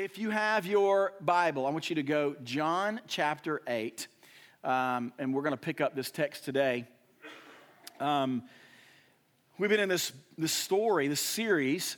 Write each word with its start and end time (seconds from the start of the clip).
If 0.00 0.16
you 0.16 0.30
have 0.30 0.64
your 0.64 1.12
Bible, 1.20 1.66
I 1.66 1.70
want 1.70 1.90
you 1.90 1.96
to 1.96 2.04
go 2.04 2.36
John 2.44 3.00
chapter 3.08 3.62
8, 3.66 4.06
um, 4.62 5.12
and 5.18 5.34
we're 5.34 5.42
going 5.42 5.54
to 5.54 5.56
pick 5.56 5.80
up 5.80 5.96
this 5.96 6.12
text 6.12 6.44
today. 6.44 6.86
Um, 7.98 8.44
we've 9.58 9.68
been 9.68 9.80
in 9.80 9.88
this, 9.88 10.12
this 10.36 10.52
story, 10.52 11.08
this 11.08 11.20
series. 11.20 11.96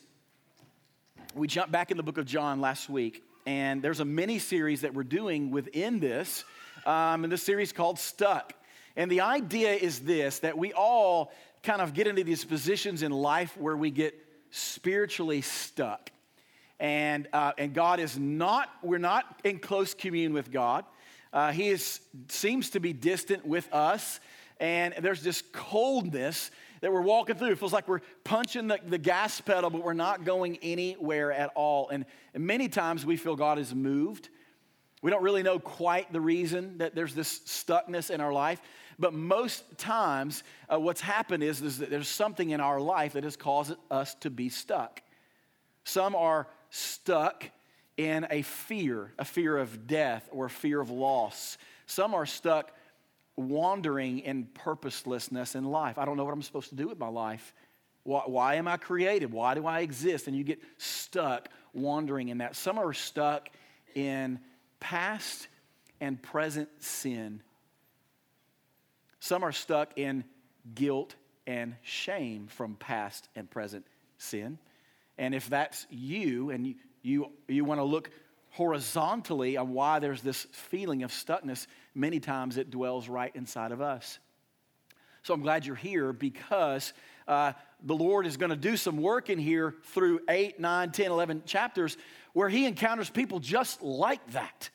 We 1.34 1.46
jumped 1.46 1.72
back 1.72 1.90
in 1.90 1.98
the 1.98 2.02
book 2.02 2.16
of 2.16 2.24
John 2.24 2.62
last 2.62 2.88
week, 2.88 3.22
and 3.44 3.82
there's 3.82 4.00
a 4.00 4.06
mini 4.06 4.38
series 4.38 4.80
that 4.80 4.94
we're 4.94 5.02
doing 5.02 5.50
within 5.50 6.00
this, 6.00 6.44
um, 6.86 7.24
and 7.24 7.30
this 7.30 7.42
series 7.42 7.70
called 7.70 7.98
Stuck. 7.98 8.54
And 8.96 9.10
the 9.10 9.20
idea 9.20 9.74
is 9.74 10.00
this 10.00 10.38
that 10.38 10.56
we 10.56 10.72
all 10.72 11.32
kind 11.62 11.82
of 11.82 11.92
get 11.92 12.06
into 12.06 12.24
these 12.24 12.46
positions 12.46 13.02
in 13.02 13.12
life 13.12 13.58
where 13.58 13.76
we 13.76 13.90
get 13.90 14.14
spiritually 14.50 15.42
stuck 15.42 16.10
and, 16.80 17.28
uh, 17.32 17.52
and 17.58 17.74
God 17.74 18.00
is 18.00 18.18
not, 18.18 18.70
we're 18.82 18.98
not 18.98 19.40
in 19.44 19.58
close 19.58 19.94
commune 19.94 20.32
with 20.32 20.50
God. 20.50 20.84
Uh, 21.32 21.52
he 21.52 21.68
is, 21.68 22.00
seems 22.28 22.70
to 22.70 22.80
be 22.80 22.92
distant 22.92 23.46
with 23.46 23.72
us, 23.72 24.18
and 24.58 24.94
there's 25.00 25.22
this 25.22 25.42
coldness 25.52 26.50
that 26.80 26.90
we're 26.90 27.02
walking 27.02 27.36
through. 27.36 27.50
It 27.52 27.58
feels 27.58 27.74
like 27.74 27.86
we're 27.86 28.00
punching 28.24 28.66
the, 28.66 28.80
the 28.84 28.98
gas 28.98 29.40
pedal, 29.40 29.68
but 29.70 29.84
we're 29.84 29.92
not 29.92 30.24
going 30.24 30.58
anywhere 30.62 31.30
at 31.30 31.50
all. 31.54 31.90
And, 31.90 32.06
and 32.34 32.46
many 32.46 32.68
times 32.68 33.04
we 33.04 33.16
feel 33.16 33.36
God 33.36 33.58
is 33.58 33.74
moved. 33.74 34.30
We 35.02 35.10
don't 35.10 35.22
really 35.22 35.42
know 35.42 35.58
quite 35.58 36.12
the 36.12 36.20
reason 36.20 36.78
that 36.78 36.94
there's 36.94 37.14
this 37.14 37.40
stuckness 37.40 38.10
in 38.10 38.20
our 38.20 38.32
life, 38.32 38.60
but 38.98 39.12
most 39.14 39.64
times 39.78 40.42
uh, 40.72 40.78
what's 40.78 41.00
happened 41.00 41.42
is, 41.42 41.60
is 41.62 41.78
that 41.78 41.90
there's 41.90 42.08
something 42.08 42.50
in 42.50 42.60
our 42.60 42.80
life 42.80 43.12
that 43.12 43.24
has 43.24 43.36
caused 43.36 43.74
us 43.90 44.14
to 44.16 44.30
be 44.30 44.48
stuck. 44.48 45.02
Some 45.84 46.14
are 46.14 46.46
stuck 46.70 47.44
in 47.96 48.26
a 48.30 48.42
fear, 48.42 49.12
a 49.18 49.24
fear 49.24 49.58
of 49.58 49.86
death 49.86 50.28
or 50.32 50.46
a 50.46 50.50
fear 50.50 50.80
of 50.80 50.90
loss. 50.90 51.58
Some 51.86 52.14
are 52.14 52.26
stuck 52.26 52.72
wandering 53.36 54.20
in 54.20 54.46
purposelessness 54.54 55.54
in 55.54 55.64
life. 55.64 55.98
I 55.98 56.04
don't 56.04 56.16
know 56.16 56.24
what 56.24 56.32
I'm 56.32 56.42
supposed 56.42 56.70
to 56.70 56.74
do 56.74 56.88
with 56.88 56.98
my 56.98 57.08
life. 57.08 57.54
Why, 58.02 58.22
why, 58.26 58.54
am 58.54 58.68
I 58.68 58.76
created? 58.76 59.32
Why 59.32 59.54
do 59.54 59.66
I 59.66 59.80
exist? 59.80 60.26
And 60.26 60.36
you 60.36 60.44
get 60.44 60.60
stuck 60.78 61.48
wandering 61.72 62.28
in 62.28 62.38
that. 62.38 62.56
Some 62.56 62.78
are 62.78 62.92
stuck 62.92 63.50
in 63.94 64.38
past 64.78 65.48
and 66.00 66.20
present 66.20 66.68
sin. 66.78 67.42
Some 69.20 69.42
are 69.42 69.52
stuck 69.52 69.98
in 69.98 70.24
guilt 70.74 71.14
and 71.46 71.74
shame 71.82 72.46
from 72.46 72.76
past 72.76 73.28
and 73.36 73.50
present 73.50 73.86
sin. 74.16 74.58
And 75.20 75.34
if 75.34 75.50
that's 75.50 75.86
you 75.90 76.48
and 76.50 76.66
you, 76.66 76.74
you, 77.02 77.30
you 77.46 77.62
want 77.62 77.78
to 77.78 77.84
look 77.84 78.10
horizontally 78.48 79.58
on 79.58 79.74
why 79.74 79.98
there's 79.98 80.22
this 80.22 80.46
feeling 80.50 81.02
of 81.02 81.12
stuckness, 81.12 81.66
many 81.94 82.20
times 82.20 82.56
it 82.56 82.70
dwells 82.70 83.06
right 83.06 83.30
inside 83.36 83.70
of 83.70 83.82
us. 83.82 84.18
So 85.22 85.34
I'm 85.34 85.42
glad 85.42 85.66
you're 85.66 85.76
here 85.76 86.14
because 86.14 86.94
uh, 87.28 87.52
the 87.82 87.94
Lord 87.94 88.26
is 88.26 88.38
going 88.38 88.48
to 88.48 88.56
do 88.56 88.78
some 88.78 88.96
work 88.96 89.28
in 89.28 89.38
here 89.38 89.74
through 89.92 90.20
8, 90.26 90.58
9, 90.58 90.90
10, 90.90 91.10
11 91.10 91.42
chapters 91.44 91.98
where 92.32 92.48
He 92.48 92.64
encounters 92.64 93.10
people 93.10 93.40
just 93.40 93.82
like 93.82 94.26
that. 94.32 94.70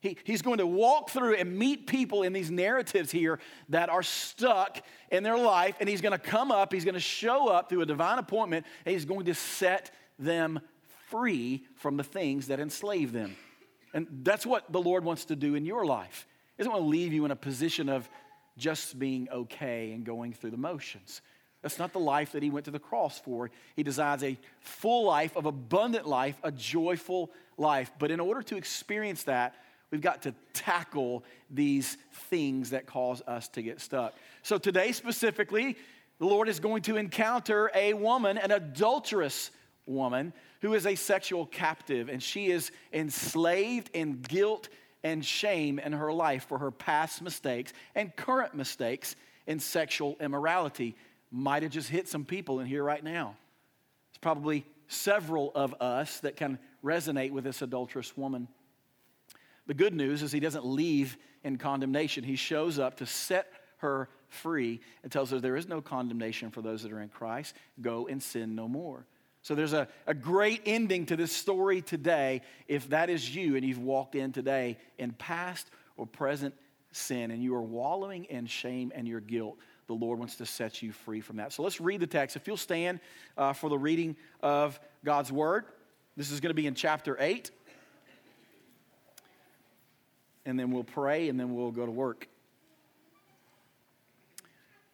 He, 0.00 0.16
he's 0.24 0.40
going 0.40 0.58
to 0.58 0.66
walk 0.66 1.10
through 1.10 1.34
and 1.34 1.58
meet 1.58 1.86
people 1.86 2.22
in 2.22 2.32
these 2.32 2.50
narratives 2.50 3.10
here 3.10 3.38
that 3.68 3.90
are 3.90 4.02
stuck 4.02 4.82
in 5.10 5.22
their 5.22 5.36
life, 5.36 5.76
and 5.78 5.88
he's 5.88 6.00
going 6.00 6.12
to 6.12 6.18
come 6.18 6.50
up, 6.50 6.72
he's 6.72 6.84
going 6.84 6.94
to 6.94 7.00
show 7.00 7.48
up 7.48 7.68
through 7.68 7.82
a 7.82 7.86
divine 7.86 8.18
appointment, 8.18 8.66
and 8.86 8.94
he's 8.94 9.04
going 9.04 9.26
to 9.26 9.34
set 9.34 9.90
them 10.18 10.60
free 11.08 11.64
from 11.76 11.96
the 11.96 12.04
things 12.04 12.46
that 12.46 12.60
enslave 12.60 13.12
them. 13.12 13.36
And 13.92 14.06
that's 14.22 14.46
what 14.46 14.70
the 14.72 14.80
Lord 14.80 15.04
wants 15.04 15.26
to 15.26 15.36
do 15.36 15.54
in 15.54 15.66
your 15.66 15.84
life. 15.84 16.26
He 16.56 16.62
doesn't 16.62 16.72
want 16.72 16.84
to 16.84 16.88
leave 16.88 17.12
you 17.12 17.24
in 17.24 17.30
a 17.30 17.36
position 17.36 17.88
of 17.88 18.08
just 18.56 18.98
being 18.98 19.28
okay 19.30 19.92
and 19.92 20.04
going 20.04 20.32
through 20.32 20.50
the 20.50 20.56
motions. 20.56 21.20
That's 21.62 21.78
not 21.78 21.92
the 21.92 22.00
life 22.00 22.32
that 22.32 22.42
he 22.42 22.50
went 22.50 22.64
to 22.66 22.70
the 22.70 22.78
cross 22.78 23.18
for. 23.18 23.50
He 23.76 23.82
desires 23.82 24.22
a 24.22 24.38
full 24.60 25.04
life, 25.04 25.36
of 25.36 25.44
abundant 25.44 26.06
life, 26.06 26.36
a 26.42 26.50
joyful 26.50 27.30
life. 27.58 27.90
But 27.98 28.10
in 28.10 28.20
order 28.20 28.42
to 28.42 28.56
experience 28.56 29.24
that, 29.24 29.54
We've 29.90 30.00
got 30.00 30.22
to 30.22 30.34
tackle 30.52 31.24
these 31.50 31.96
things 32.28 32.70
that 32.70 32.86
cause 32.86 33.22
us 33.26 33.48
to 33.48 33.62
get 33.62 33.80
stuck. 33.80 34.14
So, 34.42 34.56
today 34.58 34.92
specifically, 34.92 35.76
the 36.18 36.26
Lord 36.26 36.48
is 36.48 36.60
going 36.60 36.82
to 36.82 36.96
encounter 36.96 37.70
a 37.74 37.94
woman, 37.94 38.38
an 38.38 38.50
adulterous 38.50 39.50
woman, 39.86 40.32
who 40.60 40.74
is 40.74 40.86
a 40.86 40.94
sexual 40.94 41.46
captive, 41.46 42.08
and 42.08 42.22
she 42.22 42.50
is 42.50 42.70
enslaved 42.92 43.90
in 43.94 44.20
guilt 44.20 44.68
and 45.02 45.24
shame 45.24 45.78
in 45.78 45.92
her 45.92 46.12
life 46.12 46.44
for 46.44 46.58
her 46.58 46.70
past 46.70 47.22
mistakes 47.22 47.72
and 47.94 48.14
current 48.16 48.54
mistakes 48.54 49.16
in 49.46 49.58
sexual 49.58 50.16
immorality. 50.20 50.94
Might 51.30 51.62
have 51.62 51.72
just 51.72 51.88
hit 51.88 52.06
some 52.08 52.24
people 52.24 52.60
in 52.60 52.66
here 52.66 52.84
right 52.84 53.02
now. 53.02 53.36
It's 54.10 54.18
probably 54.18 54.66
several 54.88 55.52
of 55.54 55.74
us 55.80 56.20
that 56.20 56.36
can 56.36 56.58
resonate 56.84 57.30
with 57.30 57.44
this 57.44 57.62
adulterous 57.62 58.16
woman. 58.16 58.48
The 59.70 59.74
good 59.74 59.94
news 59.94 60.24
is 60.24 60.32
he 60.32 60.40
doesn't 60.40 60.66
leave 60.66 61.16
in 61.44 61.56
condemnation. 61.56 62.24
He 62.24 62.34
shows 62.34 62.80
up 62.80 62.96
to 62.96 63.06
set 63.06 63.46
her 63.76 64.08
free 64.26 64.80
and 65.04 65.12
tells 65.12 65.30
her 65.30 65.38
there 65.38 65.54
is 65.54 65.68
no 65.68 65.80
condemnation 65.80 66.50
for 66.50 66.60
those 66.60 66.82
that 66.82 66.90
are 66.90 66.98
in 66.98 67.08
Christ. 67.08 67.54
Go 67.80 68.08
and 68.08 68.20
sin 68.20 68.56
no 68.56 68.66
more. 68.66 69.06
So 69.42 69.54
there's 69.54 69.72
a, 69.72 69.86
a 70.08 70.12
great 70.12 70.62
ending 70.66 71.06
to 71.06 71.14
this 71.14 71.30
story 71.30 71.82
today 71.82 72.40
if 72.66 72.88
that 72.88 73.10
is 73.10 73.32
you 73.32 73.54
and 73.54 73.64
you've 73.64 73.78
walked 73.78 74.16
in 74.16 74.32
today 74.32 74.76
in 74.98 75.12
past 75.12 75.70
or 75.96 76.04
present 76.04 76.52
sin 76.90 77.30
and 77.30 77.40
you 77.40 77.54
are 77.54 77.62
wallowing 77.62 78.24
in 78.24 78.46
shame 78.46 78.90
and 78.92 79.06
your 79.06 79.20
guilt. 79.20 79.56
The 79.86 79.94
Lord 79.94 80.18
wants 80.18 80.34
to 80.38 80.46
set 80.46 80.82
you 80.82 80.90
free 80.90 81.20
from 81.20 81.36
that. 81.36 81.52
So 81.52 81.62
let's 81.62 81.80
read 81.80 82.00
the 82.00 82.08
text. 82.08 82.34
If 82.34 82.48
you'll 82.48 82.56
stand 82.56 82.98
uh, 83.38 83.52
for 83.52 83.70
the 83.70 83.78
reading 83.78 84.16
of 84.42 84.80
God's 85.04 85.30
word, 85.30 85.66
this 86.16 86.32
is 86.32 86.40
going 86.40 86.50
to 86.50 86.54
be 86.54 86.66
in 86.66 86.74
chapter 86.74 87.16
8 87.20 87.52
and 90.50 90.58
then 90.58 90.72
we'll 90.72 90.84
pray, 90.84 91.28
and 91.28 91.38
then 91.38 91.54
we'll 91.54 91.70
go 91.70 91.86
to 91.86 91.92
work. 91.92 92.28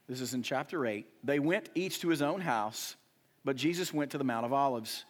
This 0.06 0.20
is 0.20 0.34
in 0.34 0.42
chapter 0.42 0.86
8. 0.86 1.06
They 1.24 1.38
went 1.38 1.70
each 1.74 2.00
to 2.00 2.08
his 2.08 2.22
own 2.22 2.40
house, 2.42 2.94
but 3.44 3.56
Jesus 3.56 3.92
went 3.92 4.12
to 4.12 4.18
the 4.18 4.24
Mount 4.24 4.46
of 4.46 4.52
Olives. 4.52 5.04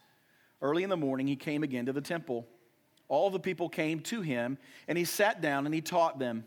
Early 0.62 0.84
in 0.84 0.88
the 0.88 0.96
morning, 0.96 1.26
he 1.26 1.36
came 1.36 1.62
again 1.62 1.86
to 1.86 1.92
the 1.92 2.00
temple. 2.00 2.46
All 3.08 3.28
the 3.28 3.40
people 3.40 3.68
came 3.68 4.00
to 4.00 4.22
him, 4.22 4.56
and 4.88 4.96
he 4.96 5.04
sat 5.04 5.42
down 5.42 5.66
and 5.66 5.74
he 5.74 5.80
taught 5.80 6.18
them. 6.18 6.44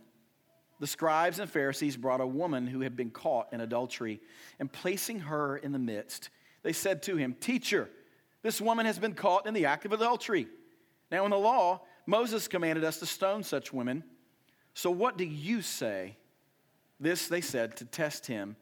The 0.80 0.88
scribes 0.88 1.40
and 1.40 1.50
Pharisees 1.50 1.98
brought 1.98 2.22
a 2.22 2.28
woman 2.28 2.68
who 2.68 2.80
had 2.80 2.96
been 2.96 3.12
caught 3.12 3.52
in 3.52 3.60
adultery, 3.60 4.22
and 4.60 4.72
placing 4.72 5.20
her 5.20 5.58
in 5.58 5.74
the 5.74 5.80
midst, 5.80 6.30
they 6.64 6.74
said 6.74 7.04
to 7.04 7.18
him, 7.18 7.36
Teacher, 7.40 7.90
this 8.44 8.62
woman 8.62 8.86
has 8.86 8.98
been 8.98 9.14
caught 9.14 9.46
in 9.46 9.54
the 9.54 9.66
act 9.66 9.86
of 9.86 9.92
adultery. 9.92 10.48
Now, 11.12 11.26
in 11.26 11.32
the 11.32 11.38
law, 11.38 11.82
Moses 12.10 12.48
commanded 12.48 12.84
us 12.84 12.98
to 12.98 13.06
stone 13.06 13.44
such 13.44 13.72
women. 13.72 14.04
So 14.74 14.90
what 14.90 15.16
do 15.16 15.26
you 15.26 15.62
say? 15.62 16.18
This 17.00 17.28
they 17.28 17.40
said 17.40 17.78
to 17.78 17.86
test 17.86 18.26
him, 18.26 18.56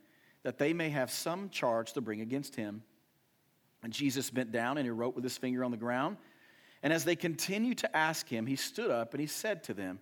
that 0.43 0.57
they 0.57 0.73
may 0.73 0.89
have 0.89 1.09
some 1.09 1.49
charge 1.49 1.93
to 1.93 2.01
bring 2.01 2.19
against 2.19 2.57
him. 2.57 2.83
And 3.83 3.93
Jesus 3.93 4.29
bent 4.29 4.51
down 4.51 4.77
and 4.77 4.85
he 4.85 4.91
wrote 4.91 5.15
with 5.15 5.23
his 5.23 5.37
finger 5.37 5.63
on 5.63 5.71
the 5.71 5.77
ground. 5.77 6.17
And 6.83 6.91
as 6.91 7.05
they 7.05 7.15
continued 7.15 7.77
to 7.79 7.95
ask 7.95 8.27
him, 8.27 8.45
he 8.45 8.57
stood 8.57 8.91
up 8.91 9.13
and 9.13 9.21
he 9.21 9.27
said 9.27 9.63
to 9.63 9.73
them, 9.73 9.99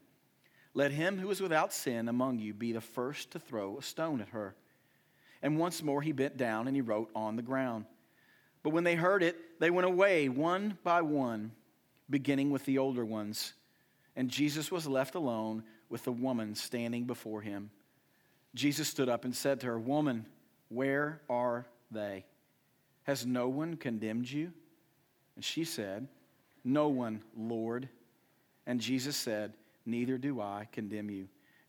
Let 0.74 0.92
him 0.92 1.20
who 1.20 1.30
is 1.30 1.40
without 1.40 1.72
sin 1.72 2.10
among 2.10 2.40
you 2.40 2.52
be 2.52 2.72
the 2.72 2.82
first 2.82 3.30
to 3.32 3.40
throw 3.40 3.78
a 3.78 3.84
stone 3.84 4.22
at 4.22 4.30
her. 4.30 4.56
And 5.44 5.60
once 5.60 5.84
more 5.84 6.02
he 6.02 6.14
bent 6.14 6.36
down 6.36 6.68
and 6.68 6.76
he 6.76 6.82
wrote 6.82 7.12
on 7.16 7.36
the 7.36 7.44
ground. 7.44 7.86
But 8.64 8.72
when 8.72 8.84
they 8.84 8.96
heard 8.96 9.22
it, 9.22 9.60
they 9.60 9.70
went 9.70 9.88
away 9.88 10.30
one 10.30 10.80
by 10.84 11.04
one 11.04 11.52
beginning 12.10 12.52
with 12.52 12.66
the 12.66 12.78
older 12.78 13.06
ones. 13.06 13.54
And 14.16 14.30
Jesus 14.30 14.72
was 14.72 14.88
left 14.88 15.16
alone 15.16 15.64
with 15.90 16.04
the 16.04 16.12
woman 16.12 16.56
standing 16.56 17.06
before 17.06 17.42
him. 17.42 17.72
Jesus 18.54 18.88
stood 18.88 19.10
up 19.10 19.26
and 19.26 19.36
said 19.36 19.60
to 19.60 19.68
her, 19.68 19.80
Woman, 19.80 20.26
where 20.70 21.22
are 21.30 21.66
they? 21.92 22.26
Has 23.04 23.26
no 23.26 23.48
one 23.50 23.76
condemned 23.76 24.30
you? 24.30 24.52
And 25.36 25.44
she 25.44 25.64
said, 25.64 26.08
No 26.64 26.88
one, 26.88 27.22
Lord. 27.38 27.90
And 28.66 28.80
Jesus 28.80 29.16
said, 29.16 29.54
Neither 29.86 30.18
do 30.18 30.42
I 30.42 30.68
condemn 30.72 31.10
you. 31.10 31.28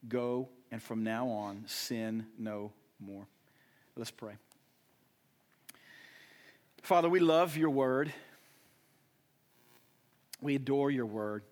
Go 0.08 0.48
and 0.70 0.82
from 0.82 1.02
now 1.02 1.28
on 1.28 1.64
sin 1.66 2.26
no 2.38 2.72
more. 3.00 3.26
Let's 3.96 4.10
pray. 4.10 4.34
Father, 6.82 7.08
we 7.08 7.18
love 7.18 7.56
your 7.56 7.70
word. 7.70 8.12
We 10.40 10.54
adore 10.56 10.90
your 10.90 11.06
word. 11.06 11.42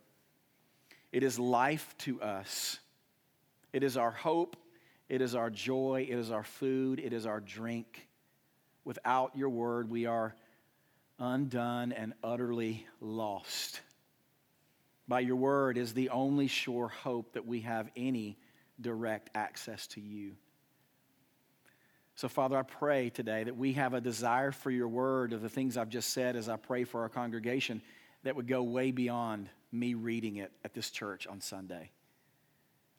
It 1.13 1.23
is 1.23 1.39
life 1.39 1.95
to 1.99 2.21
us. 2.21 2.79
It 3.73 3.83
is 3.83 3.97
our 3.97 4.11
hope. 4.11 4.57
It 5.09 5.21
is 5.21 5.35
our 5.35 5.51
joy. 5.51 6.07
It 6.09 6.19
is 6.19 6.31
our 6.31 6.45
food. 6.45 6.99
It 6.99 7.13
is 7.13 7.27
our 7.27 7.41
drink. 7.41 8.09
Without 8.85 9.37
your 9.37 9.49
word, 9.49 9.89
we 9.89 10.07
are 10.07 10.35
undone 11.19 11.93
and 11.93 12.13
utterly 12.23 12.87
lost. 13.01 13.81
by 15.07 15.21
your 15.21 15.37
word 15.37 15.77
is 15.77 15.93
the 15.93 16.11
only 16.11 16.47
sure 16.47 16.89
hope 16.89 17.35
that 17.35 17.47
we 17.47 17.61
have 17.61 17.91
any 17.97 18.39
direct 18.81 19.31
access 19.35 19.87
to 19.89 20.01
you. 20.01 20.33
So, 22.17 22.29
Father, 22.29 22.57
I 22.57 22.63
pray 22.63 23.11
today 23.11 23.45
that 23.45 23.57
we 23.57 23.73
have 23.73 23.93
a 23.93 24.01
desire 24.01 24.53
for 24.53 24.71
your 24.71 24.89
word 24.89 25.33
of 25.33 25.43
the 25.43 25.49
things 25.49 25.77
I've 25.77 25.89
just 25.89 26.11
said 26.11 26.37
as 26.37 26.49
I 26.49 26.57
pray 26.57 26.85
for 26.85 27.03
our 27.03 27.09
congregation 27.09 27.83
that 28.25 28.37
would 28.37 28.49
go 28.49 28.63
way 28.63 28.91
beyond 28.91 29.49
me 29.71 29.95
reading 29.95 30.37
it 30.37 30.53
at 30.65 30.75
this 30.75 30.91
church 30.91 31.27
on 31.27 31.41
Sunday. 31.41 31.91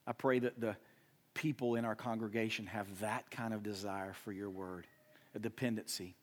I 0.08 0.14
pray 0.14 0.40
that 0.40 0.60
the 0.60 0.76
people 1.34 1.76
in 1.76 1.86
our 1.86 1.96
congregation 1.96 2.68
have 2.68 3.00
that 3.00 3.30
kind 3.32 3.54
of 3.54 3.64
desire 3.64 4.14
for 4.24 4.32
your 4.32 4.50
word, 4.50 4.88
a 5.34 5.40
dependency. 5.40 6.16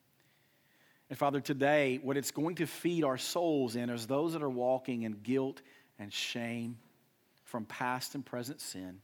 And 1.11 1.19
Father, 1.19 1.41
today, 1.41 2.01
what 2.03 2.17
it's 2.17 2.31
going 2.31 2.57
to 2.57 2.67
feed 2.67 3.05
our 3.05 3.19
souls 3.19 3.77
in 3.77 3.91
is 3.91 4.07
those 4.07 4.33
that 4.33 4.43
are 4.43 4.49
walking 4.49 5.03
in 5.03 5.13
guilt 5.13 5.61
and 5.99 6.13
shame 6.13 6.79
from 7.45 7.67
past 7.67 8.15
and 8.15 8.25
present 8.25 8.61
sin. 8.61 9.01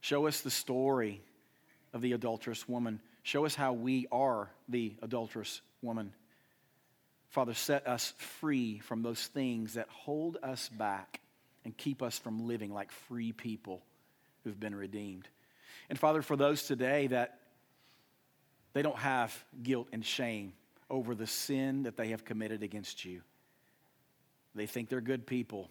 Show 0.00 0.26
us 0.26 0.40
the 0.40 0.50
story 0.50 1.20
of 1.92 2.00
the 2.00 2.12
adulterous 2.12 2.66
woman. 2.68 3.00
Show 3.22 3.44
us 3.44 3.54
how 3.54 3.72
we 3.72 4.06
are 4.10 4.48
the 4.68 4.94
adulterous 5.02 5.60
woman. 5.82 6.12
Father, 7.28 7.54
set 7.54 7.86
us 7.86 8.14
free 8.40 8.78
from 8.78 9.02
those 9.02 9.26
things 9.26 9.74
that 9.74 9.88
hold 9.90 10.38
us 10.42 10.68
back 10.68 11.20
and 11.64 11.76
keep 11.76 12.02
us 12.02 12.18
from 12.18 12.46
living 12.46 12.72
like 12.72 12.90
free 12.90 13.32
people 13.32 13.82
who've 14.44 14.58
been 14.58 14.74
redeemed. 14.74 15.28
And 15.90 15.98
Father, 15.98 16.22
for 16.22 16.36
those 16.36 16.62
today 16.62 17.08
that 17.08 17.38
they 18.72 18.82
don't 18.82 18.98
have 18.98 19.36
guilt 19.62 19.88
and 19.92 20.04
shame 20.04 20.52
over 20.90 21.14
the 21.14 21.26
sin 21.26 21.82
that 21.82 21.96
they 21.96 22.08
have 22.08 22.24
committed 22.24 22.62
against 22.62 23.04
you, 23.04 23.20
they 24.54 24.66
think 24.66 24.88
they're 24.88 25.00
good 25.00 25.26
people. 25.26 25.68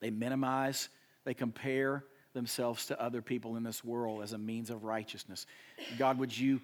They 0.00 0.10
minimize, 0.10 0.88
they 1.24 1.34
compare, 1.34 2.04
themselves 2.36 2.86
to 2.86 3.02
other 3.02 3.22
people 3.22 3.56
in 3.56 3.62
this 3.62 3.82
world 3.82 4.22
as 4.22 4.34
a 4.34 4.38
means 4.38 4.68
of 4.68 4.84
righteousness. 4.84 5.46
God, 5.98 6.18
would 6.18 6.36
you, 6.36 6.60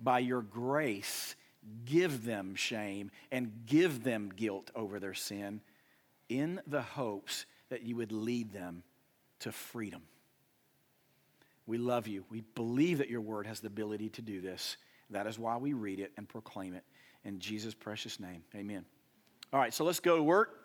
by 0.00 0.18
your 0.18 0.40
grace, 0.40 1.36
give 1.84 2.24
them 2.24 2.54
shame 2.54 3.10
and 3.30 3.52
give 3.66 4.02
them 4.02 4.32
guilt 4.34 4.70
over 4.74 4.98
their 4.98 5.14
sin 5.14 5.60
in 6.28 6.60
the 6.66 6.82
hopes 6.82 7.46
that 7.68 7.82
you 7.82 7.96
would 7.96 8.12
lead 8.12 8.52
them 8.52 8.82
to 9.40 9.52
freedom. 9.52 10.02
We 11.66 11.78
love 11.78 12.06
you. 12.08 12.24
We 12.30 12.42
believe 12.54 12.98
that 12.98 13.10
your 13.10 13.20
word 13.20 13.46
has 13.46 13.60
the 13.60 13.68
ability 13.68 14.10
to 14.10 14.22
do 14.22 14.40
this. 14.40 14.76
That 15.10 15.26
is 15.26 15.38
why 15.38 15.56
we 15.56 15.72
read 15.72 16.00
it 16.00 16.12
and 16.16 16.28
proclaim 16.28 16.74
it. 16.74 16.84
In 17.24 17.38
Jesus' 17.38 17.74
precious 17.74 18.18
name, 18.18 18.42
amen. 18.54 18.84
All 19.52 19.60
right, 19.60 19.74
so 19.74 19.84
let's 19.84 20.00
go 20.00 20.16
to 20.16 20.22
work. 20.22 20.59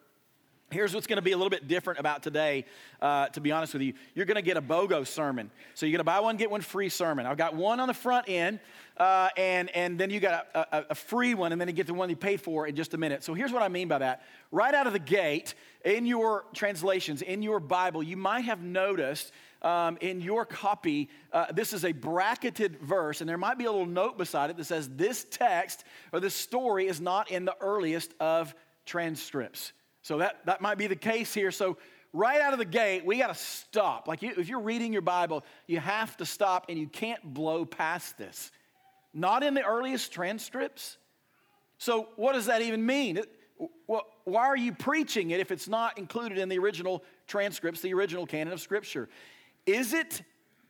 Here's 0.71 0.95
what's 0.95 1.05
going 1.05 1.17
to 1.17 1.21
be 1.21 1.31
a 1.31 1.37
little 1.37 1.51
bit 1.51 1.67
different 1.67 1.99
about 1.99 2.23
today, 2.23 2.65
uh, 2.99 3.27
to 3.27 3.39
be 3.39 3.51
honest 3.51 3.73
with 3.73 3.83
you. 3.83 3.93
You're 4.15 4.25
going 4.25 4.35
to 4.35 4.41
get 4.41 4.57
a 4.57 4.61
BOGO 4.61 5.05
sermon. 5.05 5.51
So 5.75 5.85
you're 5.85 5.91
going 5.91 5.99
to 5.99 6.03
buy 6.03 6.19
one, 6.19 6.37
get 6.37 6.49
one 6.49 6.61
free 6.61 6.89
sermon. 6.89 7.27
I've 7.27 7.37
got 7.37 7.55
one 7.55 7.79
on 7.79 7.87
the 7.87 7.93
front 7.93 8.27
end, 8.27 8.59
uh, 8.97 9.29
and, 9.37 9.69
and 9.75 9.99
then 9.99 10.09
you 10.09 10.19
got 10.19 10.47
a, 10.55 10.59
a, 10.59 10.85
a, 10.89 10.95
free 10.95 11.35
one, 11.35 11.51
and 11.51 11.61
then 11.61 11.67
you 11.67 11.73
get 11.73 11.85
the 11.85 11.93
one 11.93 12.09
you 12.09 12.15
paid 12.15 12.41
for 12.41 12.65
in 12.65 12.75
just 12.75 12.95
a 12.95 12.97
minute. 12.97 13.23
So 13.23 13.35
here's 13.35 13.51
what 13.51 13.61
I 13.61 13.67
mean 13.67 13.87
by 13.87 13.99
that. 13.99 14.23
Right 14.51 14.73
out 14.73 14.87
of 14.87 14.93
the 14.93 14.99
gate, 14.99 15.53
in 15.85 16.07
your 16.07 16.45
translations, 16.55 17.21
in 17.21 17.43
your 17.43 17.59
Bible, 17.59 18.01
you 18.01 18.17
might 18.17 18.41
have 18.45 18.63
noticed 18.63 19.31
um, 19.61 19.97
in 20.01 20.19
your 20.19 20.45
copy, 20.45 21.09
uh, 21.31 21.51
this 21.51 21.73
is 21.73 21.85
a 21.85 21.91
bracketed 21.91 22.79
verse, 22.79 23.21
and 23.21 23.29
there 23.29 23.37
might 23.37 23.59
be 23.59 23.65
a 23.65 23.71
little 23.71 23.85
note 23.85 24.17
beside 24.17 24.49
it 24.49 24.57
that 24.57 24.65
says, 24.65 24.89
This 24.89 25.25
text 25.29 25.83
or 26.11 26.19
this 26.19 26.33
story 26.33 26.87
is 26.87 26.99
not 26.99 27.29
in 27.29 27.45
the 27.45 27.55
earliest 27.61 28.15
of 28.19 28.55
transcripts. 28.85 29.73
So 30.05 30.19
that, 30.19 30.45
that 30.45 30.61
might 30.61 30.77
be 30.77 30.85
the 30.85 30.95
case 30.95 31.33
here. 31.33 31.49
So, 31.49 31.77
right 32.13 32.39
out 32.39 32.53
of 32.53 32.59
the 32.59 32.65
gate, 32.65 33.03
we 33.07 33.17
got 33.17 33.29
to 33.29 33.33
stop. 33.33 34.07
Like, 34.07 34.21
you, 34.21 34.33
if 34.37 34.47
you're 34.47 34.59
reading 34.59 34.93
your 34.93 35.01
Bible, 35.01 35.43
you 35.65 35.79
have 35.79 36.15
to 36.17 36.27
stop 36.27 36.67
and 36.69 36.77
you 36.77 36.85
can't 36.85 37.33
blow 37.33 37.65
past 37.65 38.15
this. 38.15 38.51
Not 39.15 39.41
in 39.41 39.55
the 39.55 39.63
earliest 39.63 40.11
transcripts. 40.11 40.99
So, 41.79 42.09
what 42.17 42.33
does 42.33 42.45
that 42.45 42.61
even 42.61 42.85
mean? 42.85 43.17
It, 43.17 43.31
well, 43.87 44.05
why 44.25 44.45
are 44.45 44.55
you 44.55 44.73
preaching 44.73 45.31
it 45.31 45.39
if 45.39 45.49
it's 45.49 45.67
not 45.67 45.97
included 45.97 46.37
in 46.37 46.49
the 46.49 46.59
original 46.59 47.03
transcripts, 47.25 47.81
the 47.81 47.95
original 47.95 48.27
canon 48.27 48.53
of 48.53 48.61
Scripture? 48.61 49.09
Is 49.65 49.91
it, 49.91 50.21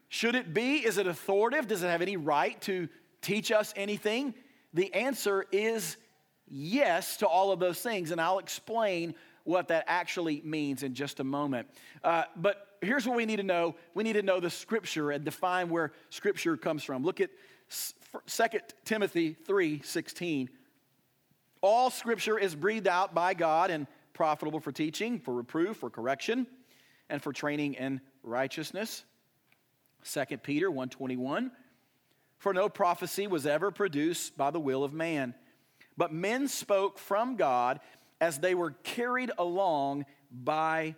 should 0.07 0.35
it 0.35 0.53
be, 0.53 0.77
is 0.77 0.97
it 0.97 1.07
authoritative? 1.07 1.67
Does 1.67 1.83
it 1.83 1.87
have 1.87 2.01
any 2.01 2.15
right 2.15 2.61
to 2.61 2.87
teach 3.21 3.51
us 3.51 3.73
anything? 3.75 4.33
The 4.73 4.93
answer 4.93 5.43
is 5.51 5.97
yes 6.47 7.17
to 7.17 7.27
all 7.27 7.51
of 7.51 7.59
those 7.59 7.79
things, 7.79 8.11
and 8.11 8.19
I'll 8.19 8.39
explain 8.39 9.15
what 9.43 9.67
that 9.67 9.85
actually 9.87 10.41
means 10.43 10.83
in 10.83 10.93
just 10.93 11.19
a 11.19 11.23
moment. 11.23 11.67
Uh, 12.03 12.23
but 12.35 12.77
here's 12.81 13.07
what 13.07 13.15
we 13.15 13.25
need 13.25 13.37
to 13.37 13.43
know 13.43 13.75
we 13.93 14.03
need 14.03 14.13
to 14.13 14.21
know 14.21 14.39
the 14.39 14.49
scripture 14.49 15.11
and 15.11 15.23
define 15.23 15.69
where 15.69 15.93
scripture 16.09 16.57
comes 16.57 16.83
from. 16.83 17.03
Look 17.03 17.21
at 17.21 17.29
2 18.27 18.43
Timothy 18.83 19.33
3 19.33 19.81
16. 19.83 20.49
All 21.61 21.89
scripture 21.89 22.37
is 22.37 22.55
breathed 22.55 22.87
out 22.87 23.13
by 23.13 23.33
God 23.33 23.71
and 23.71 23.87
profitable 24.13 24.59
for 24.59 24.71
teaching, 24.71 25.19
for 25.19 25.33
reproof, 25.33 25.77
for 25.77 25.89
correction, 25.89 26.47
and 27.09 27.21
for 27.21 27.33
training 27.33 27.75
in 27.75 28.01
righteousness. 28.23 29.03
2 30.11 30.37
Peter 30.37 30.69
121. 30.69 31.51
For 32.37 32.53
no 32.53 32.69
prophecy 32.69 33.27
was 33.27 33.47
ever 33.47 33.71
produced 33.71 34.37
by 34.37 34.51
the 34.51 34.59
will 34.59 34.83
of 34.83 34.93
man 34.93 35.33
but 35.97 36.13
men 36.13 36.47
spoke 36.47 36.97
from 36.97 37.35
God 37.35 37.79
as 38.19 38.39
they 38.39 38.55
were 38.55 38.71
carried 38.83 39.31
along 39.37 40.05
by 40.31 40.95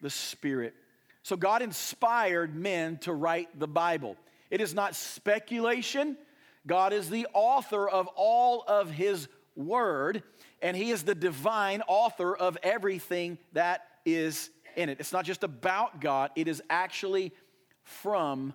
the 0.00 0.10
Spirit. 0.10 0.74
So 1.22 1.36
God 1.36 1.62
inspired 1.62 2.54
men 2.54 2.98
to 2.98 3.12
write 3.12 3.58
the 3.58 3.68
Bible. 3.68 4.16
It 4.50 4.60
is 4.60 4.74
not 4.74 4.96
speculation. 4.96 6.16
God 6.66 6.92
is 6.92 7.08
the 7.08 7.26
author 7.32 7.88
of 7.88 8.08
all 8.16 8.64
of 8.66 8.90
His 8.90 9.28
Word, 9.54 10.22
and 10.60 10.76
He 10.76 10.90
is 10.90 11.04
the 11.04 11.14
divine 11.14 11.82
author 11.86 12.36
of 12.36 12.58
everything 12.62 13.38
that 13.52 13.86
is 14.04 14.50
in 14.76 14.88
it. 14.88 14.98
It's 15.00 15.12
not 15.12 15.24
just 15.24 15.44
about 15.44 16.00
God, 16.00 16.30
it 16.36 16.48
is 16.48 16.62
actually 16.70 17.32
from 17.82 18.54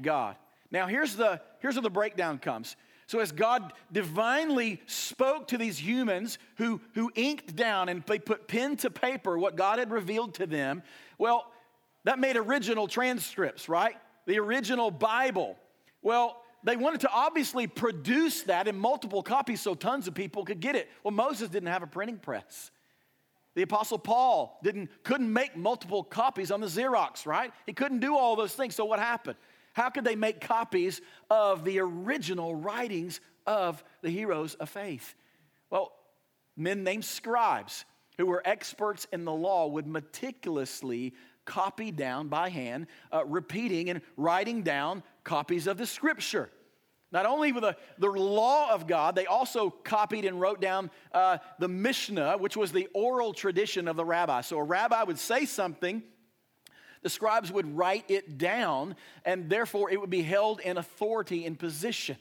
God. 0.00 0.36
Now, 0.70 0.86
here's, 0.86 1.16
the, 1.16 1.40
here's 1.60 1.74
where 1.74 1.82
the 1.82 1.90
breakdown 1.90 2.38
comes. 2.38 2.76
So, 3.10 3.18
as 3.18 3.32
God 3.32 3.72
divinely 3.90 4.80
spoke 4.86 5.48
to 5.48 5.58
these 5.58 5.76
humans 5.76 6.38
who, 6.58 6.80
who 6.94 7.10
inked 7.16 7.56
down 7.56 7.88
and 7.88 8.04
they 8.06 8.20
put 8.20 8.46
pen 8.46 8.76
to 8.76 8.88
paper 8.88 9.36
what 9.36 9.56
God 9.56 9.80
had 9.80 9.90
revealed 9.90 10.34
to 10.34 10.46
them, 10.46 10.84
well, 11.18 11.50
that 12.04 12.20
made 12.20 12.36
original 12.36 12.86
transcripts, 12.86 13.68
right? 13.68 13.96
The 14.26 14.38
original 14.38 14.92
Bible. 14.92 15.56
Well, 16.02 16.40
they 16.62 16.76
wanted 16.76 17.00
to 17.00 17.10
obviously 17.10 17.66
produce 17.66 18.44
that 18.44 18.68
in 18.68 18.78
multiple 18.78 19.24
copies 19.24 19.60
so 19.60 19.74
tons 19.74 20.06
of 20.06 20.14
people 20.14 20.44
could 20.44 20.60
get 20.60 20.76
it. 20.76 20.88
Well, 21.02 21.10
Moses 21.10 21.48
didn't 21.48 21.70
have 21.70 21.82
a 21.82 21.88
printing 21.88 22.18
press. 22.18 22.70
The 23.56 23.62
apostle 23.62 23.98
Paul 23.98 24.60
didn't 24.62 24.88
couldn't 25.02 25.32
make 25.32 25.56
multiple 25.56 26.04
copies 26.04 26.52
on 26.52 26.60
the 26.60 26.68
Xerox, 26.68 27.26
right? 27.26 27.52
He 27.66 27.72
couldn't 27.72 27.98
do 27.98 28.16
all 28.16 28.36
those 28.36 28.54
things. 28.54 28.76
So 28.76 28.84
what 28.84 29.00
happened? 29.00 29.36
How 29.72 29.90
could 29.90 30.04
they 30.04 30.16
make 30.16 30.40
copies 30.40 31.00
of 31.28 31.64
the 31.64 31.78
original 31.80 32.54
writings 32.54 33.20
of 33.46 33.82
the 34.02 34.10
heroes 34.10 34.54
of 34.54 34.68
faith? 34.68 35.14
Well, 35.70 35.92
men 36.56 36.84
named 36.84 37.04
scribes 37.04 37.84
who 38.18 38.26
were 38.26 38.42
experts 38.44 39.06
in 39.12 39.24
the 39.24 39.32
law 39.32 39.68
would 39.68 39.86
meticulously 39.86 41.14
copy 41.44 41.90
down 41.90 42.28
by 42.28 42.48
hand, 42.48 42.86
uh, 43.12 43.24
repeating 43.24 43.90
and 43.90 44.02
writing 44.16 44.62
down 44.62 45.02
copies 45.24 45.66
of 45.66 45.78
the 45.78 45.86
scripture. 45.86 46.50
Not 47.12 47.26
only 47.26 47.50
with 47.50 47.62
the, 47.62 47.76
the 47.98 48.08
law 48.08 48.72
of 48.72 48.86
God, 48.86 49.16
they 49.16 49.26
also 49.26 49.70
copied 49.70 50.24
and 50.24 50.40
wrote 50.40 50.60
down 50.60 50.90
uh, 51.12 51.38
the 51.58 51.66
Mishnah, 51.66 52.38
which 52.38 52.56
was 52.56 52.70
the 52.70 52.88
oral 52.94 53.32
tradition 53.32 53.88
of 53.88 53.96
the 53.96 54.04
rabbi. 54.04 54.42
So 54.42 54.58
a 54.58 54.64
rabbi 54.64 55.02
would 55.02 55.18
say 55.18 55.44
something, 55.44 56.02
the 57.02 57.10
scribes 57.10 57.50
would 57.50 57.76
write 57.76 58.04
it 58.08 58.38
down, 58.38 58.96
and 59.24 59.48
therefore 59.48 59.90
it 59.90 60.00
would 60.00 60.10
be 60.10 60.22
held 60.22 60.60
in 60.60 60.76
authority 60.76 61.46
and 61.46 61.58
position. 61.58 62.16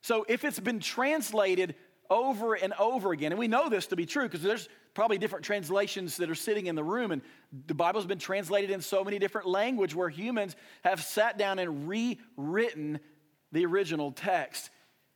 So 0.00 0.24
if 0.28 0.44
it's 0.44 0.60
been 0.60 0.80
translated 0.80 1.74
over 2.10 2.54
and 2.54 2.72
over 2.78 3.12
again, 3.12 3.32
and 3.32 3.38
we 3.38 3.48
know 3.48 3.68
this 3.68 3.88
to 3.88 3.96
be 3.96 4.06
true 4.06 4.22
because 4.24 4.42
there's 4.42 4.68
probably 4.94 5.18
different 5.18 5.44
translations 5.44 6.16
that 6.16 6.30
are 6.30 6.34
sitting 6.34 6.66
in 6.66 6.74
the 6.74 6.82
room, 6.82 7.10
and 7.10 7.22
the 7.66 7.74
Bible's 7.74 8.06
been 8.06 8.18
translated 8.18 8.70
in 8.70 8.80
so 8.80 9.04
many 9.04 9.18
different 9.18 9.46
language 9.46 9.94
where 9.94 10.08
humans 10.08 10.56
have 10.82 11.02
sat 11.02 11.36
down 11.36 11.58
and 11.58 11.88
rewritten 11.88 12.98
the 13.52 13.66
original 13.66 14.12
text. 14.12 14.70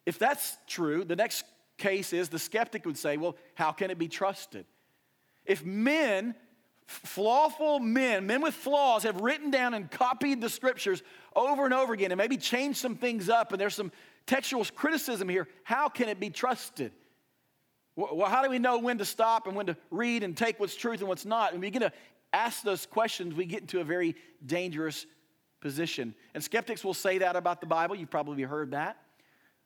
If 0.04 0.18
that's 0.18 0.56
true, 0.66 1.04
the 1.04 1.16
next 1.16 1.44
case 1.78 2.12
is 2.12 2.28
the 2.28 2.38
skeptic 2.38 2.84
would 2.84 2.98
say, 2.98 3.16
well, 3.16 3.36
how 3.54 3.72
can 3.72 3.90
it 3.90 3.98
be 3.98 4.08
trusted? 4.08 4.66
If 5.44 5.64
men 5.64 6.34
flawful 6.86 7.78
men, 7.78 8.26
men 8.26 8.42
with 8.42 8.54
flaws, 8.54 9.02
have 9.04 9.20
written 9.20 9.50
down 9.50 9.74
and 9.74 9.90
copied 9.90 10.40
the 10.40 10.48
scriptures 10.48 11.02
over 11.34 11.64
and 11.64 11.74
over 11.74 11.92
again 11.92 12.10
and 12.12 12.18
maybe 12.18 12.36
changed 12.36 12.78
some 12.78 12.96
things 12.96 13.28
up, 13.28 13.52
and 13.52 13.60
there's 13.60 13.74
some 13.74 13.92
textual 14.26 14.64
criticism 14.74 15.28
here. 15.28 15.48
How 15.64 15.88
can 15.88 16.08
it 16.08 16.20
be 16.20 16.30
trusted? 16.30 16.92
Well, 17.96 18.28
how 18.28 18.42
do 18.42 18.48
we 18.48 18.58
know 18.58 18.78
when 18.78 18.98
to 18.98 19.04
stop 19.04 19.46
and 19.46 19.54
when 19.54 19.66
to 19.66 19.76
read 19.90 20.22
and 20.22 20.36
take 20.36 20.58
what's 20.58 20.74
truth 20.74 21.00
and 21.00 21.08
what's 21.08 21.26
not? 21.26 21.52
And 21.52 21.60
we 21.60 21.66
begin 21.66 21.82
to 21.82 21.92
ask 22.32 22.62
those 22.62 22.86
questions, 22.86 23.34
we 23.34 23.44
get 23.44 23.60
into 23.60 23.80
a 23.80 23.84
very 23.84 24.16
dangerous 24.44 25.04
position. 25.60 26.14
And 26.34 26.42
skeptics 26.42 26.84
will 26.84 26.94
say 26.94 27.18
that 27.18 27.36
about 27.36 27.60
the 27.60 27.66
Bible. 27.66 27.94
You've 27.94 28.10
probably 28.10 28.42
heard 28.42 28.70
that. 28.70 28.96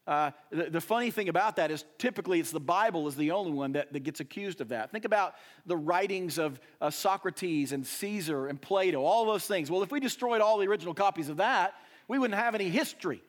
Uh, 0.07 0.31
the, 0.51 0.71
the, 0.71 0.81
funny 0.81 1.11
thing 1.11 1.29
about 1.29 1.57
that 1.57 1.73
is 1.73 1.85
typically 1.99 2.39
it's 2.39 2.53
the 2.53 2.61
Bible 2.61 3.09
is 3.09 3.17
the 3.17 3.33
only 3.33 3.51
one 3.51 3.73
that, 3.73 3.93
that 3.93 4.05
gets 4.05 4.21
accused 4.21 4.61
of 4.61 4.69
that. 4.69 4.93
Think 4.93 5.05
about 5.05 5.35
the 5.67 5.77
writings 5.77 6.39
of 6.39 6.61
uh, 6.81 6.91
Socrates 6.91 7.73
and 7.73 7.85
Caesar 7.85 8.47
and 8.47 8.61
Plato, 8.61 9.03
all 9.03 9.27
those 9.27 9.47
things. 9.47 9.69
Well, 9.69 9.83
if 9.83 9.91
we 9.91 9.99
destroyed 9.99 10.41
all 10.41 10.59
the 10.59 10.67
original 10.69 10.95
copies 10.95 11.29
of 11.29 11.39
that, 11.39 11.75
we 12.07 12.21
wouldn't 12.21 12.39
have 12.39 12.55
any 12.55 12.69
history. 12.69 13.21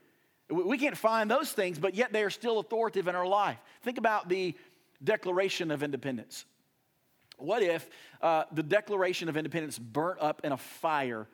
We 0.49 0.77
can't 0.77 0.95
find 0.95 1.31
those 1.31 1.51
things, 1.51 1.79
but 1.79 1.95
yet 1.95 2.13
they 2.13 2.23
are 2.23 2.29
still 2.29 2.59
authoritative 2.59 3.07
in 3.07 3.15
our 3.15 3.27
life. 3.27 3.57
Think 3.81 3.97
about 3.97 4.29
the 4.29 4.55
Declaration 5.03 5.71
of 5.71 5.81
Independence. 5.81 6.45
What 7.37 7.63
if 7.63 7.89
uh, 8.21 8.43
the 8.51 8.63
Declaration 8.63 9.29
of 9.29 9.37
Independence 9.37 9.79
burnt 9.79 10.19
up 10.21 10.41
in 10.43 10.51
a 10.51 10.57
fire 10.57 11.27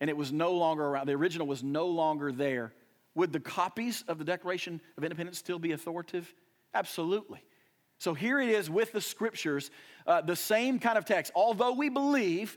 and 0.00 0.08
it 0.08 0.16
was 0.16 0.32
no 0.32 0.52
longer 0.52 0.84
around? 0.84 1.06
The 1.06 1.14
original 1.14 1.46
was 1.48 1.64
no 1.64 1.88
longer 1.88 2.30
there 2.30 2.72
would 3.16 3.32
the 3.32 3.40
copies 3.40 4.04
of 4.06 4.18
the 4.18 4.24
Declaration 4.24 4.80
of 4.96 5.02
Independence 5.02 5.38
still 5.38 5.58
be 5.58 5.72
authoritative? 5.72 6.32
Absolutely. 6.74 7.42
So 7.98 8.12
here 8.14 8.38
it 8.38 8.50
is 8.50 8.68
with 8.68 8.92
the 8.92 9.00
scriptures, 9.00 9.70
uh, 10.06 10.20
the 10.20 10.36
same 10.36 10.78
kind 10.78 10.98
of 10.98 11.06
text. 11.06 11.32
Although 11.34 11.72
we 11.72 11.88
believe 11.88 12.56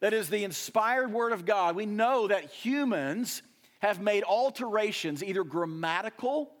that 0.00 0.12
is 0.12 0.28
the 0.28 0.44
inspired 0.44 1.10
word 1.10 1.32
of 1.32 1.46
God, 1.46 1.74
we 1.74 1.86
know 1.86 2.28
that 2.28 2.50
humans 2.50 3.42
have 3.80 4.00
made 4.00 4.24
alterations, 4.24 5.24
either 5.24 5.42
grammatical, 5.42 6.52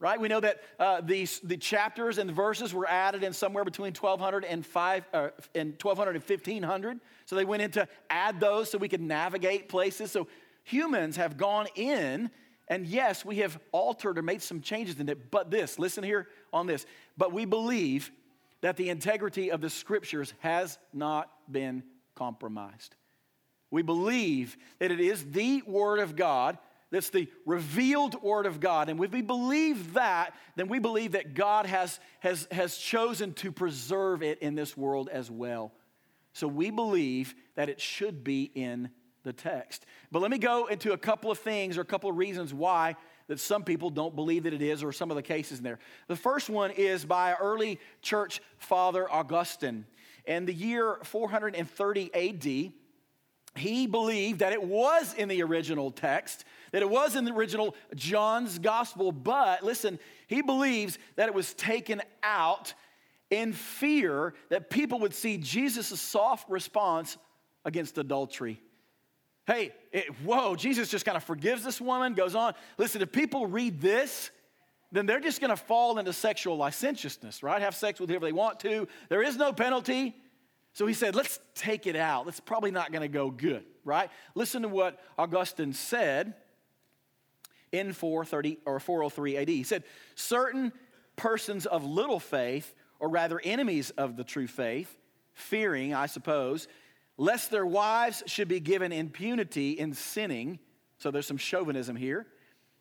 right? 0.00 0.20
We 0.20 0.26
know 0.26 0.40
that 0.40 0.60
uh, 0.80 1.00
these, 1.02 1.38
the 1.40 1.56
chapters 1.56 2.18
and 2.18 2.28
the 2.28 2.34
verses 2.34 2.74
were 2.74 2.88
added 2.88 3.22
in 3.22 3.32
somewhere 3.32 3.64
between 3.64 3.94
1200 3.94 4.44
and, 4.44 4.66
five, 4.66 5.04
uh, 5.12 5.28
and 5.54 5.80
1200 5.80 6.16
and 6.16 6.24
1500. 6.24 7.00
So 7.26 7.36
they 7.36 7.44
went 7.44 7.62
in 7.62 7.70
to 7.72 7.88
add 8.10 8.40
those 8.40 8.70
so 8.70 8.78
we 8.78 8.88
could 8.88 9.00
navigate 9.00 9.68
places. 9.68 10.10
So 10.10 10.26
humans 10.64 11.16
have 11.16 11.36
gone 11.36 11.66
in, 11.74 12.30
and 12.68 12.86
yes, 12.86 13.24
we 13.24 13.36
have 13.36 13.58
altered 13.72 14.18
or 14.18 14.22
made 14.22 14.42
some 14.42 14.60
changes 14.60 14.98
in 14.98 15.08
it, 15.08 15.30
but 15.30 15.50
this, 15.50 15.78
listen 15.78 16.02
here 16.02 16.28
on 16.52 16.66
this, 16.66 16.84
but 17.16 17.32
we 17.32 17.44
believe 17.44 18.10
that 18.62 18.76
the 18.76 18.88
integrity 18.88 19.50
of 19.50 19.60
the 19.60 19.70
scriptures 19.70 20.32
has 20.40 20.78
not 20.92 21.30
been 21.50 21.82
compromised. 22.14 22.96
We 23.70 23.82
believe 23.82 24.56
that 24.78 24.90
it 24.90 25.00
is 25.00 25.22
the 25.32 25.62
Word 25.66 25.98
of 25.98 26.16
God. 26.16 26.58
That's 26.90 27.10
the 27.10 27.28
revealed 27.44 28.22
Word 28.22 28.46
of 28.46 28.60
God. 28.60 28.88
And 28.88 29.02
if 29.02 29.12
we 29.12 29.20
believe 29.20 29.94
that, 29.94 30.32
then 30.56 30.68
we 30.68 30.78
believe 30.78 31.12
that 31.12 31.34
God 31.34 31.66
has, 31.66 31.98
has, 32.20 32.46
has 32.50 32.76
chosen 32.76 33.34
to 33.34 33.52
preserve 33.52 34.22
it 34.22 34.38
in 34.38 34.54
this 34.54 34.76
world 34.76 35.08
as 35.12 35.30
well. 35.30 35.72
So 36.32 36.48
we 36.48 36.70
believe 36.70 37.34
that 37.56 37.68
it 37.68 37.80
should 37.80 38.24
be 38.24 38.50
in 38.54 38.90
the 39.24 39.32
text. 39.32 39.84
But 40.12 40.22
let 40.22 40.30
me 40.30 40.38
go 40.38 40.66
into 40.66 40.92
a 40.92 40.98
couple 40.98 41.30
of 41.30 41.38
things 41.38 41.76
or 41.76 41.80
a 41.80 41.86
couple 41.86 42.08
of 42.08 42.16
reasons 42.16 42.54
why 42.54 42.96
that 43.26 43.40
some 43.40 43.64
people 43.64 43.90
don't 43.90 44.14
believe 44.14 44.44
that 44.44 44.52
it 44.52 44.62
is, 44.62 44.82
or 44.82 44.92
some 44.92 45.10
of 45.10 45.16
the 45.16 45.22
cases 45.22 45.58
in 45.58 45.64
there. 45.64 45.78
The 46.08 46.16
first 46.16 46.50
one 46.50 46.70
is 46.70 47.04
by 47.04 47.34
early 47.34 47.80
church 48.02 48.42
father 48.58 49.10
Augustine. 49.10 49.86
In 50.26 50.44
the 50.44 50.52
year 50.52 50.98
430 51.02 52.14
AD, 52.14 52.72
he 53.56 53.86
believed 53.86 54.40
that 54.40 54.52
it 54.52 54.62
was 54.62 55.14
in 55.14 55.28
the 55.28 55.42
original 55.42 55.90
text, 55.90 56.44
that 56.72 56.82
it 56.82 56.90
was 56.90 57.16
in 57.16 57.24
the 57.24 57.32
original 57.32 57.74
John's 57.94 58.58
gospel, 58.58 59.12
but 59.12 59.62
listen, 59.62 59.98
he 60.26 60.42
believes 60.42 60.98
that 61.16 61.28
it 61.28 61.34
was 61.34 61.54
taken 61.54 62.02
out 62.22 62.74
in 63.30 63.52
fear 63.52 64.34
that 64.48 64.70
people 64.70 64.98
would 65.00 65.14
see 65.14 65.38
Jesus' 65.38 66.00
soft 66.00 66.50
response 66.50 67.16
against 67.64 67.96
adultery. 67.96 68.60
Hey, 69.46 69.72
it, 69.92 70.06
whoa, 70.22 70.56
Jesus 70.56 70.88
just 70.88 71.04
kind 71.04 71.16
of 71.16 71.24
forgives 71.24 71.64
this 71.64 71.80
woman, 71.80 72.14
goes 72.14 72.34
on. 72.34 72.54
Listen, 72.78 73.02
if 73.02 73.12
people 73.12 73.46
read 73.46 73.80
this, 73.80 74.30
then 74.90 75.06
they're 75.06 75.20
just 75.20 75.40
going 75.40 75.50
to 75.50 75.56
fall 75.56 75.98
into 75.98 76.12
sexual 76.12 76.56
licentiousness, 76.56 77.42
right? 77.42 77.60
Have 77.60 77.74
sex 77.74 78.00
with 78.00 78.08
whoever 78.08 78.24
they 78.24 78.32
want 78.32 78.60
to. 78.60 78.88
There 79.08 79.22
is 79.22 79.36
no 79.36 79.52
penalty. 79.52 80.14
So 80.72 80.86
he 80.86 80.94
said, 80.94 81.14
let's 81.14 81.40
take 81.54 81.86
it 81.86 81.96
out. 81.96 82.24
That's 82.24 82.40
probably 82.40 82.70
not 82.70 82.90
going 82.90 83.02
to 83.02 83.08
go 83.08 83.30
good, 83.30 83.64
right? 83.84 84.10
Listen 84.34 84.62
to 84.62 84.68
what 84.68 85.00
Augustine 85.18 85.72
said 85.72 86.34
in 87.70 87.92
430 87.92 88.58
or 88.64 88.80
403 88.80 89.36
AD. 89.36 89.48
He 89.48 89.62
said, 89.62 89.84
certain 90.14 90.72
persons 91.16 91.66
of 91.66 91.84
little 91.84 92.20
faith, 92.20 92.74
or 92.98 93.08
rather 93.08 93.40
enemies 93.42 93.90
of 93.90 94.16
the 94.16 94.24
true 94.24 94.46
faith, 94.46 94.96
fearing, 95.32 95.92
I 95.92 96.06
suppose, 96.06 96.68
lest 97.16 97.50
their 97.50 97.66
wives 97.66 98.22
should 98.26 98.48
be 98.48 98.60
given 98.60 98.92
impunity 98.92 99.72
in 99.72 99.92
sinning. 99.92 100.58
So 100.98 101.10
there's 101.10 101.26
some 101.26 101.36
chauvinism 101.36 101.96
here. 101.96 102.26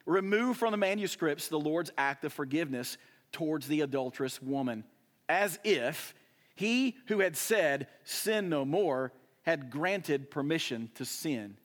Remove 0.05 0.57
from 0.57 0.71
the 0.71 0.77
manuscripts 0.77 1.47
the 1.47 1.59
Lord's 1.59 1.91
act 1.97 2.25
of 2.25 2.33
forgiveness 2.33 2.97
towards 3.31 3.67
the 3.67 3.81
adulterous 3.81 4.41
woman, 4.41 4.83
as 5.29 5.59
if 5.63 6.13
he 6.55 6.97
who 7.07 7.19
had 7.19 7.35
said, 7.37 7.87
Sin 8.03 8.49
no 8.49 8.65
more, 8.65 9.11
had 9.43 9.69
granted 9.69 10.31
permission 10.31 10.89
to 10.95 11.05
sin. 11.05 11.57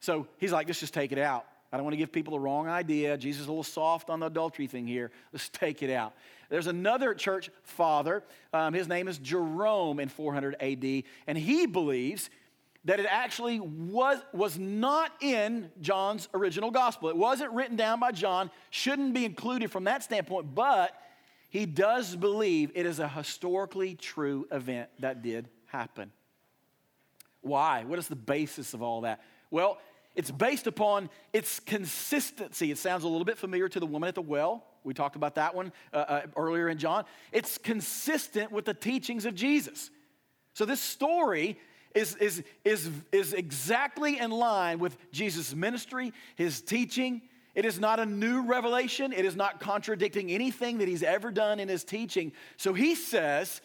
So 0.00 0.26
he's 0.38 0.52
like, 0.52 0.66
let's 0.66 0.80
just 0.80 0.94
take 0.94 1.12
it 1.12 1.18
out. 1.18 1.46
I 1.72 1.76
don't 1.76 1.84
want 1.84 1.94
to 1.94 1.98
give 1.98 2.12
people 2.12 2.32
the 2.32 2.40
wrong 2.40 2.68
idea. 2.68 3.16
Jesus 3.16 3.42
is 3.42 3.46
a 3.46 3.50
little 3.50 3.62
soft 3.62 4.10
on 4.10 4.20
the 4.20 4.26
adultery 4.26 4.66
thing 4.66 4.86
here. 4.86 5.10
Let's 5.32 5.48
take 5.48 5.82
it 5.82 5.90
out. 5.90 6.12
There's 6.52 6.66
another 6.66 7.14
church 7.14 7.48
father. 7.62 8.22
Um, 8.52 8.74
his 8.74 8.86
name 8.86 9.08
is 9.08 9.16
Jerome 9.16 9.98
in 9.98 10.10
400 10.10 10.56
AD, 10.60 11.04
and 11.26 11.38
he 11.38 11.64
believes 11.64 12.28
that 12.84 13.00
it 13.00 13.06
actually 13.08 13.58
was, 13.58 14.18
was 14.34 14.58
not 14.58 15.12
in 15.22 15.70
John's 15.80 16.28
original 16.34 16.70
gospel. 16.70 17.08
It 17.08 17.16
wasn't 17.16 17.52
written 17.52 17.76
down 17.76 18.00
by 18.00 18.12
John, 18.12 18.50
shouldn't 18.68 19.14
be 19.14 19.24
included 19.24 19.70
from 19.70 19.84
that 19.84 20.02
standpoint, 20.02 20.54
but 20.54 20.94
he 21.48 21.64
does 21.64 22.14
believe 22.14 22.70
it 22.74 22.84
is 22.84 22.98
a 22.98 23.08
historically 23.08 23.94
true 23.94 24.46
event 24.52 24.90
that 24.98 25.22
did 25.22 25.48
happen. 25.68 26.12
Why? 27.40 27.84
What 27.84 27.98
is 27.98 28.08
the 28.08 28.14
basis 28.16 28.74
of 28.74 28.82
all 28.82 29.00
that? 29.02 29.22
Well, 29.50 29.78
it's 30.14 30.30
based 30.30 30.66
upon 30.66 31.08
its 31.32 31.60
consistency. 31.60 32.70
It 32.70 32.76
sounds 32.76 33.04
a 33.04 33.08
little 33.08 33.24
bit 33.24 33.38
familiar 33.38 33.70
to 33.70 33.80
the 33.80 33.86
woman 33.86 34.08
at 34.08 34.14
the 34.14 34.20
well. 34.20 34.66
We 34.84 34.94
talked 34.94 35.16
about 35.16 35.36
that 35.36 35.54
one 35.54 35.72
uh, 35.92 35.96
uh, 35.96 36.20
earlier 36.36 36.68
in 36.68 36.78
John. 36.78 37.04
It's 37.30 37.58
consistent 37.58 38.50
with 38.50 38.64
the 38.64 38.74
teachings 38.74 39.24
of 39.24 39.34
Jesus. 39.34 39.90
So 40.54 40.64
this 40.64 40.80
story 40.80 41.58
is, 41.94 42.16
is, 42.16 42.42
is, 42.64 42.90
is 43.10 43.32
exactly 43.32 44.18
in 44.18 44.30
line 44.30 44.78
with 44.78 44.96
Jesus' 45.12 45.54
ministry, 45.54 46.12
his 46.36 46.60
teaching. 46.60 47.22
It 47.54 47.64
is 47.64 47.78
not 47.78 48.00
a 48.00 48.06
new 48.06 48.42
revelation. 48.42 49.12
It 49.12 49.24
is 49.24 49.36
not 49.36 49.60
contradicting 49.60 50.30
anything 50.30 50.78
that 50.78 50.88
he's 50.88 51.02
ever 51.02 51.30
done 51.30 51.60
in 51.60 51.68
his 51.68 51.84
teaching. 51.84 52.32
So 52.56 52.72
he 52.72 52.94
says 52.94 53.60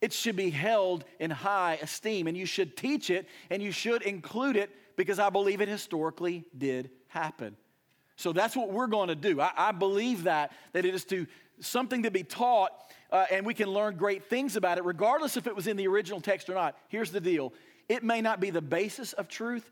it 0.00 0.12
should 0.12 0.36
be 0.36 0.50
held 0.50 1.04
in 1.18 1.30
high 1.30 1.78
esteem, 1.80 2.26
and 2.26 2.36
you 2.36 2.46
should 2.46 2.76
teach 2.76 3.10
it, 3.10 3.26
and 3.50 3.62
you 3.62 3.72
should 3.72 4.02
include 4.02 4.56
it 4.56 4.70
because 4.96 5.18
I 5.18 5.30
believe 5.30 5.60
it 5.60 5.68
historically 5.68 6.44
did 6.56 6.90
happen. 7.08 7.56
So 8.16 8.32
that's 8.32 8.56
what 8.56 8.70
we're 8.72 8.86
going 8.86 9.08
to 9.08 9.14
do. 9.14 9.40
I, 9.40 9.52
I 9.56 9.72
believe 9.72 10.24
that, 10.24 10.52
that 10.72 10.84
it 10.84 10.94
is 10.94 11.04
to 11.06 11.26
something 11.60 12.02
to 12.02 12.10
be 12.10 12.22
taught 12.22 12.72
uh, 13.10 13.24
and 13.30 13.46
we 13.46 13.54
can 13.54 13.68
learn 13.68 13.96
great 13.96 14.24
things 14.24 14.56
about 14.56 14.78
it, 14.78 14.84
regardless 14.84 15.36
if 15.36 15.46
it 15.46 15.54
was 15.54 15.66
in 15.66 15.76
the 15.76 15.86
original 15.86 16.20
text 16.20 16.48
or 16.48 16.54
not. 16.54 16.76
Here's 16.88 17.10
the 17.10 17.20
deal 17.20 17.52
it 17.88 18.02
may 18.02 18.20
not 18.20 18.40
be 18.40 18.50
the 18.50 18.62
basis 18.62 19.12
of 19.12 19.28
truth, 19.28 19.70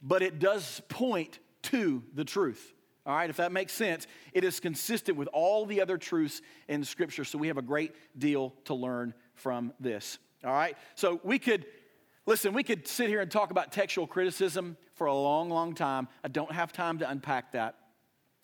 but 0.00 0.22
it 0.22 0.38
does 0.38 0.80
point 0.88 1.40
to 1.62 2.02
the 2.14 2.24
truth. 2.24 2.72
All 3.04 3.16
right, 3.16 3.30
if 3.30 3.36
that 3.38 3.52
makes 3.52 3.72
sense, 3.72 4.06
it 4.32 4.44
is 4.44 4.60
consistent 4.60 5.16
with 5.16 5.28
all 5.32 5.64
the 5.66 5.80
other 5.80 5.96
truths 5.96 6.42
in 6.68 6.84
Scripture. 6.84 7.24
So 7.24 7.38
we 7.38 7.48
have 7.48 7.56
a 7.56 7.62
great 7.62 7.94
deal 8.16 8.54
to 8.66 8.74
learn 8.74 9.14
from 9.34 9.72
this. 9.80 10.18
All 10.44 10.52
right, 10.52 10.76
so 10.94 11.20
we 11.24 11.38
could 11.38 11.66
Listen, 12.28 12.52
we 12.52 12.62
could 12.62 12.86
sit 12.86 13.08
here 13.08 13.22
and 13.22 13.30
talk 13.30 13.50
about 13.50 13.72
textual 13.72 14.06
criticism 14.06 14.76
for 14.92 15.06
a 15.06 15.14
long, 15.14 15.48
long 15.48 15.74
time. 15.74 16.08
I 16.22 16.28
don't 16.28 16.52
have 16.52 16.74
time 16.74 16.98
to 16.98 17.08
unpack 17.08 17.52
that. 17.52 17.76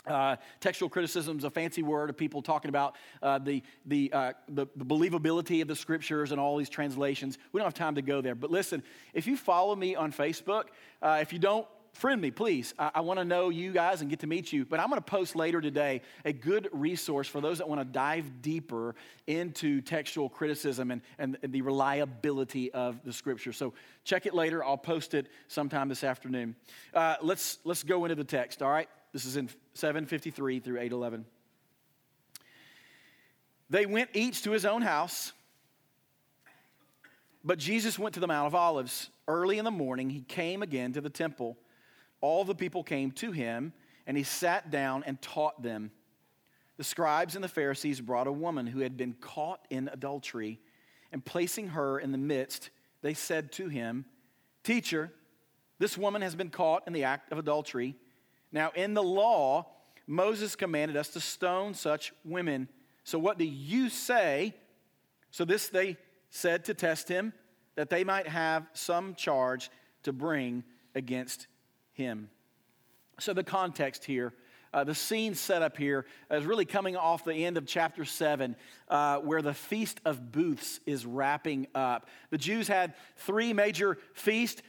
Uh, 0.06 0.36
textual 0.58 0.88
criticism 0.88 1.36
is 1.36 1.44
a 1.44 1.50
fancy 1.50 1.82
word 1.82 2.08
of 2.08 2.16
people 2.16 2.40
talking 2.40 2.70
about 2.70 2.96
uh, 3.22 3.38
the, 3.38 3.62
the, 3.84 4.10
uh, 4.10 4.32
the, 4.48 4.66
the, 4.76 4.86
believability 4.86 5.60
of 5.60 5.68
the 5.68 5.76
scriptures 5.76 6.32
and 6.32 6.40
all 6.40 6.56
these 6.56 6.70
translations. 6.70 7.36
We 7.52 7.58
don't 7.58 7.66
have 7.66 7.74
time 7.74 7.96
to 7.96 8.02
go 8.02 8.22
there. 8.22 8.34
But 8.34 8.50
listen, 8.50 8.82
if 9.12 9.26
you 9.26 9.36
follow 9.36 9.76
me 9.76 9.94
on 9.94 10.12
Facebook, 10.12 10.64
uh, 11.02 11.18
if 11.20 11.30
you 11.30 11.38
don't 11.38 11.66
friend 11.94 12.20
me, 12.20 12.30
please. 12.30 12.74
I, 12.78 12.90
I 12.96 13.00
want 13.00 13.18
to 13.18 13.24
know 13.24 13.48
you 13.48 13.72
guys 13.72 14.00
and 14.00 14.10
get 14.10 14.20
to 14.20 14.26
meet 14.26 14.52
you. 14.52 14.64
But 14.64 14.80
I'm 14.80 14.88
going 14.88 15.00
to 15.00 15.04
post 15.04 15.36
later 15.36 15.60
today 15.60 16.02
a 16.24 16.32
good 16.32 16.68
resource 16.72 17.26
for 17.28 17.40
those 17.40 17.58
that 17.58 17.68
want 17.68 17.80
to 17.80 17.84
dive 17.84 18.42
deeper 18.42 18.94
into 19.26 19.80
textual 19.80 20.28
criticism 20.28 20.90
and, 20.90 21.00
and, 21.18 21.38
and 21.42 21.52
the 21.52 21.62
reliability 21.62 22.72
of 22.72 23.02
the 23.04 23.12
scripture. 23.12 23.52
So 23.52 23.72
check 24.04 24.26
it 24.26 24.34
later. 24.34 24.64
I'll 24.64 24.76
post 24.76 25.14
it 25.14 25.28
sometime 25.48 25.88
this 25.88 26.04
afternoon. 26.04 26.56
Uh, 26.92 27.16
let's, 27.22 27.58
let's 27.64 27.82
go 27.82 28.04
into 28.04 28.16
the 28.16 28.24
text, 28.24 28.62
all 28.62 28.70
right? 28.70 28.88
This 29.12 29.24
is 29.24 29.36
in 29.36 29.48
753 29.74 30.60
through 30.60 30.78
811. 30.78 31.24
They 33.70 33.86
went 33.86 34.10
each 34.12 34.42
to 34.42 34.50
his 34.50 34.64
own 34.64 34.82
house. 34.82 35.32
But 37.44 37.58
Jesus 37.58 37.98
went 37.98 38.14
to 38.14 38.20
the 38.20 38.26
Mount 38.26 38.46
of 38.46 38.54
Olives. 38.54 39.10
Early 39.28 39.58
in 39.58 39.64
the 39.64 39.70
morning, 39.70 40.08
he 40.08 40.22
came 40.22 40.62
again 40.62 40.94
to 40.94 41.00
the 41.00 41.10
temple. 41.10 41.58
All 42.24 42.42
the 42.42 42.54
people 42.54 42.82
came 42.82 43.10
to 43.10 43.32
him, 43.32 43.74
and 44.06 44.16
he 44.16 44.22
sat 44.22 44.70
down 44.70 45.04
and 45.04 45.20
taught 45.20 45.62
them. 45.62 45.90
The 46.78 46.82
scribes 46.82 47.34
and 47.34 47.44
the 47.44 47.48
Pharisees 47.48 48.00
brought 48.00 48.26
a 48.26 48.32
woman 48.32 48.66
who 48.66 48.80
had 48.80 48.96
been 48.96 49.12
caught 49.20 49.66
in 49.68 49.90
adultery, 49.92 50.58
and 51.12 51.22
placing 51.22 51.68
her 51.68 51.98
in 51.98 52.12
the 52.12 52.18
midst, 52.18 52.70
they 53.02 53.12
said 53.12 53.52
to 53.52 53.68
him, 53.68 54.06
Teacher, 54.62 55.12
this 55.78 55.98
woman 55.98 56.22
has 56.22 56.34
been 56.34 56.48
caught 56.48 56.84
in 56.86 56.94
the 56.94 57.04
act 57.04 57.30
of 57.30 57.36
adultery. 57.36 57.94
Now, 58.50 58.72
in 58.74 58.94
the 58.94 59.02
law, 59.02 59.66
Moses 60.06 60.56
commanded 60.56 60.96
us 60.96 61.08
to 61.08 61.20
stone 61.20 61.74
such 61.74 62.14
women. 62.24 62.70
So, 63.02 63.18
what 63.18 63.36
do 63.36 63.44
you 63.44 63.90
say? 63.90 64.54
So, 65.30 65.44
this 65.44 65.68
they 65.68 65.98
said 66.30 66.64
to 66.64 66.72
test 66.72 67.06
him, 67.06 67.34
that 67.74 67.90
they 67.90 68.02
might 68.02 68.28
have 68.28 68.66
some 68.72 69.14
charge 69.14 69.70
to 70.04 70.12
bring 70.14 70.64
against 70.94 71.48
him. 71.94 72.28
So, 73.18 73.32
the 73.32 73.44
context 73.44 74.04
here, 74.04 74.34
uh, 74.72 74.84
the 74.84 74.94
scene 74.94 75.34
set 75.34 75.62
up 75.62 75.76
here 75.76 76.04
is 76.30 76.44
really 76.44 76.64
coming 76.64 76.96
off 76.96 77.24
the 77.24 77.44
end 77.44 77.56
of 77.56 77.66
chapter 77.66 78.04
7, 78.04 78.56
uh, 78.88 79.18
where 79.18 79.40
the 79.40 79.54
Feast 79.54 80.00
of 80.04 80.32
Booths 80.32 80.80
is 80.84 81.06
wrapping 81.06 81.68
up. 81.74 82.08
The 82.30 82.38
Jews 82.38 82.68
had 82.68 82.94
three 83.16 83.52
major 83.52 83.98
feasts 84.14 84.62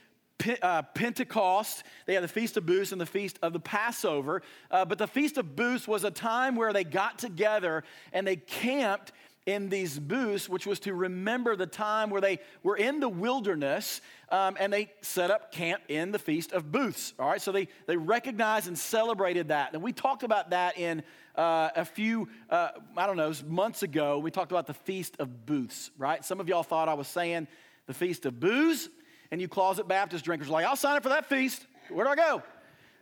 uh, 0.62 0.82
Pentecost, 0.82 1.82
they 2.06 2.14
had 2.14 2.22
the 2.22 2.28
Feast 2.28 2.56
of 2.56 2.66
Booths 2.66 2.92
and 2.92 3.00
the 3.00 3.06
Feast 3.06 3.38
of 3.42 3.52
the 3.52 3.60
Passover. 3.60 4.42
Uh, 4.70 4.84
but 4.84 4.98
the 4.98 5.06
Feast 5.06 5.38
of 5.38 5.56
Booths 5.56 5.88
was 5.88 6.04
a 6.04 6.10
time 6.10 6.56
where 6.56 6.72
they 6.72 6.84
got 6.84 7.18
together 7.18 7.84
and 8.12 8.26
they 8.26 8.36
camped 8.36 9.12
in 9.46 9.68
these 9.68 9.98
booths, 9.98 10.48
which 10.48 10.66
was 10.66 10.80
to 10.80 10.92
remember 10.92 11.54
the 11.54 11.66
time 11.66 12.10
where 12.10 12.20
they 12.20 12.40
were 12.64 12.76
in 12.76 12.98
the 12.98 13.08
wilderness 13.08 14.00
um, 14.30 14.56
and 14.58 14.72
they 14.72 14.90
set 15.02 15.30
up 15.30 15.52
camp 15.52 15.82
in 15.88 16.10
the 16.10 16.18
Feast 16.18 16.52
of 16.52 16.72
Booths. 16.72 17.14
All 17.18 17.28
right, 17.28 17.40
so 17.40 17.52
they, 17.52 17.68
they 17.86 17.96
recognized 17.96 18.66
and 18.66 18.76
celebrated 18.76 19.48
that. 19.48 19.72
And 19.72 19.82
we 19.82 19.92
talked 19.92 20.24
about 20.24 20.50
that 20.50 20.76
in 20.76 21.04
uh, 21.36 21.70
a 21.76 21.84
few, 21.84 22.28
uh, 22.50 22.70
I 22.96 23.06
don't 23.06 23.16
know, 23.16 23.32
months 23.46 23.84
ago. 23.84 24.18
We 24.18 24.32
talked 24.32 24.50
about 24.50 24.66
the 24.66 24.74
Feast 24.74 25.16
of 25.20 25.46
Booths, 25.46 25.92
right? 25.96 26.24
Some 26.24 26.40
of 26.40 26.48
y'all 26.48 26.64
thought 26.64 26.88
I 26.88 26.94
was 26.94 27.06
saying 27.06 27.46
the 27.86 27.94
Feast 27.94 28.26
of 28.26 28.40
Booze 28.40 28.88
and 29.30 29.40
you 29.40 29.48
closet 29.48 29.86
Baptist 29.86 30.24
drinkers 30.24 30.48
like, 30.48 30.66
I'll 30.66 30.76
sign 30.76 30.96
up 30.96 31.02
for 31.02 31.08
that 31.10 31.28
feast. 31.28 31.66
Where 31.88 32.04
do 32.04 32.10
I 32.10 32.16
go? 32.16 32.42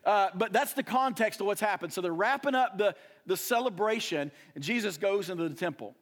Uh, 0.04 0.28
but 0.34 0.52
that's 0.52 0.74
the 0.74 0.82
context 0.82 1.40
of 1.40 1.46
what's 1.46 1.60
happened. 1.60 1.92
So 1.92 2.00
they're 2.00 2.12
wrapping 2.12 2.54
up 2.54 2.76
the, 2.76 2.94
the 3.26 3.36
celebration, 3.36 4.30
and 4.54 4.62
Jesus 4.62 4.98
goes 4.98 5.30
into 5.30 5.48
the 5.48 5.54
temple. 5.54 5.94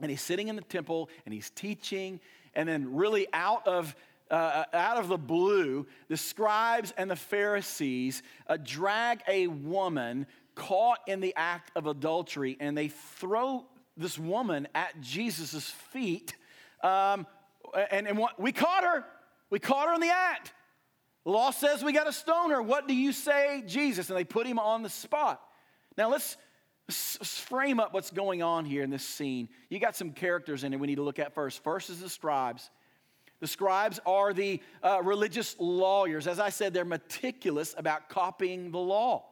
And 0.00 0.10
he's 0.10 0.22
sitting 0.22 0.48
in 0.48 0.56
the 0.56 0.62
temple 0.62 1.08
and 1.24 1.34
he's 1.34 1.50
teaching, 1.50 2.20
and 2.54 2.68
then, 2.68 2.94
really, 2.94 3.26
out 3.32 3.66
of 3.66 3.94
uh, 4.30 4.64
out 4.72 4.96
of 4.96 5.08
the 5.08 5.18
blue, 5.18 5.86
the 6.08 6.16
scribes 6.16 6.92
and 6.96 7.10
the 7.10 7.16
Pharisees 7.16 8.22
uh, 8.46 8.56
drag 8.62 9.22
a 9.26 9.48
woman 9.48 10.26
caught 10.54 11.00
in 11.06 11.20
the 11.20 11.34
act 11.36 11.72
of 11.74 11.86
adultery 11.86 12.56
and 12.60 12.76
they 12.76 12.88
throw 12.88 13.64
this 13.96 14.18
woman 14.18 14.68
at 14.74 15.00
Jesus' 15.00 15.68
feet. 15.92 16.34
Um, 16.82 17.26
and, 17.90 18.06
and 18.06 18.18
what, 18.18 18.40
we 18.40 18.52
caught 18.52 18.84
her. 18.84 19.04
We 19.50 19.58
caught 19.58 19.88
her 19.88 19.94
in 19.94 20.00
the 20.00 20.12
act. 20.12 20.52
Law 21.24 21.50
says 21.50 21.82
we 21.82 21.92
got 21.92 22.04
to 22.04 22.12
stone 22.12 22.50
her. 22.50 22.62
What 22.62 22.88
do 22.88 22.94
you 22.94 23.12
say, 23.12 23.62
Jesus? 23.66 24.08
And 24.10 24.18
they 24.18 24.24
put 24.24 24.46
him 24.46 24.58
on 24.58 24.82
the 24.82 24.88
spot. 24.88 25.40
Now 25.98 26.08
let's 26.08 26.36
frame 26.90 27.80
up 27.80 27.92
what's 27.92 28.10
going 28.10 28.42
on 28.42 28.64
here 28.64 28.82
in 28.82 28.90
this 28.90 29.04
scene. 29.04 29.48
You 29.68 29.78
got 29.78 29.96
some 29.96 30.12
characters 30.12 30.64
in 30.64 30.72
it 30.72 30.80
we 30.80 30.86
need 30.86 30.96
to 30.96 31.02
look 31.02 31.18
at 31.18 31.34
first. 31.34 31.62
First 31.62 31.90
is 31.90 32.00
the 32.00 32.08
scribes. 32.08 32.70
The 33.40 33.46
scribes 33.46 34.00
are 34.04 34.32
the 34.32 34.60
uh, 34.82 35.00
religious 35.02 35.56
lawyers. 35.58 36.26
As 36.26 36.38
I 36.38 36.50
said, 36.50 36.74
they're 36.74 36.84
meticulous 36.84 37.74
about 37.78 38.08
copying 38.08 38.70
the 38.70 38.78
law 38.78 39.24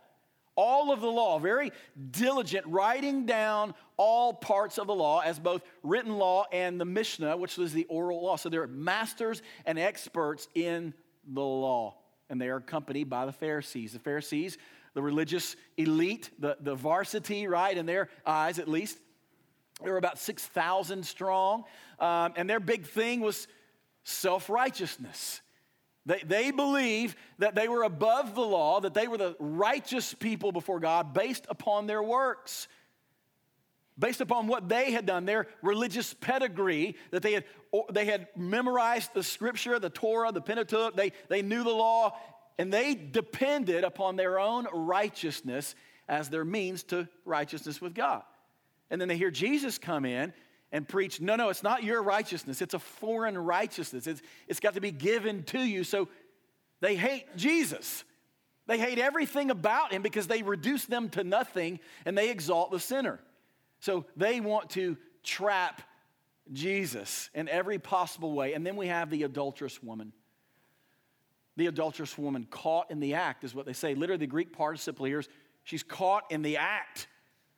all 0.59 0.91
of 0.91 1.01
the 1.01 1.07
law, 1.07 1.39
very 1.39 1.71
diligent, 2.11 2.67
writing 2.67 3.27
down 3.27 3.73
all 3.97 4.35
parts 4.35 4.77
of 4.77 4.89
the 4.89 4.95
law 4.95 5.21
as 5.21 5.39
both 5.39 5.63
written 5.85 6.19
law 6.19 6.47
and 6.51 6.81
the 6.81 6.85
Mishnah, 6.85 7.37
which 7.37 7.57
was 7.57 7.73
the 7.73 7.85
oral 7.85 8.25
law. 8.25 8.35
So 8.35 8.49
they're 8.49 8.67
masters 8.67 9.41
and 9.67 9.79
experts 9.79 10.49
in 10.57 10.95
the 11.25 11.41
law. 11.41 11.95
And 12.29 12.41
they 12.41 12.49
are 12.49 12.57
accompanied 12.57 13.09
by 13.09 13.25
the 13.25 13.33
Pharisees. 13.33 13.93
The 13.93 14.01
Pharisees, 14.01 14.59
the 14.95 15.03
religious 15.03 15.57
elite, 15.77 16.31
the, 16.39 16.57
the 16.61 16.75
varsity, 16.75 17.47
right, 17.47 17.77
in 17.77 17.87
their 17.87 18.09
eyes 18.27 18.59
at 18.59 18.69
least, 18.69 18.99
they 19.83 19.91
were 19.91 19.97
about 19.97 20.19
6,000 20.19 21.07
strong. 21.07 21.65
Um, 22.01 22.33
and 22.37 22.49
their 22.51 22.61
big 22.61 22.87
thing 22.87 23.21
was 23.21 23.47
self 24.05 24.49
righteousness. 24.51 25.41
They, 26.07 26.23
they 26.25 26.51
believe 26.51 27.17
that 27.39 27.55
they 27.55 27.69
were 27.69 27.83
above 27.83 28.35
the 28.35 28.41
law, 28.41 28.81
that 28.81 28.95
they 28.95 29.09
were 29.09 29.19
the 29.19 29.37
righteous 29.39 30.15
people 30.15 30.53
before 30.53 30.81
God 30.81 31.13
based 31.13 31.45
upon 31.51 31.87
their 31.87 32.03
works, 32.03 32.67
based 33.99 34.21
upon 34.21 34.47
what 34.47 34.69
they 34.69 34.91
had 34.91 35.05
done, 35.05 35.27
their 35.27 35.47
religious 35.61 36.15
pedigree, 36.15 36.97
that 37.11 37.23
they 37.23 37.35
had, 37.35 37.45
they 37.93 38.07
had 38.07 38.29
memorized 38.37 39.13
the 39.13 39.23
scripture, 39.23 39.79
the 39.79 39.91
Torah, 39.91 40.33
the 40.33 40.41
Pentateuch, 40.41 40.97
they, 40.97 41.13
they 41.29 41.43
knew 41.43 41.63
the 41.63 41.71
law, 41.71 42.17
and 42.59 42.73
they 42.73 42.95
depended 42.95 43.85
upon 43.85 44.17
their 44.17 44.39
own 44.39 44.67
righteousness 44.73 45.75
as 46.09 46.29
their 46.29 46.45
means 46.45 46.83
to 46.85 47.09
righteousness 47.25 47.81
with 47.81 47.95
God. 47.95 48.23
And 48.91 49.01
then 49.01 49.09
they 49.09 49.17
hear 49.17 49.31
Jesus 49.31 49.79
come 49.79 50.05
in 50.05 50.33
and 50.73 50.87
preach, 50.89 51.21
no, 51.21 51.37
no, 51.37 51.49
it's 51.51 51.63
not 51.63 51.85
your 51.85 52.03
righteousness. 52.03 52.61
It's 52.61 52.75
a 52.75 52.79
foreign 52.79 53.39
righteousness. 53.39 54.07
It's, 54.07 54.23
it's 54.49 54.61
got 54.61 54.75
to 54.75 54.81
be 54.81 54.91
given 54.91 55.45
to 55.45 55.61
you. 55.61 55.85
So 55.85 56.09
they 56.81 56.97
hate 56.97 57.37
Jesus. 57.37 58.05
They 58.67 58.79
hate 58.79 58.99
everything 58.99 59.51
about 59.51 59.93
him 59.93 60.03
because 60.03 60.27
they 60.27 60.43
reduce 60.43 60.85
them 60.85 61.09
to 61.11 61.25
nothing 61.25 61.81
and 62.05 62.19
they 62.19 62.31
exalt 62.31 62.71
the 62.71 62.81
sinner. 62.81 63.21
So 63.81 64.05
they 64.17 64.41
want 64.41 64.71
to 64.71 64.97
trap 65.23 65.83
Jesus 66.53 67.31
in 67.35 67.49
every 67.49 67.79
possible 67.79 68.33
way. 68.33 68.55
And 68.55 68.67
then 68.67 68.77
we 68.77 68.89
have 68.89 69.11
the 69.11 69.23
adulterous 69.23 69.83
woman. 69.83 70.13
The 71.59 71.67
adulterous 71.67 72.17
woman 72.17 72.47
caught 72.49 72.89
in 72.89 73.01
the 73.01 73.15
act 73.15 73.43
is 73.43 73.53
what 73.53 73.67
they 73.67 73.73
say. 73.73 73.97
Literally, 73.97 74.21
the 74.21 74.29
Greek 74.29 74.53
participle 74.53 75.07
here 75.07 75.19
is 75.19 75.29
she's 75.65 75.83
caught 75.83 76.23
in 76.31 76.43
the 76.43 76.57
act, 76.57 77.09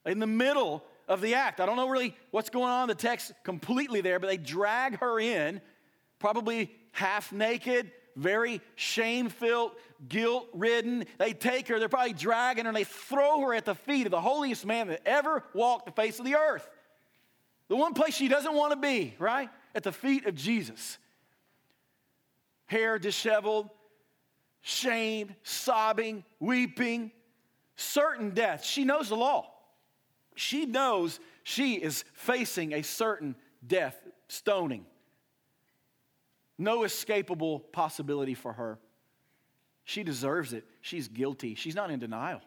in 0.06 0.18
the 0.18 0.26
middle 0.26 0.82
of 1.06 1.20
the 1.20 1.34
act. 1.34 1.60
I 1.60 1.66
don't 1.66 1.76
know 1.76 1.86
really 1.86 2.16
what's 2.30 2.48
going 2.48 2.70
on 2.70 2.84
in 2.84 2.88
the 2.88 2.94
text 2.94 3.32
completely 3.44 4.00
there, 4.00 4.18
but 4.18 4.28
they 4.28 4.38
drag 4.38 5.00
her 5.00 5.20
in, 5.20 5.60
probably 6.18 6.74
half 6.92 7.30
naked, 7.30 7.92
very 8.16 8.62
shame 8.74 9.28
filled, 9.28 9.72
guilt 10.08 10.48
ridden. 10.54 11.04
They 11.18 11.34
take 11.34 11.68
her, 11.68 11.78
they're 11.78 11.90
probably 11.90 12.14
dragging 12.14 12.64
her, 12.64 12.70
and 12.70 12.76
they 12.76 12.84
throw 12.84 13.42
her 13.42 13.52
at 13.52 13.66
the 13.66 13.74
feet 13.74 14.06
of 14.06 14.12
the 14.12 14.20
holiest 14.22 14.64
man 14.64 14.88
that 14.88 15.02
ever 15.04 15.44
walked 15.52 15.84
the 15.84 15.92
face 15.92 16.18
of 16.18 16.24
the 16.24 16.36
earth. 16.36 16.66
The 17.68 17.76
one 17.76 17.92
place 17.92 18.14
she 18.14 18.28
doesn't 18.28 18.54
want 18.54 18.72
to 18.72 18.78
be, 18.78 19.14
right? 19.18 19.50
At 19.74 19.82
the 19.82 19.92
feet 19.92 20.24
of 20.24 20.34
Jesus. 20.36 20.96
Hair 22.64 22.98
disheveled, 23.00 23.68
shamed, 24.62 25.34
sobbing, 25.42 26.24
weeping, 26.38 27.12
certain 27.76 28.30
death. 28.30 28.64
She 28.64 28.84
knows 28.84 29.08
the 29.08 29.16
law. 29.16 29.50
She 30.34 30.66
knows 30.66 31.20
she 31.42 31.74
is 31.74 32.04
facing 32.12 32.72
a 32.72 32.82
certain 32.82 33.36
death, 33.66 33.96
stoning. 34.28 34.86
No 36.58 36.80
escapable 36.80 37.62
possibility 37.72 38.34
for 38.34 38.52
her. 38.52 38.78
She 39.84 40.02
deserves 40.02 40.52
it. 40.52 40.64
She's 40.82 41.08
guilty. 41.08 41.54
She's 41.54 41.74
not 41.74 41.90
in 41.90 41.98
denial. 41.98 42.40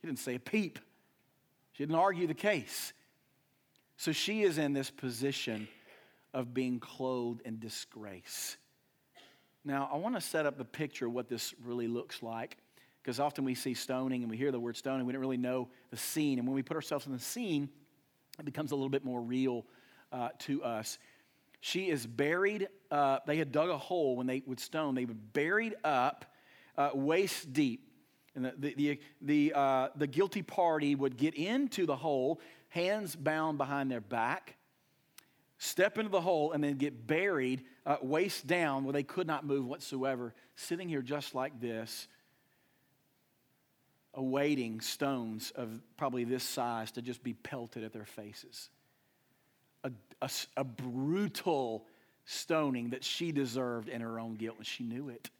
She 0.00 0.06
didn't 0.06 0.18
say 0.18 0.34
a 0.36 0.40
peep. 0.40 0.78
She 1.72 1.82
didn't 1.82 1.98
argue 1.98 2.26
the 2.26 2.34
case. 2.34 2.92
So 3.96 4.12
she 4.12 4.42
is 4.42 4.58
in 4.58 4.72
this 4.72 4.90
position 4.90 5.68
of 6.32 6.54
being 6.54 6.80
clothed 6.80 7.42
in 7.44 7.58
disgrace. 7.58 8.56
Now, 9.64 9.90
I 9.92 9.96
want 9.96 10.14
to 10.14 10.20
set 10.20 10.46
up 10.46 10.56
the 10.56 10.64
picture 10.64 11.06
of 11.06 11.12
what 11.12 11.28
this 11.28 11.54
really 11.62 11.86
looks 11.86 12.22
like 12.22 12.56
because 13.02 13.20
often 13.20 13.44
we 13.44 13.54
see 13.54 13.74
stoning 13.74 14.22
and 14.22 14.30
we 14.30 14.36
hear 14.36 14.52
the 14.52 14.60
word 14.60 14.76
stoning, 14.76 15.06
we 15.06 15.12
don't 15.12 15.20
really 15.20 15.36
know 15.36 15.68
the 15.90 15.96
scene. 15.96 16.38
And 16.38 16.46
when 16.46 16.54
we 16.54 16.62
put 16.62 16.76
ourselves 16.76 17.06
in 17.06 17.12
the 17.12 17.18
scene, 17.18 17.68
it 18.38 18.44
becomes 18.44 18.72
a 18.72 18.74
little 18.74 18.90
bit 18.90 19.04
more 19.04 19.20
real 19.20 19.66
uh, 20.12 20.30
to 20.40 20.62
us. 20.62 20.98
She 21.60 21.90
is 21.90 22.06
buried, 22.06 22.68
uh, 22.90 23.18
they 23.26 23.36
had 23.36 23.52
dug 23.52 23.68
a 23.68 23.76
hole 23.78 24.16
when 24.16 24.26
they 24.26 24.42
would 24.46 24.60
stone, 24.60 24.94
they 24.94 25.04
were 25.04 25.14
buried 25.14 25.76
up 25.84 26.24
uh, 26.76 26.90
waist 26.94 27.52
deep. 27.52 27.86
And 28.34 28.44
the, 28.44 28.54
the, 28.56 28.74
the, 28.74 29.00
the, 29.20 29.52
uh, 29.54 29.88
the 29.96 30.06
guilty 30.06 30.42
party 30.42 30.94
would 30.94 31.16
get 31.16 31.34
into 31.34 31.84
the 31.84 31.96
hole, 31.96 32.40
hands 32.68 33.16
bound 33.16 33.58
behind 33.58 33.90
their 33.90 34.00
back, 34.00 34.56
step 35.62 35.98
into 35.98 36.10
the 36.10 36.22
hole, 36.22 36.52
and 36.52 36.64
then 36.64 36.76
get 36.78 37.06
buried 37.06 37.62
uh, 37.84 37.98
waist 38.00 38.46
down 38.46 38.82
where 38.84 38.94
they 38.94 39.02
could 39.02 39.26
not 39.26 39.44
move 39.44 39.66
whatsoever, 39.66 40.34
sitting 40.56 40.88
here 40.88 41.02
just 41.02 41.34
like 41.34 41.60
this 41.60 42.08
awaiting 44.14 44.80
stones 44.80 45.52
of 45.54 45.68
probably 45.96 46.24
this 46.24 46.42
size 46.42 46.90
to 46.92 47.02
just 47.02 47.22
be 47.22 47.34
pelted 47.34 47.84
at 47.84 47.92
their 47.92 48.06
faces. 48.06 48.70
a, 49.84 49.90
a, 50.22 50.30
a 50.56 50.64
brutal 50.64 51.86
stoning 52.24 52.90
that 52.90 53.04
she 53.04 53.32
deserved 53.32 53.88
in 53.88 54.00
her 54.00 54.18
own 54.18 54.36
guilt, 54.36 54.56
and 54.58 54.66
she 54.66 54.84
knew 54.84 55.08
it. 55.08 55.30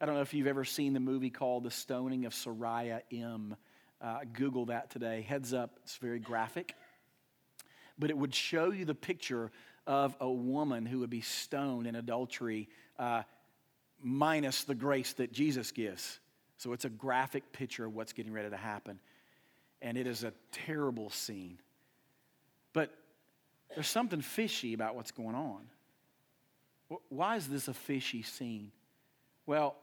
I 0.00 0.06
don't 0.06 0.14
know 0.14 0.20
if 0.20 0.34
you've 0.34 0.46
ever 0.46 0.64
seen 0.64 0.92
the 0.92 1.00
movie 1.00 1.30
called 1.30 1.64
The 1.64 1.70
Stoning 1.70 2.24
of 2.24 2.32
Soraya 2.32 3.00
M. 3.12 3.56
Uh, 4.00 4.20
Google 4.32 4.66
that 4.66 4.90
today. 4.90 5.22
Heads 5.22 5.52
up, 5.52 5.78
it's 5.82 5.96
very 5.96 6.20
graphic. 6.20 6.74
But 7.98 8.10
it 8.10 8.16
would 8.16 8.34
show 8.34 8.70
you 8.70 8.84
the 8.84 8.94
picture 8.94 9.50
of 9.86 10.16
a 10.20 10.30
woman 10.30 10.86
who 10.86 11.00
would 11.00 11.10
be 11.10 11.22
stoned 11.22 11.86
in 11.86 11.96
adultery, 11.96 12.68
uh, 12.98 13.22
minus 14.02 14.64
the 14.64 14.74
grace 14.74 15.14
that 15.14 15.32
Jesus 15.32 15.72
gives. 15.72 16.20
So 16.58 16.72
it's 16.72 16.84
a 16.84 16.90
graphic 16.90 17.52
picture 17.52 17.84
of 17.84 17.94
what's 17.94 18.12
getting 18.12 18.32
ready 18.32 18.50
to 18.50 18.56
happen. 18.56 18.98
And 19.80 19.96
it 19.96 20.06
is 20.06 20.24
a 20.24 20.32
terrible 20.52 21.10
scene. 21.10 21.58
But 22.72 22.94
there's 23.74 23.88
something 23.88 24.20
fishy 24.20 24.74
about 24.74 24.94
what's 24.94 25.10
going 25.10 25.34
on. 25.34 25.60
Why 27.08 27.36
is 27.36 27.46
this 27.48 27.68
a 27.68 27.74
fishy 27.74 28.22
scene? 28.22 28.72
Well, 29.46 29.76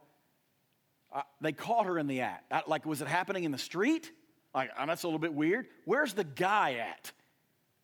they 1.40 1.52
caught 1.52 1.86
her 1.86 1.98
in 1.98 2.06
the 2.06 2.20
act. 2.20 2.52
Uh, 2.52 2.62
like, 2.66 2.84
was 2.84 3.00
it 3.00 3.08
happening 3.08 3.44
in 3.44 3.52
the 3.52 3.58
street? 3.58 4.10
Like, 4.54 4.70
that's 4.86 5.02
a 5.02 5.06
little 5.06 5.18
bit 5.18 5.34
weird. 5.34 5.66
Where's 5.84 6.12
the 6.14 6.24
guy 6.24 6.74
at? 6.74 7.12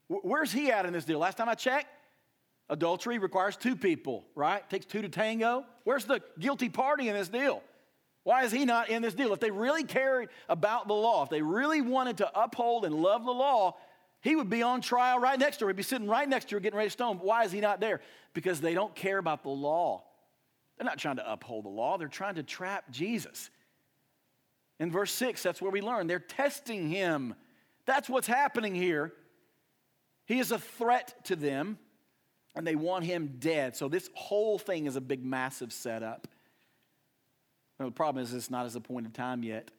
Where's 0.09 0.53
he 0.53 0.71
at 0.71 0.87
in 0.87 0.93
this 0.93 1.05
deal? 1.05 1.19
Last 1.19 1.37
time 1.39 1.49
I 1.49 1.55
checked, 1.55 1.87
adultery 2.69 3.19
requires 3.19 3.57
two 3.57 3.77
people, 3.77 4.25
right? 4.35 4.69
Takes 4.69 4.87
two 4.87 5.03
to 5.03 5.09
tango. 5.09 5.65
Where's 5.85 6.05
the 6.05 6.21
guilty 6.39 6.69
party 6.69 7.09
in 7.09 7.15
this 7.15 7.29
deal? 7.29 7.63
Why 8.25 8.45
is 8.45 8.53
he 8.53 8.65
not 8.65 8.89
in 8.89 9.03
this 9.03 9.15
deal? 9.15 9.33
If 9.33 9.41
they 9.41 9.51
really 9.51 9.85
cared 9.85 10.29
about 10.49 10.87
the 10.87 10.95
law, 10.95 11.25
if 11.25 11.31
they 11.31 11.43
really 11.43 11.81
wanted 11.81 12.19
to 12.19 12.41
uphold 12.41 12.85
and 12.85 12.95
love 12.95 13.25
the 13.25 13.33
law, 13.33 13.77
he 14.21 14.37
would 14.37 14.49
be 14.49 14.63
on 14.63 14.81
trial 14.81 15.19
right 15.19 15.39
next 15.39 15.57
to 15.59 15.65
her. 15.65 15.71
He'd 15.71 15.77
be 15.77 15.83
sitting 15.83 16.07
right 16.07 16.29
next 16.29 16.49
to 16.49 16.57
her 16.57 16.61
getting 16.61 16.77
ready 16.77 16.89
to 16.89 16.93
stone. 16.93 17.19
Why 17.19 17.45
is 17.45 17.51
he 17.51 17.61
not 17.61 17.81
there? 17.81 18.01
Because 18.35 18.61
they 18.61 18.75
don't 18.75 18.95
care 18.95 19.19
about 19.19 19.43
the 19.43 19.51
law. 19.51 20.05
They're 20.79 20.85
not 20.85 20.99
trying 20.99 21.17
to 21.17 21.33
uphold 21.33 21.65
the 21.65 21.71
law, 21.71 21.99
they're 21.99 22.09
trying 22.09 22.37
to 22.37 22.43
trap 22.43 22.91
Jesus. 22.91 23.51
In 24.79 24.91
verse 24.91 25.13
6, 25.13 25.43
that's 25.43 25.61
where 25.61 25.71
we 25.71 25.81
learn 25.81 26.07
they're 26.07 26.19
testing 26.19 26.89
him. 26.89 27.35
That's 27.87 28.09
what's 28.09 28.27
happening 28.27 28.75
here. 28.75 29.13
He 30.33 30.39
is 30.39 30.51
a 30.51 30.59
threat 30.59 31.27
to 31.27 31.37
them, 31.37 31.77
and 32.55 32.67
they 32.67 32.75
want 32.75 33.05
him 33.05 33.35
dead. 33.39 33.77
So, 33.77 33.91
this 33.91 34.09
whole 34.15 34.59
thing 34.59 34.87
is 34.87 34.97
a 34.97 35.01
big, 35.03 35.23
massive 35.23 35.75
setup. 35.75 36.27
Now, 37.79 37.85
the 37.85 37.93
problem 37.93 38.25
is 38.25 38.33
it's 38.33 38.49
not 38.49 38.65
his 38.65 38.75
appointed 38.75 39.13
time 39.13 39.43
yet. 39.43 39.71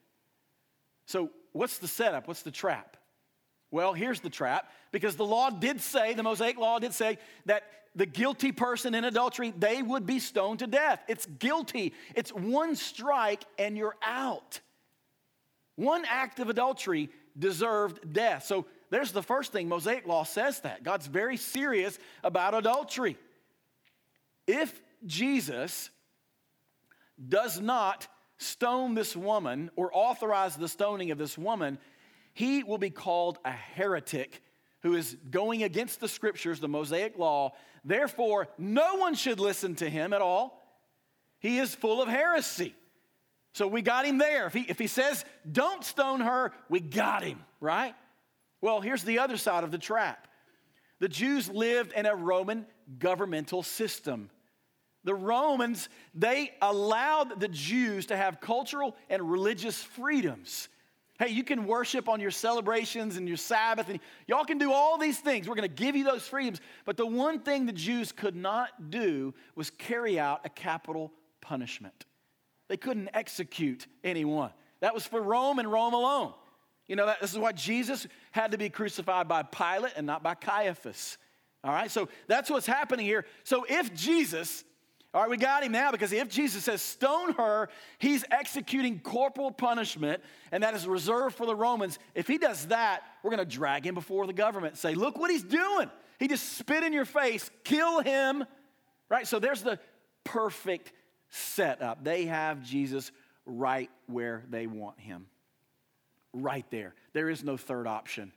So, 1.06 1.30
what's 1.50 1.78
the 1.78 1.88
setup? 1.88 2.28
What's 2.28 2.42
the 2.42 2.52
trap? 2.52 2.96
Well, 3.72 3.94
here's 3.94 4.20
the 4.20 4.30
trap 4.30 4.70
because 4.92 5.16
the 5.16 5.24
law 5.24 5.50
did 5.50 5.80
say, 5.80 6.14
the 6.14 6.22
Mosaic 6.22 6.56
law 6.56 6.78
did 6.78 6.94
say 6.94 7.18
that 7.46 7.64
the 7.96 8.06
guilty 8.06 8.52
person 8.52 8.94
in 8.94 9.04
adultery, 9.04 9.52
they 9.58 9.82
would 9.82 10.06
be 10.06 10.20
stoned 10.20 10.60
to 10.60 10.68
death. 10.68 11.02
It's 11.08 11.26
guilty. 11.26 11.94
It's 12.14 12.30
one 12.30 12.76
strike 12.76 13.42
and 13.58 13.76
you're 13.76 13.96
out. 14.06 14.60
One 15.74 16.04
act 16.08 16.38
of 16.38 16.48
adultery 16.48 17.10
deserved 17.36 18.12
death. 18.12 18.44
So 18.44 18.66
there's 18.94 19.10
the 19.10 19.22
first 19.22 19.50
thing. 19.50 19.68
Mosaic 19.68 20.06
law 20.06 20.22
says 20.22 20.60
that. 20.60 20.84
God's 20.84 21.08
very 21.08 21.36
serious 21.36 21.98
about 22.22 22.54
adultery. 22.54 23.18
If 24.46 24.80
Jesus 25.04 25.90
does 27.28 27.60
not 27.60 28.06
stone 28.38 28.94
this 28.94 29.16
woman 29.16 29.72
or 29.74 29.90
authorize 29.92 30.54
the 30.54 30.68
stoning 30.68 31.10
of 31.10 31.18
this 31.18 31.36
woman, 31.36 31.78
he 32.34 32.62
will 32.62 32.78
be 32.78 32.90
called 32.90 33.38
a 33.44 33.50
heretic 33.50 34.40
who 34.84 34.94
is 34.94 35.16
going 35.28 35.64
against 35.64 35.98
the 35.98 36.08
scriptures, 36.08 36.60
the 36.60 36.68
Mosaic 36.68 37.18
law. 37.18 37.52
Therefore, 37.84 38.46
no 38.58 38.94
one 38.94 39.14
should 39.14 39.40
listen 39.40 39.74
to 39.76 39.90
him 39.90 40.12
at 40.12 40.22
all. 40.22 40.62
He 41.40 41.58
is 41.58 41.74
full 41.74 42.00
of 42.00 42.08
heresy. 42.08 42.76
So 43.54 43.66
we 43.66 43.82
got 43.82 44.04
him 44.04 44.18
there. 44.18 44.46
If 44.46 44.52
he, 44.52 44.60
if 44.60 44.78
he 44.78 44.86
says, 44.86 45.24
don't 45.50 45.82
stone 45.84 46.20
her, 46.20 46.52
we 46.68 46.78
got 46.78 47.24
him, 47.24 47.42
right? 47.60 47.96
Well, 48.64 48.80
here's 48.80 49.02
the 49.02 49.18
other 49.18 49.36
side 49.36 49.62
of 49.62 49.70
the 49.70 49.76
trap 49.76 50.26
the 50.98 51.06
Jews 51.06 51.50
lived 51.50 51.92
in 51.92 52.06
a 52.06 52.16
Roman 52.16 52.64
governmental 52.98 53.62
system. 53.62 54.30
The 55.04 55.14
Romans, 55.14 55.90
they 56.14 56.50
allowed 56.62 57.40
the 57.40 57.48
Jews 57.48 58.06
to 58.06 58.16
have 58.16 58.40
cultural 58.40 58.96
and 59.10 59.30
religious 59.30 59.82
freedoms. 59.82 60.70
Hey, 61.18 61.28
you 61.28 61.44
can 61.44 61.66
worship 61.66 62.08
on 62.08 62.20
your 62.20 62.30
celebrations 62.30 63.18
and 63.18 63.28
your 63.28 63.36
Sabbath, 63.36 63.90
and 63.90 64.00
y'all 64.26 64.46
can 64.46 64.56
do 64.56 64.72
all 64.72 64.96
these 64.96 65.18
things. 65.18 65.46
We're 65.46 65.56
going 65.56 65.68
to 65.68 65.82
give 65.82 65.94
you 65.94 66.04
those 66.04 66.26
freedoms. 66.26 66.62
But 66.86 66.96
the 66.96 67.04
one 67.04 67.40
thing 67.40 67.66
the 67.66 67.72
Jews 67.72 68.12
could 68.12 68.34
not 68.34 68.88
do 68.88 69.34
was 69.54 69.68
carry 69.68 70.18
out 70.18 70.40
a 70.46 70.48
capital 70.48 71.12
punishment. 71.42 72.06
They 72.68 72.78
couldn't 72.78 73.10
execute 73.12 73.86
anyone. 74.02 74.52
That 74.80 74.94
was 74.94 75.04
for 75.04 75.20
Rome 75.20 75.58
and 75.58 75.70
Rome 75.70 75.92
alone. 75.92 76.32
You 76.86 76.96
know, 76.96 77.06
that, 77.06 77.20
this 77.20 77.32
is 77.32 77.38
why 77.38 77.52
Jesus 77.52 78.06
had 78.32 78.52
to 78.52 78.58
be 78.58 78.68
crucified 78.68 79.28
by 79.28 79.42
Pilate 79.42 79.92
and 79.96 80.06
not 80.06 80.22
by 80.22 80.34
Caiaphas. 80.34 81.18
All 81.62 81.72
right, 81.72 81.90
so 81.90 82.08
that's 82.26 82.50
what's 82.50 82.66
happening 82.66 83.06
here. 83.06 83.24
So 83.42 83.64
if 83.68 83.94
Jesus 83.94 84.64
all 85.14 85.20
right, 85.20 85.30
we 85.30 85.36
got 85.36 85.62
him 85.62 85.70
now 85.70 85.92
because 85.92 86.12
if 86.12 86.28
Jesus 86.28 86.64
says 86.64 86.82
stone 86.82 87.34
her, 87.34 87.68
he's 87.98 88.24
executing 88.32 88.98
corporal 88.98 89.52
punishment, 89.52 90.20
and 90.50 90.64
that 90.64 90.74
is 90.74 90.88
reserved 90.88 91.36
for 91.36 91.46
the 91.46 91.54
Romans. 91.54 92.00
If 92.16 92.26
he 92.26 92.36
does 92.36 92.66
that, 92.66 93.04
we're 93.22 93.30
going 93.30 93.38
to 93.38 93.56
drag 93.56 93.86
him 93.86 93.94
before 93.94 94.26
the 94.26 94.32
government 94.32 94.76
say, 94.76 94.94
look 94.94 95.16
what 95.16 95.30
he's 95.30 95.44
doing. 95.44 95.88
He 96.18 96.26
just 96.26 96.58
spit 96.58 96.82
in 96.82 96.92
your 96.92 97.04
face, 97.04 97.48
kill 97.62 98.00
him. 98.00 98.44
Right? 99.08 99.24
So 99.24 99.38
there's 99.38 99.62
the 99.62 99.78
perfect 100.24 100.92
setup. 101.28 102.02
They 102.02 102.24
have 102.24 102.64
Jesus 102.64 103.12
right 103.46 103.90
where 104.06 104.42
they 104.50 104.66
want 104.66 104.98
him. 104.98 105.26
Right 106.34 106.66
there. 106.70 106.94
There 107.14 107.30
is 107.30 107.42
no 107.42 107.56
third 107.56 107.86
option. 107.86 108.32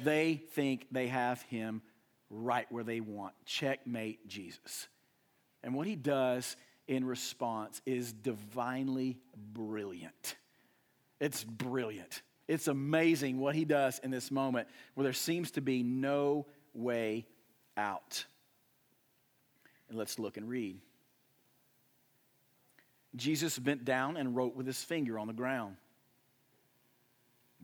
They 0.00 0.42
think 0.52 0.86
they 0.92 1.08
have 1.08 1.42
him 1.42 1.82
right 2.30 2.70
where 2.70 2.84
they 2.84 3.00
want. 3.00 3.34
Checkmate 3.46 4.28
Jesus. 4.28 4.86
And 5.64 5.74
what 5.74 5.86
he 5.86 5.96
does 5.96 6.56
in 6.86 7.04
response 7.04 7.80
is 7.86 8.12
divinely 8.12 9.18
brilliant. 9.34 10.36
It's 11.18 11.42
brilliant. 11.42 12.22
It's 12.46 12.68
amazing 12.68 13.38
what 13.38 13.54
he 13.54 13.64
does 13.64 13.98
in 14.04 14.10
this 14.10 14.30
moment 14.30 14.68
where 14.94 15.04
there 15.04 15.12
seems 15.12 15.50
to 15.52 15.60
be 15.60 15.82
no 15.82 16.46
way 16.74 17.26
out. 17.76 18.24
And 19.88 19.98
let's 19.98 20.18
look 20.18 20.36
and 20.36 20.48
read. 20.48 20.78
Jesus 23.16 23.58
bent 23.58 23.84
down 23.84 24.16
and 24.16 24.36
wrote 24.36 24.54
with 24.54 24.66
his 24.66 24.82
finger 24.82 25.18
on 25.18 25.26
the 25.26 25.32
ground. 25.32 25.76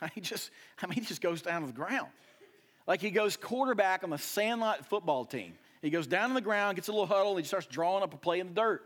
He 0.14 0.20
just, 0.20 0.50
I 0.82 0.86
mean, 0.86 0.94
he 0.94 1.00
just 1.00 1.20
goes 1.20 1.42
down 1.42 1.62
to 1.62 1.66
the 1.66 1.72
ground. 1.72 2.08
Like 2.86 3.00
he 3.00 3.10
goes 3.10 3.36
quarterback 3.36 4.04
on 4.04 4.10
the 4.10 4.18
Sandlot 4.18 4.86
football 4.86 5.24
team. 5.24 5.54
He 5.82 5.90
goes 5.90 6.06
down 6.06 6.30
on 6.30 6.34
the 6.34 6.40
ground, 6.40 6.76
gets 6.76 6.88
a 6.88 6.92
little 6.92 7.06
huddle, 7.06 7.32
and 7.32 7.40
he 7.40 7.46
starts 7.46 7.66
drawing 7.66 8.02
up 8.02 8.14
a 8.14 8.16
play 8.16 8.40
in 8.40 8.48
the 8.48 8.54
dirt. 8.54 8.82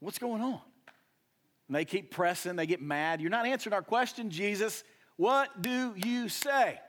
What's 0.00 0.18
going 0.18 0.42
on? 0.42 0.60
And 1.68 1.76
they 1.76 1.84
keep 1.84 2.10
pressing, 2.10 2.56
they 2.56 2.66
get 2.66 2.82
mad. 2.82 3.20
You're 3.20 3.30
not 3.30 3.46
answering 3.46 3.72
our 3.72 3.82
question, 3.82 4.30
Jesus. 4.30 4.82
What 5.16 5.62
do 5.62 5.94
you 5.96 6.28
say? 6.28 6.80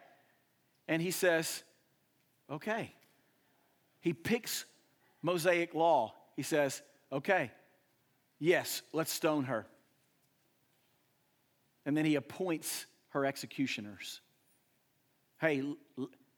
And 0.88 1.02
he 1.02 1.12
says, 1.12 1.64
Okay. 2.50 2.94
He 4.02 4.12
picks 4.14 4.66
Mosaic 5.22 5.74
law. 5.74 6.14
He 6.36 6.42
says, 6.44 6.82
Okay, 7.12 7.52
yes, 8.40 8.82
let's 8.92 9.14
stone 9.14 9.46
her. 9.46 9.66
And 11.86 11.96
then 11.96 12.06
he 12.06 12.16
appoints 12.16 12.86
her 13.10 13.26
executioners. 13.26 14.22
Hey, 15.40 15.64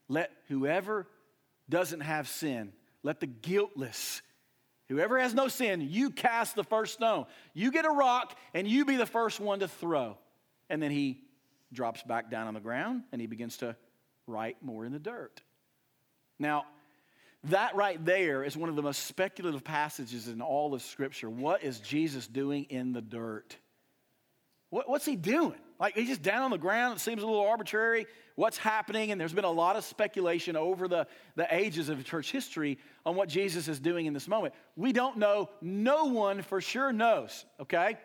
let 0.08 0.32
whoever 0.48 1.08
doesn't 1.70 2.02
have 2.02 2.28
sin, 2.28 2.74
let 3.04 3.20
the 3.20 3.28
guiltless, 3.28 4.22
whoever 4.88 5.20
has 5.20 5.34
no 5.34 5.48
sin, 5.48 5.82
you 5.82 6.10
cast 6.10 6.56
the 6.56 6.64
first 6.64 6.94
stone. 6.94 7.26
You 7.54 7.72
get 7.72 7.86
a 7.86 7.90
rock 7.90 8.38
and 8.54 8.68
you 8.68 8.86
be 8.86 8.96
the 8.96 9.06
first 9.06 9.40
one 9.40 9.60
to 9.60 9.68
throw. 9.68 10.18
And 10.70 10.82
then 10.82 10.92
he 10.92 11.22
drops 11.74 12.04
back 12.04 12.30
down 12.30 12.48
on 12.48 12.54
the 12.54 12.60
ground 12.60 13.04
and 13.12 13.22
he 13.22 13.28
begins 13.28 13.58
to 13.58 13.76
write 14.28 14.58
more 14.62 14.86
in 14.86 14.92
the 14.92 15.00
dirt. 15.00 15.42
Now, 16.40 16.66
that 17.46 17.76
right 17.76 18.04
there 18.04 18.44
is 18.44 18.58
one 18.58 18.70
of 18.70 18.76
the 18.76 18.82
most 18.82 19.06
speculative 19.06 19.64
passages 19.64 20.28
in 20.28 20.42
all 20.42 20.74
of 20.74 20.82
Scripture. 20.82 21.30
What 21.30 21.64
is 21.64 21.80
Jesus 21.80 22.28
doing 22.28 22.66
in 22.66 22.92
the 22.92 23.02
dirt? 23.02 23.56
What, 24.76 24.90
what's 24.90 25.06
he 25.06 25.16
doing? 25.16 25.56
Like 25.80 25.96
he's 25.96 26.10
just 26.10 26.22
down 26.22 26.42
on 26.42 26.52
the 26.52 26.58
ground. 26.58 26.98
It 26.98 27.00
seems 27.00 27.24
a 27.24 27.26
little 27.26 27.48
arbitrary. 27.48 28.08
What's 28.36 28.58
happening? 28.58 29.12
And 29.12 29.22
there's 29.22 29.32
been 29.32 29.46
a 29.46 29.50
lot 29.50 29.78
of 29.78 29.86
speculation 29.86 30.58
over 30.58 30.90
the, 30.90 31.08
the 31.38 31.48
ages 31.50 31.88
of 31.88 32.04
church 32.04 32.30
history 32.30 32.78
on 33.06 33.16
what 33.16 33.30
Jesus 33.30 33.70
is 33.70 33.80
doing 33.80 34.06
in 34.06 34.14
this 34.14 34.28
moment. 34.28 34.54
We 34.76 34.92
don't 34.92 35.16
know. 35.16 35.50
No 35.62 36.08
one 36.08 36.42
for 36.42 36.60
sure 36.60 36.92
knows, 36.92 37.46
okay? 37.62 37.98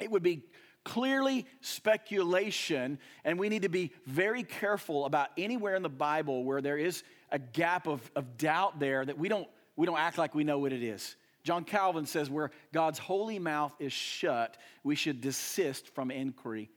It 0.00 0.10
would 0.10 0.22
be 0.22 0.46
clearly 0.86 1.44
speculation, 1.60 2.98
and 3.22 3.38
we 3.38 3.50
need 3.50 3.60
to 3.62 3.68
be 3.68 3.92
very 4.06 4.42
careful 4.42 5.04
about 5.04 5.28
anywhere 5.36 5.74
in 5.74 5.82
the 5.82 5.90
Bible 5.90 6.44
where 6.44 6.62
there 6.62 6.78
is 6.78 7.02
a 7.30 7.38
gap 7.38 7.86
of, 7.86 8.10
of 8.16 8.38
doubt 8.38 8.80
there 8.80 9.04
that 9.04 9.18
we 9.18 9.28
don't, 9.28 9.48
we 9.76 9.84
don't 9.84 9.98
act 9.98 10.16
like 10.16 10.34
we 10.34 10.44
know 10.44 10.60
what 10.60 10.72
it 10.72 10.82
is. 10.82 11.14
John 11.42 11.64
Calvin 11.64 12.06
says, 12.06 12.28
where 12.28 12.50
God's 12.72 12.98
holy 12.98 13.38
mouth 13.38 13.74
is 13.78 13.92
shut, 13.92 14.56
we 14.84 14.94
should 14.94 15.20
desist 15.20 15.94
from 15.94 16.10
inquiry. 16.10 16.70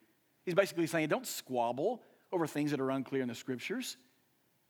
He's 0.46 0.56
basically 0.56 0.88
saying, 0.88 1.10
don't 1.10 1.28
squabble 1.28 2.02
over 2.32 2.48
things 2.48 2.72
that 2.72 2.80
are 2.80 2.92
unclear 2.92 3.22
in 3.22 3.28
the 3.28 3.36
scriptures. 3.36 3.98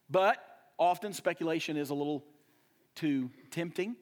But 0.09 0.37
often 0.77 1.13
speculation 1.13 1.77
is 1.77 1.89
a 1.89 1.93
little 1.93 2.23
too 2.95 3.29
tempting. 3.51 3.95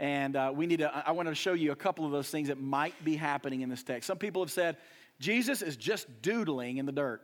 And 0.00 0.34
uh, 0.34 0.52
we 0.54 0.66
need 0.66 0.80
to, 0.80 0.90
I 1.06 1.12
want 1.12 1.28
to 1.28 1.34
show 1.34 1.52
you 1.52 1.72
a 1.72 1.76
couple 1.76 2.04
of 2.04 2.10
those 2.10 2.28
things 2.28 2.48
that 2.48 2.60
might 2.60 3.04
be 3.04 3.16
happening 3.16 3.60
in 3.60 3.68
this 3.68 3.82
text. 3.82 4.06
Some 4.06 4.18
people 4.18 4.42
have 4.42 4.50
said, 4.50 4.76
Jesus 5.20 5.62
is 5.62 5.76
just 5.76 6.06
doodling 6.22 6.78
in 6.78 6.86
the 6.86 6.92
dirt. 6.92 7.22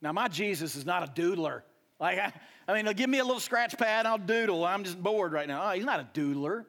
Now, 0.00 0.12
my 0.12 0.28
Jesus 0.28 0.76
is 0.76 0.86
not 0.86 1.02
a 1.02 1.20
doodler. 1.20 1.62
Like, 1.98 2.18
I, 2.18 2.32
I 2.68 2.80
mean, 2.80 2.92
give 2.94 3.10
me 3.10 3.18
a 3.18 3.24
little 3.24 3.40
scratch 3.40 3.76
pad, 3.76 4.06
I'll 4.06 4.18
doodle. 4.18 4.64
I'm 4.64 4.84
just 4.84 5.02
bored 5.02 5.32
right 5.32 5.46
now. 5.46 5.68
Oh, 5.68 5.74
he's 5.74 5.84
not 5.84 6.00
a 6.00 6.08
doodler. 6.18 6.64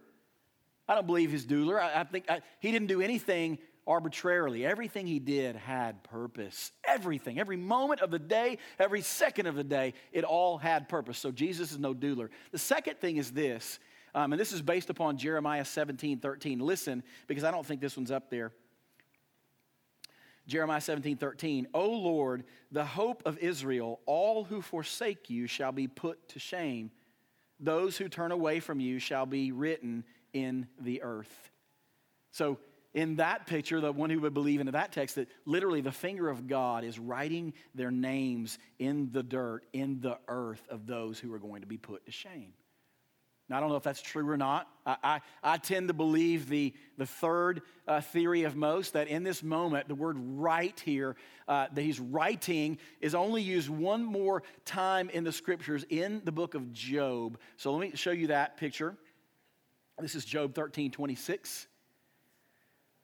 I 0.88 0.96
don't 0.96 1.08
believe 1.08 1.32
he's 1.32 1.46
doodler. 1.46 1.80
I, 1.80 2.02
I 2.02 2.04
think 2.04 2.30
I, 2.30 2.42
he 2.60 2.72
didn't 2.72 2.88
do 2.88 3.02
anything 3.02 3.58
arbitrarily. 3.86 4.66
Everything 4.66 5.08
he 5.08 5.20
did 5.20 5.56
had 5.56 6.04
purpose. 6.04 6.72
Everything, 6.86 7.40
every 7.40 7.58
moment 7.58 8.02
of 8.02 8.12
the 8.12 8.20
day, 8.20 8.58
every 8.80 9.02
second 9.02 9.48
of 9.48 9.56
the 9.56 9.64
day, 9.64 9.94
it 10.12 10.24
all 10.24 10.58
had 10.58 10.90
purpose. 10.90 11.18
So 11.18 11.32
Jesus 11.32 11.72
is 11.72 11.80
no 11.80 11.94
doodler. 11.94 12.30
The 12.52 12.58
second 12.58 13.00
thing 13.00 13.18
is 13.18 13.32
this, 13.32 13.80
um, 14.16 14.34
and 14.34 14.40
this 14.40 14.52
is 14.52 14.62
based 14.62 14.90
upon 14.90 15.18
Jeremiah 15.18 15.66
17 15.66 16.20
13. 16.20 16.60
Listen, 16.60 17.04
because 17.28 17.44
I 17.44 17.52
don't 17.52 17.66
think 17.66 17.82
this 17.82 17.98
one's 17.98 18.12
up 18.12 18.30
there. 18.30 18.52
Jeremiah 20.46 20.82
17, 20.82 21.18
13. 21.18 21.68
O 21.74 21.90
Lord, 21.90 22.44
the 22.72 22.84
hope 22.84 23.24
of 23.26 23.38
Israel, 23.38 24.02
all 24.06 24.44
who 24.44 24.62
forsake 24.62 25.30
you 25.30 25.48
shall 25.48 25.72
be 25.72 25.88
put 25.88 26.28
to 26.30 26.40
shame. 26.40 26.92
Those 27.60 27.98
who 27.98 28.10
turn 28.10 28.32
away 28.32 28.60
from 28.60 28.80
you 28.82 29.00
shall 29.00 29.26
be 29.26 29.54
written 29.54 30.04
in 30.34 30.68
the 30.80 31.02
earth. 31.04 31.52
So, 32.32 32.58
in 32.94 33.16
that 33.16 33.48
picture, 33.48 33.82
the 33.82 33.92
one 33.92 34.12
who 34.12 34.20
would 34.20 34.36
believe 34.36 34.60
into 34.60 34.74
that 34.74 34.92
text, 34.92 35.16
that 35.16 35.28
literally 35.46 35.82
the 35.82 35.92
finger 35.92 36.30
of 36.30 36.48
God 36.48 36.84
is 36.84 37.00
writing 37.00 37.54
their 37.74 37.90
names 37.90 38.60
in 38.78 39.10
the 39.12 39.24
dirt, 39.24 39.66
in 39.74 40.00
the 40.00 40.20
earth 40.28 40.62
of 40.70 40.86
those 40.86 41.18
who 41.18 41.34
are 41.34 41.40
going 41.40 41.62
to 41.62 41.68
be 41.68 41.78
put 41.78 42.06
to 42.06 42.12
shame. 42.12 42.54
Now, 43.50 43.58
I 43.58 43.60
don't 43.60 43.70
know 43.70 43.76
if 43.76 43.84
that's 43.84 44.02
true 44.02 44.30
or 44.30 44.38
not. 44.38 44.68
I, 44.86 44.98
I, 45.04 45.22
I 45.44 45.58
tend 45.58 45.90
to 45.90 45.94
believe 45.94 46.48
the, 46.48 46.74
the 46.98 47.06
third 47.06 47.62
uh, 47.88 48.00
theory 48.00 48.44
of 48.44 48.56
most 48.56 48.94
that 48.94 49.08
in 49.08 49.24
this 49.24 49.44
moment, 49.44 49.88
the 49.88 49.96
word 49.96 50.18
write 50.18 50.80
here, 50.80 51.16
uh, 51.48 51.68
that 51.74 51.82
he's 51.82 52.00
writing, 52.00 52.78
is 53.02 53.14
only 53.16 53.42
used 53.42 53.70
one 53.70 54.04
more 54.04 54.44
time 54.66 55.10
in 55.10 55.26
the 55.26 55.32
scriptures 55.32 55.86
in 55.90 56.22
the 56.24 56.32
book 56.32 56.56
of 56.56 56.72
Job. 56.72 57.38
So 57.58 57.74
let 57.74 57.82
me 57.82 57.98
show 57.98 58.12
you 58.12 58.28
that 58.28 58.58
picture. 58.58 58.96
This 60.00 60.16
is 60.16 60.26
Job 60.26 60.54
13 60.56 60.92
26. 60.92 61.68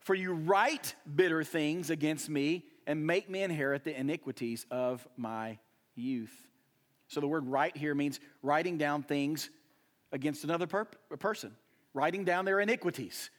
For 0.00 0.14
you 0.14 0.32
write 0.32 0.94
bitter 1.14 1.44
things 1.44 1.90
against 1.90 2.28
me 2.28 2.64
and 2.86 3.06
make 3.06 3.28
me 3.28 3.42
inherit 3.42 3.84
the 3.84 3.98
iniquities 3.98 4.66
of 4.70 5.06
my 5.16 5.58
youth. 5.94 6.34
So 7.08 7.20
the 7.20 7.28
word 7.28 7.46
write 7.46 7.76
here 7.76 7.94
means 7.94 8.18
writing 8.42 8.78
down 8.78 9.02
things 9.02 9.50
against 10.12 10.44
another 10.44 10.66
per- 10.66 10.86
person, 11.18 11.54
writing 11.92 12.24
down 12.24 12.44
their 12.44 12.60
iniquities. 12.60 13.30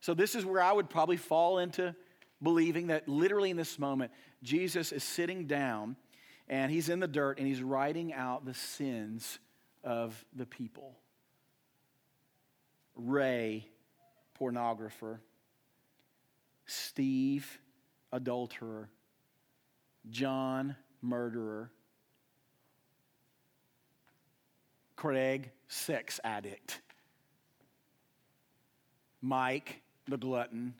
So, 0.00 0.14
this 0.14 0.34
is 0.34 0.44
where 0.44 0.62
I 0.62 0.72
would 0.72 0.88
probably 0.88 1.18
fall 1.18 1.58
into 1.58 1.94
believing 2.42 2.86
that 2.86 3.06
literally 3.08 3.50
in 3.50 3.56
this 3.56 3.78
moment, 3.78 4.12
Jesus 4.42 4.92
is 4.92 5.04
sitting 5.04 5.46
down 5.46 5.96
and 6.48 6.72
he's 6.72 6.88
in 6.88 7.00
the 7.00 7.08
dirt 7.08 7.38
and 7.38 7.46
he's 7.46 7.62
writing 7.62 8.12
out 8.12 8.46
the 8.46 8.54
sins 8.54 9.38
of 9.84 10.24
the 10.34 10.46
people. 10.46 10.96
Ray, 13.06 13.66
pornographer. 14.38 15.18
Steve, 16.66 17.58
adulterer. 18.12 18.88
John, 20.10 20.76
murderer. 21.02 21.70
Craig, 24.96 25.50
sex 25.68 26.20
addict. 26.24 26.80
Mike, 29.22 29.82
the 30.06 30.16
glutton. 30.16 30.74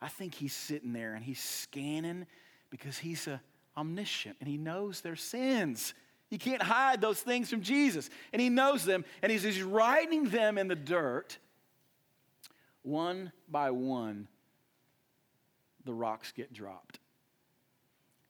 I 0.00 0.08
think 0.08 0.34
he's 0.34 0.52
sitting 0.54 0.92
there 0.92 1.14
and 1.14 1.24
he's 1.24 1.42
scanning 1.42 2.26
because 2.70 2.98
he's 2.98 3.26
a 3.26 3.40
omniscient 3.76 4.36
and 4.40 4.48
he 4.48 4.56
knows 4.56 5.00
their 5.00 5.16
sins. 5.16 5.94
You 6.30 6.38
can't 6.38 6.62
hide 6.62 7.00
those 7.00 7.20
things 7.20 7.48
from 7.48 7.62
Jesus. 7.62 8.10
And 8.32 8.42
he 8.42 8.48
knows 8.48 8.84
them 8.84 9.04
and 9.22 9.30
he's, 9.30 9.42
he's 9.42 9.62
writing 9.62 10.24
them 10.28 10.58
in 10.58 10.68
the 10.68 10.74
dirt. 10.74 11.38
One 12.82 13.32
by 13.48 13.70
one, 13.70 14.28
the 15.84 15.94
rocks 15.94 16.32
get 16.32 16.52
dropped. 16.52 16.98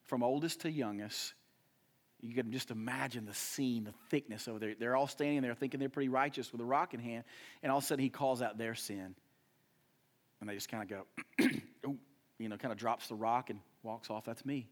From 0.05 0.23
oldest 0.23 0.61
to 0.61 0.71
youngest, 0.71 1.35
you 2.21 2.35
can 2.35 2.51
just 2.53 2.71
imagine 2.71 3.27
the 3.27 3.35
scene, 3.35 3.85
the 3.85 3.95
thickness 4.09 4.49
over 4.49 4.59
there. 4.59 4.75
They're 4.79 4.97
all 4.97 5.09
standing 5.09 5.43
there 5.43 5.55
thinking 5.55 5.81
they're 5.81 5.89
pretty 5.89 6.09
righteous 6.09 6.53
with 6.53 6.61
a 6.61 6.65
rock 6.65 6.95
in 6.95 7.01
hand, 7.01 7.25
and 7.63 7.71
all 7.71 7.79
of 7.79 7.85
a 7.85 7.87
sudden 7.87 8.03
he 8.03 8.09
calls 8.09 8.41
out 8.41 8.57
their 8.57 8.75
sin. 8.75 9.15
And 10.41 10.49
they 10.49 10.55
just 10.55 10.69
kind 10.69 10.83
of 10.83 10.89
go, 10.89 11.49
you 12.39 12.49
know, 12.49 12.57
kind 12.57 12.73
of 12.73 12.79
drops 12.79 13.09
the 13.09 13.15
rock 13.15 13.51
and 13.51 13.61
walks 13.83 14.11
off. 14.11 14.25
That's 14.25 14.45
me. 14.45 14.69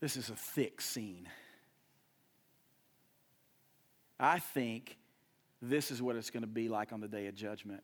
This 0.00 0.16
is 0.16 0.28
a 0.28 0.34
thick 0.34 0.80
scene. 0.80 1.28
I 4.18 4.38
think 4.38 4.96
this 5.62 5.90
is 5.90 6.02
what 6.02 6.16
it's 6.16 6.30
going 6.30 6.42
to 6.42 6.46
be 6.48 6.68
like 6.68 6.92
on 6.92 7.00
the 7.00 7.08
day 7.08 7.26
of 7.26 7.34
judgment. 7.34 7.82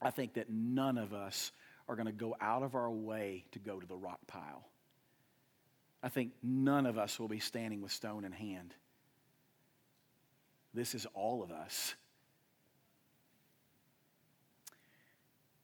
I 0.00 0.10
think 0.10 0.34
that 0.34 0.48
none 0.48 0.98
of 0.98 1.12
us 1.12 1.52
are 1.88 1.96
going 1.96 2.06
to 2.06 2.12
go 2.12 2.36
out 2.40 2.62
of 2.62 2.74
our 2.74 2.90
way 2.90 3.44
to 3.52 3.58
go 3.58 3.78
to 3.78 3.86
the 3.86 3.96
rock 3.96 4.20
pile. 4.26 4.68
I 6.02 6.08
think 6.08 6.32
none 6.42 6.86
of 6.86 6.96
us 6.96 7.18
will 7.18 7.28
be 7.28 7.40
standing 7.40 7.82
with 7.82 7.92
stone 7.92 8.24
in 8.24 8.32
hand. 8.32 8.74
This 10.72 10.94
is 10.94 11.06
all 11.14 11.42
of 11.42 11.50
us. 11.50 11.94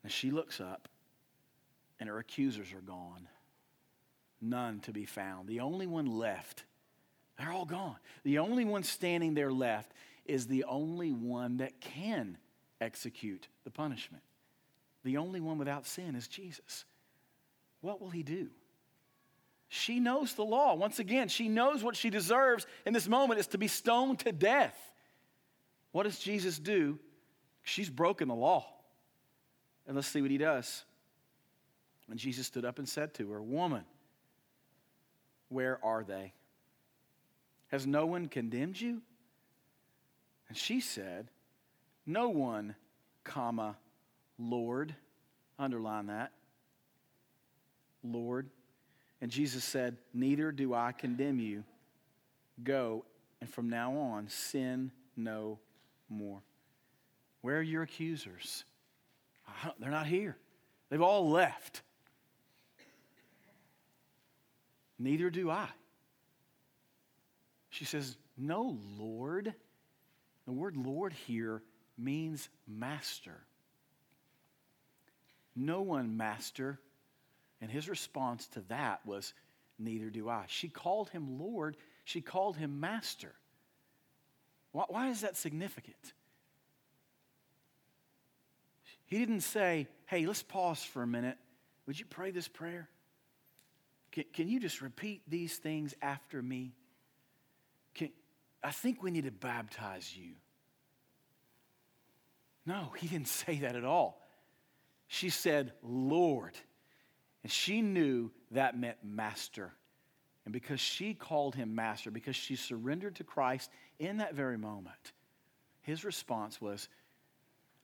And 0.02 0.12
she 0.12 0.30
looks 0.30 0.60
up, 0.60 0.88
and 1.98 2.08
her 2.08 2.18
accusers 2.18 2.72
are 2.72 2.82
gone. 2.82 3.28
None 4.48 4.80
to 4.80 4.92
be 4.92 5.06
found. 5.06 5.48
The 5.48 5.60
only 5.60 5.86
one 5.86 6.06
left, 6.06 6.64
they're 7.38 7.52
all 7.52 7.64
gone. 7.64 7.96
The 8.22 8.38
only 8.38 8.64
one 8.64 8.82
standing 8.82 9.34
there 9.34 9.52
left 9.52 9.92
is 10.24 10.46
the 10.46 10.64
only 10.64 11.12
one 11.12 11.58
that 11.58 11.80
can 11.80 12.38
execute 12.80 13.48
the 13.64 13.70
punishment. 13.70 14.22
The 15.04 15.16
only 15.16 15.40
one 15.40 15.58
without 15.58 15.86
sin 15.86 16.14
is 16.14 16.28
Jesus. 16.28 16.84
What 17.80 18.00
will 18.00 18.10
he 18.10 18.22
do? 18.22 18.48
She 19.68 19.98
knows 19.98 20.34
the 20.34 20.44
law. 20.44 20.74
Once 20.74 20.98
again, 20.98 21.28
she 21.28 21.48
knows 21.48 21.82
what 21.82 21.96
she 21.96 22.10
deserves 22.10 22.66
in 22.84 22.92
this 22.92 23.08
moment 23.08 23.40
is 23.40 23.48
to 23.48 23.58
be 23.58 23.68
stoned 23.68 24.20
to 24.20 24.32
death. 24.32 24.76
What 25.92 26.04
does 26.04 26.18
Jesus 26.18 26.58
do? 26.58 26.98
She's 27.62 27.90
broken 27.90 28.28
the 28.28 28.34
law. 28.34 28.64
And 29.86 29.96
let's 29.96 30.08
see 30.08 30.22
what 30.22 30.30
he 30.30 30.38
does. 30.38 30.84
And 32.08 32.18
Jesus 32.18 32.46
stood 32.46 32.64
up 32.64 32.78
and 32.78 32.88
said 32.88 33.14
to 33.14 33.30
her, 33.30 33.42
Woman, 33.42 33.84
where 35.48 35.78
are 35.84 36.04
they? 36.04 36.32
Has 37.68 37.86
no 37.86 38.06
one 38.06 38.28
condemned 38.28 38.80
you? 38.80 39.02
And 40.48 40.56
she 40.56 40.80
said, 40.80 41.28
No 42.06 42.28
one, 42.28 42.74
comma, 43.24 43.76
Lord. 44.38 44.94
Underline 45.58 46.06
that. 46.06 46.32
Lord. 48.04 48.48
And 49.20 49.30
Jesus 49.30 49.64
said, 49.64 49.96
Neither 50.12 50.52
do 50.52 50.74
I 50.74 50.92
condemn 50.92 51.40
you. 51.40 51.64
Go, 52.62 53.04
and 53.40 53.50
from 53.50 53.68
now 53.68 53.96
on, 53.96 54.28
sin 54.28 54.90
no 55.16 55.58
more. 56.08 56.40
Where 57.40 57.58
are 57.58 57.62
your 57.62 57.82
accusers? 57.82 58.64
They're 59.78 59.90
not 59.90 60.06
here. 60.06 60.36
They've 60.90 61.02
all 61.02 61.30
left. 61.30 61.82
Neither 64.98 65.30
do 65.30 65.50
I. 65.50 65.68
She 67.70 67.84
says, 67.84 68.16
No, 68.36 68.78
Lord. 68.98 69.54
The 70.46 70.52
word 70.52 70.76
Lord 70.76 71.12
here 71.12 71.62
means 71.98 72.48
master. 72.66 73.36
No 75.54 75.82
one, 75.82 76.16
master. 76.16 76.78
And 77.60 77.70
his 77.70 77.88
response 77.88 78.46
to 78.48 78.60
that 78.68 79.04
was, 79.04 79.32
Neither 79.78 80.10
do 80.10 80.28
I. 80.28 80.44
She 80.46 80.68
called 80.68 81.10
him 81.10 81.38
Lord, 81.38 81.76
she 82.04 82.20
called 82.20 82.56
him 82.56 82.80
master. 82.80 83.34
Why, 84.72 84.84
why 84.88 85.08
is 85.08 85.22
that 85.22 85.36
significant? 85.36 86.12
He 89.06 89.18
didn't 89.18 89.42
say, 89.42 89.88
Hey, 90.06 90.26
let's 90.26 90.42
pause 90.42 90.82
for 90.82 91.02
a 91.02 91.06
minute. 91.06 91.36
Would 91.86 91.98
you 91.98 92.06
pray 92.06 92.30
this 92.30 92.48
prayer? 92.48 92.88
Can, 94.16 94.24
can 94.32 94.48
you 94.48 94.58
just 94.58 94.80
repeat 94.80 95.20
these 95.28 95.58
things 95.58 95.94
after 96.00 96.40
me? 96.40 96.72
Can, 97.94 98.08
I 98.64 98.70
think 98.70 99.02
we 99.02 99.10
need 99.10 99.24
to 99.24 99.30
baptize 99.30 100.16
you. 100.16 100.32
No, 102.64 102.94
he 102.96 103.08
didn't 103.08 103.28
say 103.28 103.58
that 103.58 103.76
at 103.76 103.84
all. 103.84 104.22
She 105.06 105.28
said, 105.28 105.74
Lord. 105.82 106.54
And 107.42 107.52
she 107.52 107.82
knew 107.82 108.30
that 108.52 108.78
meant 108.78 108.96
master. 109.04 109.74
And 110.46 110.52
because 110.52 110.80
she 110.80 111.12
called 111.12 111.54
him 111.54 111.74
master, 111.74 112.10
because 112.10 112.36
she 112.36 112.56
surrendered 112.56 113.16
to 113.16 113.24
Christ 113.24 113.70
in 113.98 114.16
that 114.16 114.34
very 114.34 114.56
moment, 114.56 115.12
his 115.82 116.06
response 116.06 116.58
was, 116.58 116.88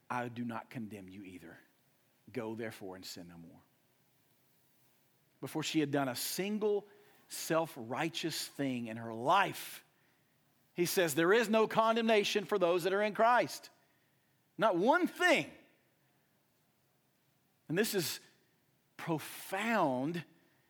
I 0.09 0.29
do 0.29 0.47
not 0.47 0.71
condemn 0.71 1.11
you 1.11 1.25
either. 1.25 1.59
Go 2.33 2.55
therefore 2.55 2.97
and 2.97 3.05
sin 3.05 3.27
no 3.29 3.37
more. 3.37 3.61
Before 5.43 5.63
she 5.63 5.81
had 5.81 5.91
done 5.91 6.09
a 6.09 6.17
single 6.17 6.87
self 7.29 7.75
righteous 7.77 8.47
thing 8.57 8.87
in 8.87 8.97
her 8.97 9.13
life, 9.13 9.85
he 10.73 10.87
says, 10.87 11.15
There 11.15 11.35
is 11.35 11.51
no 11.51 11.67
condemnation 11.67 12.47
for 12.47 12.59
those 12.59 12.85
that 12.85 12.95
are 12.95 13.03
in 13.03 13.13
Christ. 13.13 13.69
Not 14.57 14.77
one 14.77 15.07
thing. 15.07 15.47
And 17.69 17.77
this 17.77 17.95
is 17.95 18.21
profound 18.97 20.23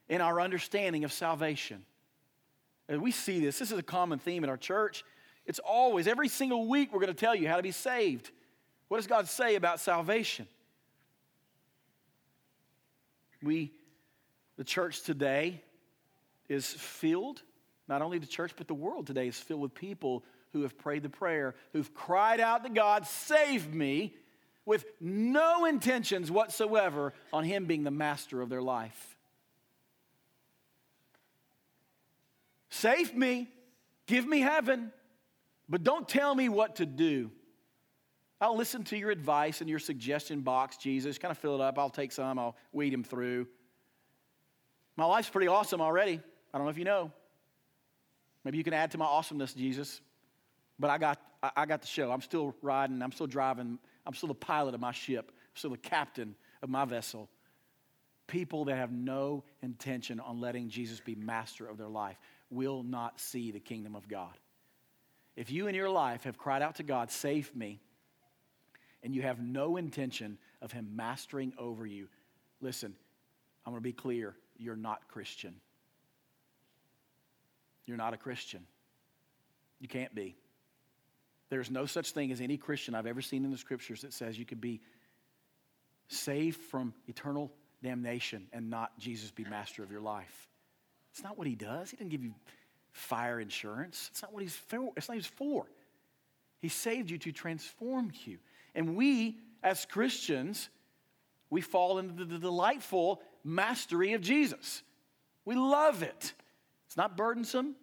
in 0.08 0.20
our 0.20 0.40
understanding 0.40 1.04
of 1.04 1.12
salvation. 1.12 1.84
And 2.88 3.02
we 3.02 3.10
see 3.10 3.40
this, 3.40 3.58
this 3.58 3.70
is 3.70 3.78
a 3.78 3.82
common 3.82 4.18
theme 4.18 4.42
in 4.42 4.50
our 4.50 4.56
church. 4.56 5.04
It's 5.44 5.58
always, 5.58 6.06
every 6.06 6.28
single 6.28 6.66
week, 6.66 6.92
we're 6.92 7.00
going 7.00 7.08
to 7.08 7.14
tell 7.14 7.34
you 7.34 7.46
how 7.46 7.56
to 7.56 7.62
be 7.62 7.72
saved. 7.72 8.30
What 8.88 8.98
does 8.98 9.06
God 9.06 9.28
say 9.28 9.54
about 9.54 9.80
salvation? 9.80 10.46
We, 13.42 13.72
the 14.62 14.66
church 14.66 15.02
today, 15.02 15.60
is 16.48 16.68
filled, 16.68 17.42
not 17.88 18.00
only 18.00 18.18
the 18.18 18.28
church, 18.28 18.52
but 18.56 18.68
the 18.68 18.74
world 18.74 19.08
today 19.08 19.26
is 19.26 19.36
filled 19.36 19.60
with 19.60 19.74
people 19.74 20.22
who 20.52 20.62
have 20.62 20.78
prayed 20.78 21.02
the 21.02 21.08
prayer, 21.08 21.56
who've 21.72 21.92
cried 21.92 22.38
out 22.38 22.62
to 22.62 22.70
God, 22.70 23.04
Save 23.04 23.74
me, 23.74 24.14
with 24.64 24.84
no 25.00 25.64
intentions 25.64 26.30
whatsoever 26.30 27.12
on 27.32 27.42
Him 27.42 27.64
being 27.64 27.82
the 27.82 27.90
master 27.90 28.40
of 28.40 28.50
their 28.50 28.62
life. 28.62 29.16
Save 32.70 33.16
me, 33.16 33.48
give 34.06 34.28
me 34.28 34.38
heaven, 34.38 34.92
but 35.68 35.82
don't 35.82 36.08
tell 36.08 36.36
me 36.36 36.48
what 36.48 36.76
to 36.76 36.86
do. 36.86 37.32
I'll 38.40 38.56
listen 38.56 38.84
to 38.84 38.96
your 38.96 39.10
advice 39.10 39.60
and 39.60 39.68
your 39.68 39.80
suggestion 39.80 40.42
box, 40.42 40.76
Jesus. 40.76 41.18
Kind 41.18 41.32
of 41.32 41.38
fill 41.38 41.56
it 41.56 41.60
up. 41.60 41.80
I'll 41.80 41.90
take 41.90 42.12
some, 42.12 42.38
I'll 42.38 42.56
weed 42.72 42.92
them 42.92 43.02
through. 43.02 43.48
My 44.96 45.04
life's 45.04 45.30
pretty 45.30 45.48
awesome 45.48 45.80
already. 45.80 46.20
I 46.52 46.58
don't 46.58 46.66
know 46.66 46.70
if 46.70 46.78
you 46.78 46.84
know. 46.84 47.10
Maybe 48.44 48.58
you 48.58 48.64
can 48.64 48.74
add 48.74 48.90
to 48.92 48.98
my 48.98 49.04
awesomeness, 49.04 49.54
Jesus. 49.54 50.00
But 50.78 50.90
I 50.90 50.98
got, 50.98 51.20
I 51.56 51.66
got 51.66 51.80
the 51.80 51.86
show. 51.86 52.10
I'm 52.10 52.20
still 52.20 52.54
riding, 52.60 53.02
I'm 53.02 53.12
still 53.12 53.26
driving, 53.26 53.78
I'm 54.06 54.14
still 54.14 54.28
the 54.28 54.34
pilot 54.34 54.74
of 54.74 54.80
my 54.80 54.92
ship, 54.92 55.30
I'm 55.30 55.56
still 55.56 55.70
the 55.70 55.76
captain 55.76 56.34
of 56.62 56.68
my 56.68 56.84
vessel. 56.84 57.28
People 58.26 58.64
that 58.66 58.76
have 58.76 58.92
no 58.92 59.44
intention 59.62 60.20
on 60.20 60.40
letting 60.40 60.68
Jesus 60.68 61.00
be 61.00 61.14
master 61.14 61.66
of 61.66 61.76
their 61.76 61.88
life 61.88 62.16
will 62.50 62.82
not 62.82 63.20
see 63.20 63.50
the 63.50 63.60
kingdom 63.60 63.94
of 63.94 64.08
God. 64.08 64.36
If 65.36 65.50
you 65.50 65.66
in 65.66 65.74
your 65.74 65.90
life 65.90 66.24
have 66.24 66.36
cried 66.36 66.62
out 66.62 66.76
to 66.76 66.82
God, 66.82 67.10
save 67.10 67.54
me, 67.54 67.80
and 69.02 69.14
you 69.14 69.22
have 69.22 69.40
no 69.40 69.76
intention 69.76 70.38
of 70.60 70.72
Him 70.72 70.90
mastering 70.94 71.52
over 71.58 71.86
you, 71.86 72.08
listen, 72.60 72.94
I'm 73.64 73.72
going 73.72 73.82
to 73.82 73.84
be 73.84 73.92
clear 73.92 74.34
you're 74.62 74.76
not 74.76 75.08
Christian. 75.08 75.54
You're 77.86 77.96
not 77.96 78.14
a 78.14 78.16
Christian. 78.16 78.64
You 79.80 79.88
can't 79.88 80.14
be. 80.14 80.36
There's 81.50 81.70
no 81.70 81.84
such 81.84 82.12
thing 82.12 82.32
as 82.32 82.40
any 82.40 82.56
Christian 82.56 82.94
I've 82.94 83.06
ever 83.06 83.20
seen 83.20 83.44
in 83.44 83.50
the 83.50 83.58
scriptures 83.58 84.02
that 84.02 84.12
says 84.12 84.38
you 84.38 84.46
could 84.46 84.60
be 84.60 84.80
saved 86.08 86.60
from 86.60 86.94
eternal 87.08 87.52
damnation 87.82 88.46
and 88.52 88.70
not 88.70 88.96
Jesus 88.98 89.30
be 89.30 89.44
master 89.44 89.82
of 89.82 89.90
your 89.90 90.00
life. 90.00 90.48
It's 91.10 91.22
not 91.22 91.36
what 91.36 91.46
he 91.46 91.54
does. 91.54 91.90
He 91.90 91.96
didn't 91.96 92.10
give 92.10 92.24
you 92.24 92.34
fire 92.92 93.40
insurance. 93.40 94.08
It's 94.12 94.22
not 94.22 94.32
what 94.32 94.42
he's 94.42 94.54
for. 94.54 94.92
It's 94.96 95.08
not 95.08 95.16
what 95.16 95.22
he's 95.22 95.26
for. 95.26 95.66
He 96.60 96.68
saved 96.68 97.10
you 97.10 97.18
to 97.18 97.32
transform 97.32 98.12
you. 98.24 98.38
And 98.74 98.96
we, 98.96 99.38
as 99.62 99.84
Christians, 99.84 100.70
we 101.50 101.60
fall 101.60 101.98
into 101.98 102.24
the 102.24 102.38
delightful 102.38 103.20
mastery 103.44 104.12
of 104.12 104.20
Jesus. 104.20 104.82
We 105.44 105.54
love 105.54 106.02
it. 106.02 106.32
It's 106.86 106.96
not 106.96 107.16
burdensome. 107.16 107.74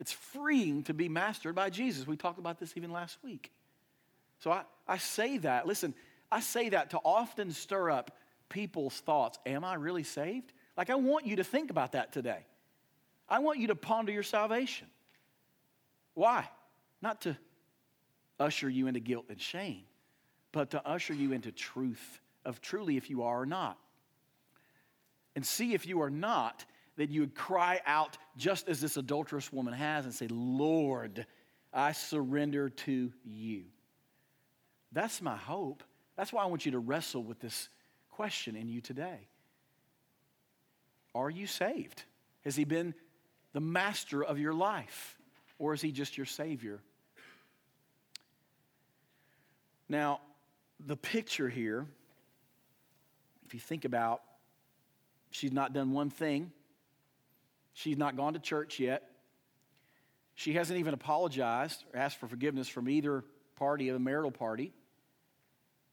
It's 0.00 0.12
freeing 0.12 0.82
to 0.84 0.94
be 0.94 1.08
mastered 1.08 1.54
by 1.54 1.70
Jesus. 1.70 2.06
We 2.06 2.16
talked 2.16 2.38
about 2.38 2.58
this 2.58 2.74
even 2.76 2.92
last 2.92 3.18
week. 3.22 3.50
So 4.40 4.50
I, 4.50 4.62
I 4.86 4.98
say 4.98 5.38
that, 5.38 5.66
listen, 5.66 5.94
I 6.30 6.40
say 6.40 6.68
that 6.70 6.90
to 6.90 6.98
often 6.98 7.50
stir 7.52 7.90
up 7.90 8.16
people's 8.48 8.98
thoughts. 9.00 9.38
Am 9.46 9.64
I 9.64 9.74
really 9.74 10.02
saved? 10.02 10.52
Like, 10.76 10.90
I 10.90 10.96
want 10.96 11.26
you 11.26 11.36
to 11.36 11.44
think 11.44 11.70
about 11.70 11.92
that 11.92 12.12
today. 12.12 12.44
I 13.28 13.38
want 13.38 13.58
you 13.58 13.68
to 13.68 13.74
ponder 13.74 14.12
your 14.12 14.22
salvation. 14.22 14.88
Why? 16.14 16.48
Not 17.00 17.22
to 17.22 17.36
usher 18.38 18.68
you 18.68 18.86
into 18.86 19.00
guilt 19.00 19.26
and 19.28 19.40
shame, 19.40 19.82
but 20.52 20.70
to 20.70 20.86
usher 20.86 21.14
you 21.14 21.32
into 21.32 21.50
truth 21.52 22.20
of 22.44 22.60
truly 22.60 22.96
if 22.96 23.08
you 23.10 23.22
are 23.22 23.42
or 23.42 23.46
not. 23.46 23.78
And 25.36 25.46
see 25.46 25.74
if 25.74 25.86
you 25.86 26.00
are 26.00 26.10
not, 26.10 26.64
that 26.96 27.10
you 27.10 27.20
would 27.20 27.34
cry 27.34 27.80
out 27.86 28.16
just 28.36 28.68
as 28.68 28.80
this 28.80 28.96
adulterous 28.96 29.52
woman 29.52 29.74
has 29.74 30.06
and 30.06 30.14
say, 30.14 30.26
Lord, 30.28 31.26
I 31.72 31.92
surrender 31.92 32.70
to 32.70 33.12
you. 33.24 33.64
That's 34.92 35.20
my 35.20 35.36
hope. 35.36 35.84
That's 36.16 36.32
why 36.32 36.42
I 36.42 36.46
want 36.46 36.64
you 36.64 36.72
to 36.72 36.78
wrestle 36.78 37.22
with 37.22 37.38
this 37.38 37.68
question 38.10 38.56
in 38.56 38.66
you 38.66 38.80
today. 38.80 39.28
Are 41.14 41.28
you 41.28 41.46
saved? 41.46 42.02
Has 42.44 42.56
he 42.56 42.64
been 42.64 42.94
the 43.52 43.60
master 43.60 44.24
of 44.24 44.38
your 44.38 44.54
life? 44.54 45.18
Or 45.58 45.74
is 45.74 45.82
he 45.82 45.92
just 45.92 46.16
your 46.16 46.26
savior? 46.26 46.80
Now, 49.88 50.20
the 50.86 50.96
picture 50.96 51.48
here, 51.48 51.86
if 53.46 53.54
you 53.54 53.60
think 53.60 53.84
about, 53.84 54.22
she's 55.36 55.52
not 55.52 55.72
done 55.72 55.92
one 55.92 56.10
thing. 56.10 56.50
She's 57.74 57.98
not 57.98 58.16
gone 58.16 58.32
to 58.32 58.38
church 58.38 58.80
yet. 58.80 59.02
She 60.34 60.54
hasn't 60.54 60.78
even 60.78 60.94
apologized 60.94 61.84
or 61.92 62.00
asked 62.00 62.18
for 62.18 62.26
forgiveness 62.26 62.68
from 62.68 62.88
either 62.88 63.24
party 63.56 63.88
of 63.88 63.94
the 63.94 64.00
marital 64.00 64.30
party. 64.30 64.72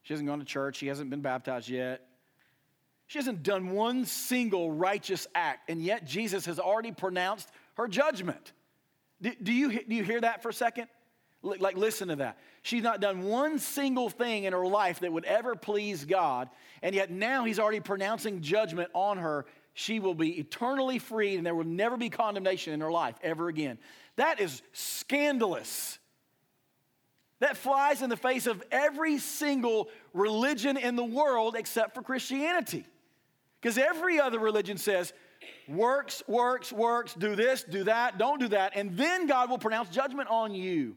She 0.02 0.12
hasn't 0.12 0.28
gone 0.28 0.38
to 0.38 0.44
church. 0.44 0.76
She 0.76 0.86
hasn't 0.86 1.10
been 1.10 1.20
baptized 1.20 1.68
yet. 1.68 2.06
She 3.06 3.18
hasn't 3.18 3.42
done 3.42 3.70
one 3.70 4.06
single 4.06 4.72
righteous 4.72 5.26
act, 5.34 5.68
and 5.68 5.82
yet 5.82 6.06
Jesus 6.06 6.46
has 6.46 6.58
already 6.58 6.92
pronounced 6.92 7.48
her 7.74 7.86
judgment. 7.86 8.52
Do, 9.20 9.32
do, 9.42 9.52
you, 9.52 9.82
do 9.84 9.94
you 9.94 10.04
hear 10.04 10.20
that 10.20 10.42
for 10.42 10.48
a 10.48 10.54
second? 10.54 10.88
Like, 11.44 11.76
listen 11.76 12.08
to 12.08 12.16
that. 12.16 12.38
She's 12.62 12.82
not 12.82 13.00
done 13.00 13.22
one 13.22 13.58
single 13.58 14.08
thing 14.08 14.44
in 14.44 14.52
her 14.52 14.66
life 14.66 15.00
that 15.00 15.12
would 15.12 15.26
ever 15.26 15.54
please 15.54 16.04
God, 16.04 16.48
and 16.82 16.94
yet 16.94 17.10
now 17.10 17.44
he's 17.44 17.58
already 17.58 17.80
pronouncing 17.80 18.40
judgment 18.40 18.90
on 18.94 19.18
her 19.18 19.44
she 19.74 19.98
will 19.98 20.14
be 20.14 20.38
eternally 20.38 21.00
freed 21.00 21.36
and 21.36 21.44
there 21.44 21.54
will 21.54 21.64
never 21.64 21.96
be 21.96 22.08
condemnation 22.08 22.72
in 22.72 22.80
her 22.80 22.92
life 22.92 23.16
ever 23.22 23.48
again. 23.48 23.76
That 24.16 24.40
is 24.40 24.62
scandalous. 24.72 25.98
That 27.40 27.56
flies 27.56 28.00
in 28.00 28.08
the 28.08 28.16
face 28.16 28.46
of 28.46 28.62
every 28.70 29.18
single 29.18 29.88
religion 30.12 30.76
in 30.76 30.94
the 30.94 31.04
world 31.04 31.56
except 31.56 31.94
for 31.94 32.02
Christianity. 32.02 32.86
Because 33.60 33.76
every 33.76 34.20
other 34.20 34.38
religion 34.38 34.78
says, 34.78 35.12
works, 35.66 36.22
works, 36.28 36.72
works, 36.72 37.12
do 37.14 37.34
this, 37.34 37.64
do 37.64 37.84
that, 37.84 38.16
don't 38.16 38.38
do 38.38 38.48
that, 38.48 38.72
and 38.76 38.96
then 38.96 39.26
God 39.26 39.50
will 39.50 39.58
pronounce 39.58 39.88
judgment 39.88 40.28
on 40.30 40.54
you. 40.54 40.94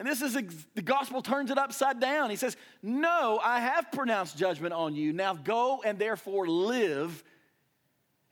And 0.00 0.08
this 0.08 0.22
is 0.22 0.32
the 0.74 0.80
gospel 0.80 1.20
turns 1.20 1.50
it 1.50 1.58
upside 1.58 2.00
down. 2.00 2.30
He 2.30 2.36
says, 2.36 2.56
No, 2.82 3.38
I 3.44 3.60
have 3.60 3.92
pronounced 3.92 4.38
judgment 4.38 4.72
on 4.72 4.96
you. 4.96 5.12
Now 5.12 5.34
go 5.34 5.82
and 5.84 5.98
therefore 5.98 6.48
live 6.48 7.22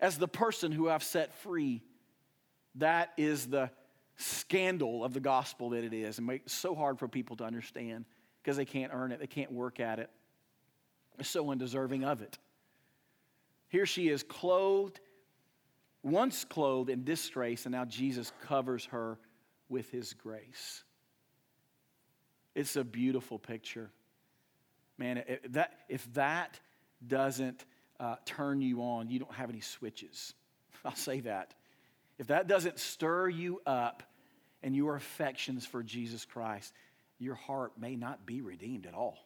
as 0.01 0.16
the 0.16 0.27
person 0.27 0.73
who 0.73 0.89
I've 0.89 1.03
set 1.03 1.35
free. 1.35 1.83
That 2.77 3.12
is 3.19 3.49
the 3.49 3.71
scandal 4.16 5.05
of 5.05 5.12
the 5.12 5.21
gospel 5.21 5.69
that 5.71 5.85
it 5.85 5.93
is 5.93 6.16
and 6.16 6.27
make 6.27 6.47
it 6.47 6.51
so 6.51 6.75
hard 6.75 6.99
for 6.99 7.07
people 7.07 7.37
to 7.37 7.45
understand 7.45 8.07
because 8.43 8.57
they 8.57 8.64
can't 8.64 8.91
earn 8.95 9.12
it, 9.12 9.21
they 9.21 9.27
can't 9.27 9.53
work 9.53 9.79
at 9.79 9.99
it. 9.99 10.09
They're 11.19 11.25
so 11.25 11.51
undeserving 11.51 12.03
of 12.03 12.23
it. 12.23 12.39
Here 13.69 13.85
she 13.85 14.09
is 14.09 14.23
clothed, 14.23 15.01
once 16.03 16.47
clothed 16.47 16.89
in 16.89 17.05
disgrace, 17.05 17.66
and 17.66 17.73
now 17.73 17.85
Jesus 17.85 18.33
covers 18.47 18.87
her 18.87 19.19
with 19.69 19.91
his 19.91 20.14
grace. 20.14 20.85
It's 22.59 22.74
a 22.74 22.82
beautiful 22.82 23.38
picture. 23.38 23.88
Man, 24.98 25.22
if 25.28 25.52
that, 25.52 25.78
if 25.88 26.12
that 26.14 26.59
doesn't 27.06 27.64
uh, 28.00 28.16
turn 28.24 28.61
you 28.61 28.82
on, 28.82 29.09
you 29.09 29.20
don't 29.20 29.32
have 29.32 29.48
any 29.48 29.61
switches. 29.61 30.34
I'll 30.84 30.96
say 30.96 31.20
that. 31.20 31.54
If 32.18 32.26
that 32.26 32.48
doesn't 32.48 32.80
stir 32.80 33.28
you 33.28 33.61
up 33.64 34.02
and 34.61 34.74
your 34.74 34.96
affections 34.96 35.66
for 35.66 35.84
Jesus 35.84 36.24
Christ, 36.24 36.74
your 37.20 37.36
heart 37.36 37.74
may 37.78 37.94
not 37.94 38.26
be 38.26 38.40
redeemed 38.40 38.86
at 38.86 38.94
all. 38.94 39.18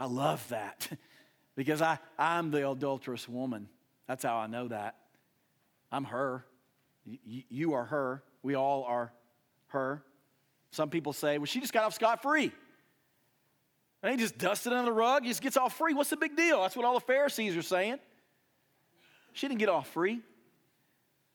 I 0.00 0.06
love 0.06 0.44
that 0.48 0.88
because 1.54 1.80
I, 1.80 2.00
I'm 2.18 2.50
the 2.50 2.68
adulterous 2.68 3.28
woman. 3.28 3.68
That's 4.08 4.24
how 4.24 4.38
I 4.38 4.48
know 4.48 4.66
that. 4.66 4.96
I'm 5.92 6.02
her. 6.06 6.44
Y- 7.06 7.44
you 7.48 7.74
are 7.74 7.84
her. 7.84 8.24
We 8.42 8.56
all 8.56 8.82
are 8.82 9.12
her. 9.68 10.02
Some 10.74 10.90
people 10.90 11.12
say, 11.12 11.38
well, 11.38 11.46
she 11.46 11.60
just 11.60 11.72
got 11.72 11.84
off 11.84 11.94
scot 11.94 12.20
free. 12.20 12.50
And 14.02 14.10
he 14.10 14.18
just 14.18 14.36
dusted 14.36 14.72
under 14.72 14.86
the 14.86 14.92
rug, 14.92 15.22
he 15.22 15.28
just 15.28 15.40
gets 15.40 15.56
off 15.56 15.78
free. 15.78 15.94
What's 15.94 16.10
the 16.10 16.16
big 16.16 16.36
deal? 16.36 16.62
That's 16.62 16.74
what 16.74 16.84
all 16.84 16.94
the 16.94 17.00
Pharisees 17.00 17.56
are 17.56 17.62
saying. 17.62 18.00
She 19.34 19.46
didn't 19.46 19.60
get 19.60 19.68
off 19.68 19.86
free. 19.90 20.20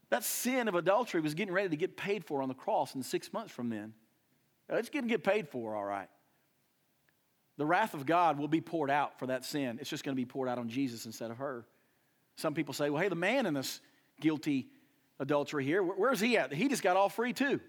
That 0.09 0.25
sin 0.25 0.67
of 0.67 0.75
adultery 0.75 1.21
was 1.21 1.35
getting 1.35 1.53
ready 1.53 1.69
to 1.69 1.77
get 1.77 1.95
paid 1.95 2.25
for 2.25 2.41
on 2.41 2.49
the 2.49 2.53
cross 2.53 2.95
in 2.95 3.01
six 3.01 3.31
months 3.31 3.53
from 3.53 3.69
then. 3.69 3.93
Uh, 4.69 4.75
it's 4.75 4.89
going 4.89 5.05
to 5.05 5.09
get 5.09 5.23
paid 5.23 5.47
for, 5.47 5.73
all 5.73 5.85
right. 5.85 6.09
The 7.57 7.65
wrath 7.65 7.93
of 7.93 8.05
God 8.05 8.37
will 8.37 8.49
be 8.49 8.59
poured 8.59 8.91
out 8.91 9.19
for 9.19 9.27
that 9.27 9.45
sin. 9.45 9.77
It's 9.79 9.89
just 9.89 10.03
going 10.03 10.15
to 10.15 10.21
be 10.21 10.25
poured 10.25 10.49
out 10.49 10.57
on 10.57 10.67
Jesus 10.67 11.05
instead 11.05 11.31
of 11.31 11.37
her. 11.37 11.65
Some 12.35 12.53
people 12.53 12.73
say, 12.73 12.89
well, 12.89 13.01
hey, 13.01 13.07
the 13.07 13.15
man 13.15 13.45
in 13.45 13.53
this 13.53 13.79
guilty 14.19 14.67
adultery 15.17 15.63
here, 15.63 15.81
where's 15.81 16.19
he 16.19 16.37
at? 16.37 16.51
He 16.53 16.67
just 16.67 16.83
got 16.83 16.97
all 16.97 17.07
free 17.07 17.31
too. 17.31 17.61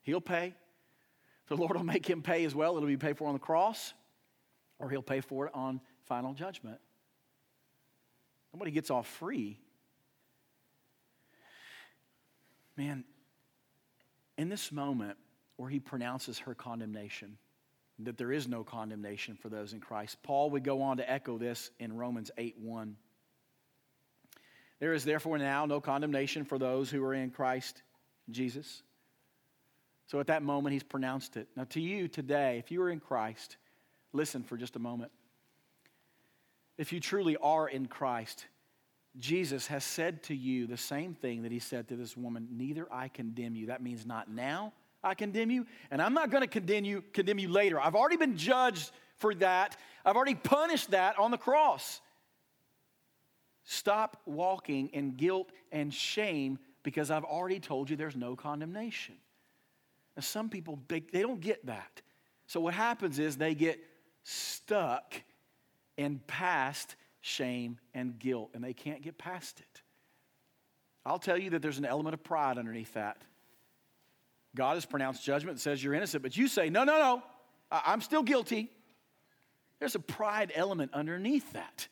He'll 0.00 0.22
pay. 0.22 0.54
The 1.48 1.56
Lord 1.56 1.76
will 1.76 1.84
make 1.84 2.08
him 2.08 2.22
pay 2.22 2.44
as 2.44 2.54
well. 2.54 2.76
It'll 2.76 2.88
be 2.88 2.96
paid 2.96 3.16
for 3.16 3.28
on 3.28 3.34
the 3.34 3.38
cross 3.38 3.92
or 4.78 4.90
he'll 4.90 5.02
pay 5.02 5.20
for 5.20 5.46
it 5.46 5.54
on 5.54 5.80
final 6.04 6.34
judgment. 6.34 6.78
Nobody 8.52 8.70
gets 8.70 8.90
off 8.90 9.06
free. 9.06 9.58
Man, 12.76 13.04
in 14.36 14.48
this 14.48 14.70
moment 14.70 15.16
where 15.56 15.70
he 15.70 15.80
pronounces 15.80 16.38
her 16.40 16.54
condemnation, 16.54 17.38
that 18.00 18.18
there 18.18 18.32
is 18.32 18.46
no 18.46 18.62
condemnation 18.62 19.36
for 19.36 19.48
those 19.48 19.72
in 19.72 19.80
Christ, 19.80 20.22
Paul 20.22 20.50
would 20.50 20.64
go 20.64 20.82
on 20.82 20.98
to 20.98 21.10
echo 21.10 21.38
this 21.38 21.70
in 21.78 21.96
Romans 21.96 22.30
8 22.36 22.56
1. 22.58 22.96
There 24.78 24.92
is 24.92 25.04
therefore 25.04 25.38
now 25.38 25.64
no 25.64 25.80
condemnation 25.80 26.44
for 26.44 26.58
those 26.58 26.90
who 26.90 27.02
are 27.04 27.14
in 27.14 27.30
Christ 27.30 27.82
Jesus. 28.30 28.82
So 30.06 30.20
at 30.20 30.28
that 30.28 30.42
moment, 30.42 30.72
he's 30.72 30.82
pronounced 30.82 31.36
it. 31.36 31.48
Now, 31.56 31.64
to 31.70 31.80
you 31.80 32.08
today, 32.08 32.58
if 32.58 32.70
you 32.70 32.80
are 32.82 32.90
in 32.90 33.00
Christ, 33.00 33.56
Listen 34.16 34.42
for 34.42 34.56
just 34.56 34.76
a 34.76 34.78
moment. 34.78 35.12
If 36.78 36.92
you 36.92 37.00
truly 37.00 37.36
are 37.36 37.68
in 37.68 37.86
Christ, 37.86 38.46
Jesus 39.18 39.66
has 39.66 39.84
said 39.84 40.22
to 40.24 40.34
you 40.34 40.66
the 40.66 40.78
same 40.78 41.14
thing 41.14 41.42
that 41.42 41.52
he 41.52 41.58
said 41.58 41.88
to 41.88 41.96
this 41.96 42.16
woman 42.16 42.48
Neither 42.50 42.86
I 42.90 43.08
condemn 43.08 43.54
you. 43.54 43.66
That 43.66 43.82
means 43.82 44.06
not 44.06 44.30
now 44.30 44.72
I 45.04 45.14
condemn 45.14 45.50
you, 45.50 45.66
and 45.90 46.00
I'm 46.00 46.14
not 46.14 46.30
going 46.30 46.40
to 46.40 46.48
condemn 46.48 46.84
you, 46.84 47.04
condemn 47.12 47.38
you 47.38 47.48
later. 47.48 47.78
I've 47.78 47.94
already 47.94 48.16
been 48.16 48.38
judged 48.38 48.90
for 49.18 49.34
that, 49.36 49.76
I've 50.04 50.16
already 50.16 50.34
punished 50.34 50.90
that 50.90 51.18
on 51.18 51.30
the 51.30 51.38
cross. 51.38 52.00
Stop 53.64 54.20
walking 54.26 54.88
in 54.88 55.16
guilt 55.16 55.50
and 55.72 55.92
shame 55.92 56.58
because 56.82 57.10
I've 57.10 57.24
already 57.24 57.60
told 57.60 57.90
you 57.90 57.96
there's 57.96 58.16
no 58.16 58.36
condemnation. 58.36 59.16
Now, 60.16 60.22
some 60.22 60.48
people, 60.48 60.78
they, 60.88 61.00
they 61.00 61.22
don't 61.22 61.40
get 61.40 61.66
that. 61.66 62.00
So, 62.46 62.60
what 62.60 62.74
happens 62.74 63.18
is 63.18 63.36
they 63.36 63.54
get 63.54 63.78
stuck 64.22 65.14
in 65.96 66.20
past 66.26 66.96
shame 67.20 67.78
and 67.94 68.18
guilt, 68.18 68.50
and 68.54 68.62
they 68.62 68.72
can't 68.72 69.02
get 69.02 69.18
past 69.18 69.60
it. 69.60 69.82
I'll 71.04 71.18
tell 71.18 71.38
you 71.38 71.50
that 71.50 71.62
there's 71.62 71.78
an 71.78 71.84
element 71.84 72.14
of 72.14 72.24
pride 72.24 72.58
underneath 72.58 72.94
that. 72.94 73.22
God 74.54 74.74
has 74.74 74.86
pronounced 74.86 75.24
judgment 75.24 75.58
that 75.58 75.62
says 75.62 75.82
you're 75.82 75.94
innocent, 75.94 76.22
but 76.22 76.36
you 76.36 76.48
say, 76.48 76.70
no, 76.70 76.84
no, 76.84 76.98
no, 76.98 77.22
I'm 77.70 78.00
still 78.00 78.22
guilty. 78.22 78.70
There's 79.78 79.94
a 79.94 80.00
pride 80.00 80.52
element 80.54 80.92
underneath 80.94 81.52
that. 81.52 81.88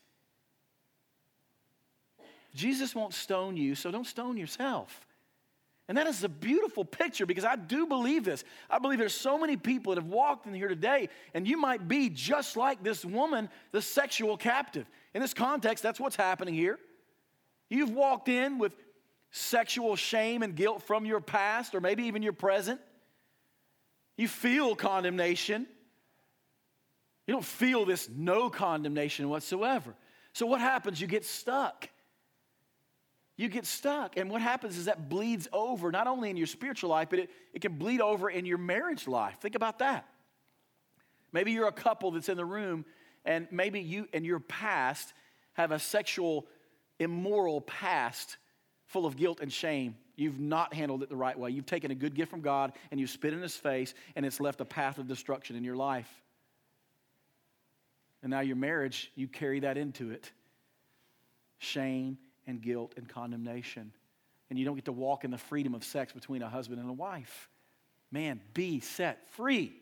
Jesus 2.54 2.94
won't 2.94 3.12
stone 3.12 3.56
you, 3.56 3.74
so 3.74 3.90
don't 3.90 4.06
stone 4.06 4.36
yourself. 4.36 5.06
And 5.88 5.98
that 5.98 6.06
is 6.06 6.24
a 6.24 6.28
beautiful 6.28 6.84
picture 6.84 7.26
because 7.26 7.44
I 7.44 7.56
do 7.56 7.86
believe 7.86 8.24
this. 8.24 8.42
I 8.70 8.78
believe 8.78 8.98
there's 8.98 9.12
so 9.12 9.38
many 9.38 9.56
people 9.56 9.94
that 9.94 10.00
have 10.00 10.10
walked 10.10 10.46
in 10.46 10.54
here 10.54 10.68
today, 10.68 11.10
and 11.34 11.46
you 11.46 11.58
might 11.58 11.86
be 11.88 12.08
just 12.08 12.56
like 12.56 12.82
this 12.82 13.04
woman, 13.04 13.50
the 13.70 13.82
sexual 13.82 14.38
captive. 14.38 14.86
In 15.12 15.20
this 15.20 15.34
context, 15.34 15.82
that's 15.82 16.00
what's 16.00 16.16
happening 16.16 16.54
here. 16.54 16.78
You've 17.68 17.90
walked 17.90 18.28
in 18.28 18.58
with 18.58 18.72
sexual 19.30 19.96
shame 19.96 20.42
and 20.42 20.54
guilt 20.54 20.82
from 20.82 21.04
your 21.04 21.20
past 21.20 21.74
or 21.74 21.80
maybe 21.80 22.04
even 22.04 22.22
your 22.22 22.32
present. 22.32 22.80
You 24.16 24.28
feel 24.28 24.74
condemnation. 24.76 25.66
You 27.26 27.34
don't 27.34 27.44
feel 27.44 27.84
this 27.84 28.08
no 28.08 28.48
condemnation 28.48 29.28
whatsoever. 29.28 29.94
So, 30.32 30.46
what 30.46 30.60
happens? 30.60 31.00
You 31.00 31.06
get 31.06 31.24
stuck 31.24 31.88
you 33.36 33.48
get 33.48 33.66
stuck. 33.66 34.16
And 34.16 34.30
what 34.30 34.40
happens 34.40 34.76
is 34.76 34.84
that 34.84 35.08
bleeds 35.08 35.48
over, 35.52 35.90
not 35.90 36.06
only 36.06 36.30
in 36.30 36.36
your 36.36 36.46
spiritual 36.46 36.90
life, 36.90 37.08
but 37.10 37.18
it, 37.18 37.30
it 37.52 37.62
can 37.62 37.76
bleed 37.76 38.00
over 38.00 38.30
in 38.30 38.46
your 38.46 38.58
marriage 38.58 39.08
life. 39.08 39.38
Think 39.40 39.54
about 39.54 39.80
that. 39.80 40.06
Maybe 41.32 41.50
you're 41.50 41.66
a 41.66 41.72
couple 41.72 42.12
that's 42.12 42.28
in 42.28 42.36
the 42.36 42.44
room, 42.44 42.84
and 43.24 43.48
maybe 43.50 43.80
you 43.80 44.08
and 44.12 44.24
your 44.24 44.38
past 44.38 45.12
have 45.54 45.72
a 45.72 45.80
sexual, 45.80 46.46
immoral 47.00 47.60
past 47.60 48.36
full 48.86 49.04
of 49.04 49.16
guilt 49.16 49.40
and 49.40 49.52
shame. 49.52 49.96
You've 50.14 50.38
not 50.38 50.72
handled 50.72 51.02
it 51.02 51.08
the 51.08 51.16
right 51.16 51.36
way. 51.36 51.50
You've 51.50 51.66
taken 51.66 51.90
a 51.90 51.94
good 51.96 52.14
gift 52.14 52.30
from 52.30 52.40
God 52.40 52.72
and 52.92 53.00
you 53.00 53.08
spit 53.08 53.32
in 53.32 53.42
his 53.42 53.56
face, 53.56 53.94
and 54.14 54.24
it's 54.24 54.38
left 54.38 54.60
a 54.60 54.64
path 54.64 54.98
of 54.98 55.08
destruction 55.08 55.56
in 55.56 55.64
your 55.64 55.74
life. 55.74 56.08
And 58.22 58.30
now 58.30 58.40
your 58.40 58.56
marriage, 58.56 59.10
you 59.16 59.26
carry 59.26 59.60
that 59.60 59.76
into 59.76 60.12
it 60.12 60.30
shame 61.58 62.18
and 62.46 62.60
guilt 62.60 62.94
and 62.96 63.08
condemnation. 63.08 63.92
And 64.50 64.58
you 64.58 64.64
don't 64.64 64.74
get 64.74 64.84
to 64.86 64.92
walk 64.92 65.24
in 65.24 65.30
the 65.30 65.38
freedom 65.38 65.74
of 65.74 65.84
sex 65.84 66.12
between 66.12 66.42
a 66.42 66.48
husband 66.48 66.80
and 66.80 66.88
a 66.88 66.92
wife. 66.92 67.48
Man, 68.10 68.40
be 68.52 68.80
set 68.80 69.30
free. 69.32 69.72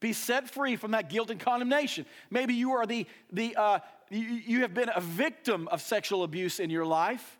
Be 0.00 0.12
set 0.12 0.48
free 0.48 0.76
from 0.76 0.92
that 0.92 1.10
guilt 1.10 1.30
and 1.30 1.40
condemnation. 1.40 2.06
Maybe 2.30 2.54
you 2.54 2.72
are 2.72 2.86
the, 2.86 3.06
the 3.32 3.56
uh, 3.56 3.78
you, 4.10 4.20
you 4.20 4.60
have 4.60 4.72
been 4.72 4.90
a 4.94 5.00
victim 5.00 5.68
of 5.68 5.82
sexual 5.82 6.22
abuse 6.22 6.60
in 6.60 6.70
your 6.70 6.86
life. 6.86 7.38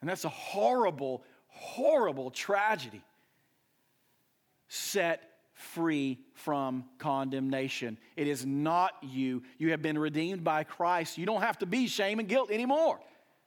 And 0.00 0.10
that's 0.10 0.24
a 0.24 0.28
horrible, 0.28 1.22
horrible 1.46 2.30
tragedy. 2.30 3.02
Set 4.68 5.22
free 5.58 6.18
from 6.34 6.84
condemnation. 6.98 7.98
It 8.16 8.28
is 8.28 8.46
not 8.46 8.92
you. 9.02 9.42
You 9.58 9.72
have 9.72 9.82
been 9.82 9.98
redeemed 9.98 10.44
by 10.44 10.62
Christ. 10.62 11.18
You 11.18 11.26
don't 11.26 11.42
have 11.42 11.58
to 11.58 11.66
be 11.66 11.88
shame 11.88 12.20
and 12.20 12.28
guilt 12.28 12.50
anymore. 12.50 13.00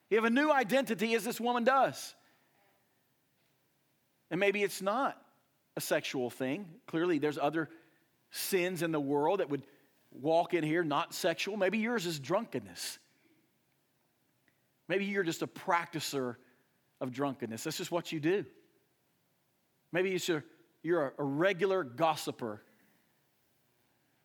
You 0.10 0.18
have 0.18 0.26
a 0.26 0.30
new 0.30 0.52
identity 0.52 1.14
as 1.16 1.24
this 1.24 1.40
woman 1.40 1.64
does. 1.64 2.14
And 4.30 4.40
maybe 4.40 4.62
it's 4.62 4.82
not 4.82 5.22
a 5.78 5.82
sexual 5.82 6.30
thing. 6.30 6.66
Clearly, 6.88 7.18
there's 7.18 7.38
other 7.38 7.70
sins 8.30 8.82
in 8.82 8.92
the 8.92 9.00
world 9.00 9.40
that 9.40 9.50
would 9.50 9.64
walk 10.12 10.54
in 10.54 10.66
here 10.66 10.84
not 10.84 11.14
sexual. 11.14 11.56
Maybe 11.56 11.78
yours 11.78 12.06
is 12.06 12.20
drunkenness. 12.20 13.00
Maybe 14.90 15.06
you're 15.06 15.24
just 15.24 15.42
a 15.42 15.48
practicer 15.48 16.36
of 17.00 17.14
drunkenness. 17.14 17.64
That's 17.64 17.78
just 17.78 17.92
what 17.92 18.12
you 18.12 18.20
do. 18.20 18.46
Maybe 19.94 20.14
it's 20.14 20.28
your 20.28 20.44
you're 20.84 21.14
a, 21.18 21.24
regular 21.24 21.84
gossiper. 21.84 22.62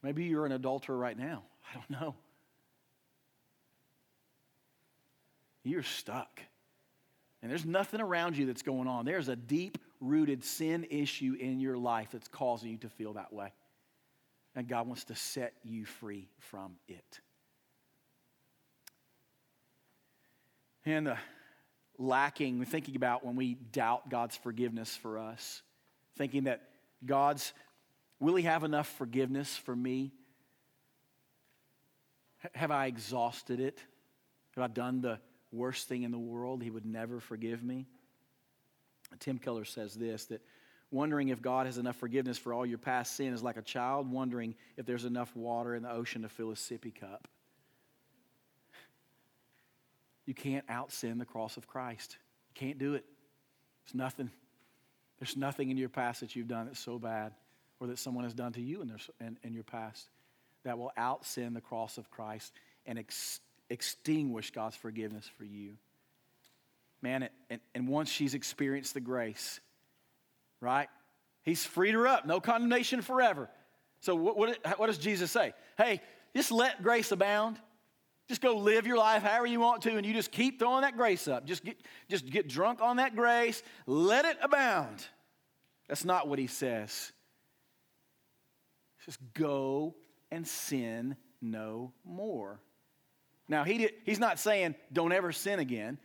Maybe 0.03 0.25
you're 0.25 0.47
an 0.47 0.53
adulterer 0.53 0.97
right 0.97 1.19
now. 1.19 1.43
I 1.71 1.75
don't 1.75 1.91
know. 1.91 2.15
You're 5.63 5.83
stuck. 5.83 6.41
And 7.43 7.51
there's 7.51 7.65
nothing 7.65 8.01
around 8.01 8.37
you 8.37 8.47
that's 8.47 8.63
going 8.63 8.89
on. 8.89 9.05
There's 9.05 9.29
a 9.29 9.37
deep 9.37 9.79
rooted 10.01 10.45
sin 10.45 10.87
issue 10.91 11.37
in 11.39 11.61
your 11.61 11.77
life 11.77 12.09
that's 12.13 12.29
causing 12.29 12.71
you 12.71 12.79
to 12.79 12.89
feel 12.89 13.15
that 13.15 13.33
way. 13.33 13.53
And 14.55 14.69
God 14.69 14.87
wants 14.87 15.05
to 15.05 15.15
set 15.15 15.53
you 15.65 15.85
free 15.85 16.29
from 16.39 16.77
it. 16.89 17.21
and 20.87 21.09
the 21.09 21.19
lacking, 21.99 22.65
thinking 22.65 22.97
about 22.97 23.25
when 23.25 23.37
we 23.37 23.55
doubt 23.55 24.09
God's 24.09 24.37
forgiveness 24.37 24.97
for 24.97 25.19
us, 25.19 25.63
thinking 26.17 26.45
that 26.45 26.63
God's, 27.05 27.53
will 28.21 28.35
He 28.35 28.45
have 28.45 28.65
enough 28.65 28.89
forgiveness 28.97 29.57
for 29.57 29.75
me? 29.75 30.13
Have 32.55 32.71
I 32.71 32.87
exhausted 32.87 33.61
it? 33.61 33.79
Have 34.55 34.65
I 34.65 34.69
done 34.69 35.01
the 35.01 35.19
worst 35.53 35.89
thing 35.89 36.03
in 36.03 36.11
the 36.11 36.19
world? 36.19 36.63
He 36.63 36.71
would 36.71 36.87
never 36.87 37.21
forgive 37.21 37.63
me. 37.63 37.87
Tim 39.21 39.39
Keller 39.39 39.65
says 39.65 39.95
this 39.95 40.27
that 40.27 40.43
wondering 40.91 41.29
if 41.29 41.43
God 41.43 41.67
has 41.67 41.79
enough 41.79 41.97
forgiveness 41.97 42.39
for 42.39 42.53
all 42.53 42.65
your 42.65 42.79
past 42.79 43.17
sin 43.17 43.33
is 43.33 43.43
like 43.43 43.57
a 43.57 43.63
child 43.63 44.11
wondering 44.11 44.55
if 44.77 44.87
there's 44.87 45.05
enough 45.05 45.35
water 45.35 45.75
in 45.75 45.83
the 45.83 45.91
ocean 45.91 46.23
to 46.23 46.29
fill 46.29 46.51
a 46.51 46.55
sippy 46.55 46.95
cup. 46.95 47.29
You 50.25 50.35
can't 50.35 50.65
out 50.69 50.93
sin 50.93 51.19
the 51.19 51.25
cross 51.25 51.57
of 51.57 51.67
Christ. 51.67 52.17
You 52.51 52.67
can't 52.67 52.79
do 52.79 52.95
it. 52.95 53.05
It's 53.85 53.95
nothing. 53.95 54.31
There's 55.19 55.37
nothing 55.37 55.71
in 55.71 55.77
your 55.77 55.89
past 55.89 56.21
that 56.21 56.37
you've 56.37 56.49
done 56.49 56.67
that's 56.67 56.81
so 56.81 56.99
bad 56.99 57.33
or 57.81 57.89
that 57.89 57.99
someone 57.99 58.25
has 58.25 58.35
done 58.35 58.53
to 58.53 58.61
you 58.61 58.83
in, 58.83 58.89
their, 58.89 58.99
in, 59.21 59.39
in 59.43 59.55
your 59.55 59.65
past 59.65 60.09
that 60.65 60.79
will 60.79 60.93
out 60.97 61.25
sin 61.25 61.55
the 61.55 61.61
cross 61.61 61.99
of 61.99 62.11
Christ 62.11 62.53
and 62.87 62.99
ex, 62.99 63.41
extinguish 63.71 64.51
God's 64.51 64.77
forgiveness 64.77 65.29
for 65.39 65.45
you. 65.45 65.77
Man, 67.03 67.29
and, 67.51 67.61
and 67.75 67.89
once 67.89 68.11
she's 68.11 68.35
experienced 68.35 68.95
the 68.95 69.01
grace, 69.01 69.61
right? 70.61 70.89
He's 71.43 71.65
freed 71.65 71.95
her 71.95 72.07
up, 72.07 72.27
no 72.27 72.41
condemnation 72.41 73.03
forever. 73.03 73.49
So, 74.01 74.17
what, 74.17 74.37
what, 74.37 74.79
what 74.79 74.87
does 74.87 74.99
Jesus 74.99 75.31
say? 75.31 75.53
Hey, 75.79 76.01
just 76.35 76.51
let 76.51 76.83
grace 76.83 77.13
abound. 77.13 77.59
Just 78.29 78.41
go 78.41 78.57
live 78.57 78.87
your 78.87 78.99
life 78.99 79.23
however 79.23 79.47
you 79.47 79.61
want 79.61 79.83
to, 79.83 79.97
and 79.97 80.05
you 80.05 80.13
just 80.13 80.33
keep 80.33 80.59
throwing 80.59 80.83
that 80.83 80.97
grace 80.97 81.29
up. 81.29 81.47
Just 81.47 81.65
get, 81.65 81.81
just 82.09 82.27
get 82.27 82.49
drunk 82.49 82.81
on 82.83 82.97
that 82.97 83.15
grace. 83.15 83.63
Let 83.87 84.25
it 84.25 84.37
abound. 84.43 85.07
That's 85.89 86.05
not 86.05 86.27
what 86.27 86.39
he 86.39 86.49
says. 86.49 87.13
He 88.99 89.05
says, 89.05 89.19
go 89.35 89.95
and 90.31 90.47
sin 90.47 91.17
no 91.41 91.93
more. 92.05 92.61
Now, 93.49 93.63
he 93.63 93.79
did, 93.79 93.93
he's 94.05 94.19
not 94.19 94.41
saying 94.41 94.75
don't 94.93 95.13
ever 95.13 95.31
sin 95.31 95.61
again. 95.61 95.99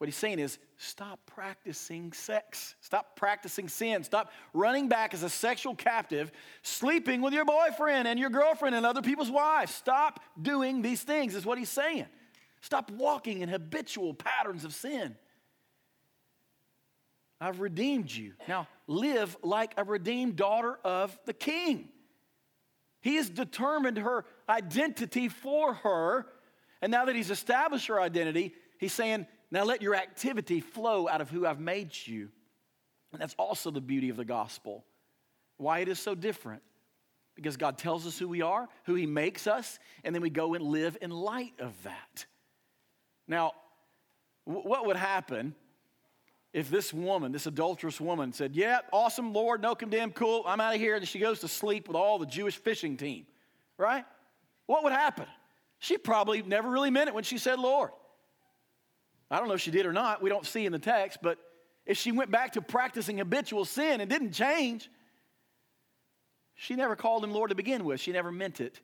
What 0.00 0.06
he's 0.06 0.16
saying 0.16 0.38
is 0.38 0.58
stop 0.78 1.20
practicing 1.26 2.14
sex. 2.14 2.74
Stop 2.80 3.16
practicing 3.16 3.68
sin. 3.68 4.02
Stop 4.02 4.32
running 4.54 4.88
back 4.88 5.12
as 5.12 5.22
a 5.22 5.28
sexual 5.28 5.74
captive, 5.74 6.32
sleeping 6.62 7.20
with 7.20 7.34
your 7.34 7.44
boyfriend 7.44 8.08
and 8.08 8.18
your 8.18 8.30
girlfriend 8.30 8.74
and 8.74 8.86
other 8.86 9.02
people's 9.02 9.30
wives. 9.30 9.74
Stop 9.74 10.20
doing 10.40 10.80
these 10.80 11.02
things, 11.02 11.34
is 11.34 11.44
what 11.44 11.58
he's 11.58 11.68
saying. 11.68 12.06
Stop 12.62 12.90
walking 12.90 13.42
in 13.42 13.50
habitual 13.50 14.14
patterns 14.14 14.64
of 14.64 14.72
sin. 14.72 15.16
I've 17.38 17.60
redeemed 17.60 18.10
you. 18.10 18.32
Now 18.48 18.68
live 18.86 19.36
like 19.42 19.74
a 19.76 19.84
redeemed 19.84 20.36
daughter 20.36 20.78
of 20.82 21.18
the 21.26 21.34
king. 21.34 21.90
He 23.02 23.16
has 23.16 23.28
determined 23.28 23.98
her 23.98 24.24
identity 24.48 25.28
for 25.28 25.74
her. 25.74 26.26
And 26.80 26.90
now 26.90 27.04
that 27.04 27.14
he's 27.14 27.30
established 27.30 27.88
her 27.88 28.00
identity, 28.00 28.54
he's 28.78 28.94
saying, 28.94 29.26
now 29.50 29.64
let 29.64 29.82
your 29.82 29.94
activity 29.94 30.60
flow 30.60 31.08
out 31.08 31.20
of 31.20 31.30
who 31.30 31.46
I've 31.46 31.60
made 31.60 31.90
you. 32.04 32.28
And 33.12 33.20
that's 33.20 33.34
also 33.38 33.70
the 33.70 33.80
beauty 33.80 34.08
of 34.08 34.16
the 34.16 34.24
gospel. 34.24 34.84
Why 35.56 35.80
it 35.80 35.88
is 35.88 35.98
so 35.98 36.14
different. 36.14 36.62
Because 37.34 37.56
God 37.56 37.78
tells 37.78 38.06
us 38.06 38.18
who 38.18 38.28
we 38.28 38.42
are, 38.42 38.68
who 38.84 38.94
He 38.94 39.06
makes 39.06 39.46
us, 39.46 39.78
and 40.04 40.14
then 40.14 40.22
we 40.22 40.30
go 40.30 40.54
and 40.54 40.64
live 40.64 40.96
in 41.00 41.10
light 41.10 41.54
of 41.58 41.72
that. 41.82 42.26
Now, 43.26 43.52
what 44.44 44.86
would 44.86 44.96
happen 44.96 45.54
if 46.52 46.68
this 46.68 46.92
woman, 46.92 47.30
this 47.30 47.46
adulterous 47.46 48.00
woman, 48.00 48.32
said, 48.32 48.56
Yeah, 48.56 48.80
awesome, 48.92 49.32
Lord, 49.32 49.62
no 49.62 49.74
condemn, 49.74 50.10
cool, 50.10 50.42
I'm 50.46 50.60
out 50.60 50.74
of 50.74 50.80
here, 50.80 50.96
and 50.96 51.06
she 51.06 51.18
goes 51.18 51.40
to 51.40 51.48
sleep 51.48 51.88
with 51.88 51.96
all 51.96 52.18
the 52.18 52.26
Jewish 52.26 52.56
fishing 52.56 52.96
team, 52.96 53.26
right? 53.78 54.04
What 54.66 54.82
would 54.84 54.92
happen? 54.92 55.26
She 55.78 55.96
probably 55.96 56.42
never 56.42 56.68
really 56.68 56.90
meant 56.90 57.08
it 57.08 57.14
when 57.14 57.24
she 57.24 57.38
said 57.38 57.58
Lord. 57.58 57.90
I 59.30 59.38
don't 59.38 59.48
know 59.48 59.54
if 59.54 59.60
she 59.60 59.70
did 59.70 59.86
or 59.86 59.92
not. 59.92 60.22
We 60.22 60.28
don't 60.28 60.46
see 60.46 60.66
in 60.66 60.72
the 60.72 60.78
text, 60.78 61.18
but 61.22 61.38
if 61.86 61.96
she 61.96 62.12
went 62.12 62.30
back 62.30 62.52
to 62.54 62.62
practicing 62.62 63.18
habitual 63.18 63.64
sin 63.64 64.00
and 64.00 64.10
didn't 64.10 64.32
change, 64.32 64.90
she 66.54 66.74
never 66.74 66.96
called 66.96 67.24
him 67.24 67.30
Lord 67.30 67.50
to 67.50 67.56
begin 67.56 67.84
with. 67.84 68.00
She 68.00 68.12
never 68.12 68.30
meant 68.30 68.60
it. 68.60 68.80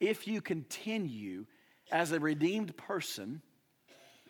If 0.00 0.26
you 0.26 0.40
continue 0.40 1.46
as 1.92 2.12
a 2.12 2.18
redeemed 2.18 2.76
person 2.76 3.42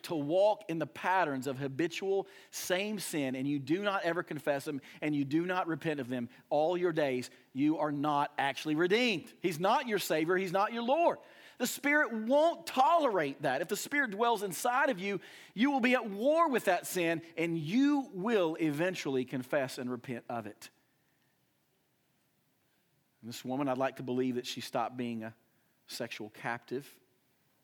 to 0.03 0.15
walk 0.15 0.65
in 0.69 0.79
the 0.79 0.87
patterns 0.87 1.47
of 1.47 1.59
habitual 1.59 2.27
same 2.51 2.99
sin 2.99 3.35
and 3.35 3.49
you 3.49 3.59
do 3.59 3.83
not 3.83 4.03
ever 4.05 4.23
confess 4.23 4.65
them 4.65 4.81
and 5.01 5.17
you 5.17 5.25
do 5.25 5.47
not 5.47 5.67
repent 5.67 6.01
of 6.01 6.09
them 6.09 6.29
all 6.51 6.77
your 6.77 6.93
days, 6.93 7.31
you 7.55 7.79
are 7.79 7.93
not 7.93 8.31
actually 8.39 8.75
redeemed. 8.75 9.33
He's 9.41 9.59
not 9.59 9.89
your 9.89 9.99
Savior, 9.99 10.37
He's 10.37 10.53
not 10.53 10.73
your 10.73 10.83
Lord. 10.83 11.19
The 11.65 11.69
Spirit 11.69 12.13
won't 12.13 12.67
tolerate 12.67 13.41
that. 13.41 13.63
If 13.63 13.69
the 13.69 13.77
Spirit 13.77 14.11
dwells 14.11 14.43
inside 14.43 14.91
of 14.91 14.99
you, 14.99 15.19
you 15.55 15.71
will 15.71 15.81
be 15.81 15.95
at 15.95 16.11
war 16.11 16.51
with 16.51 16.67
that 16.67 16.87
sin 16.87 17.23
and 17.39 17.57
you 17.57 18.11
will 18.13 18.55
eventually 18.61 19.25
confess 19.25 19.79
and 19.79 19.91
repent 19.91 20.25
of 20.29 20.45
it. 20.47 20.69
And 23.23 23.31
this 23.31 23.43
woman, 23.47 23.67
I'd 23.67 23.79
like 23.79 23.97
to 23.97 24.03
believe 24.03 24.35
that 24.35 24.47
she 24.47 24.61
stopped 24.61 24.99
being 24.99 25.25
a 25.25 25.33
sexual 25.87 26.29
captive. 26.43 26.87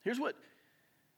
Here's 0.00 0.18
what, 0.18 0.34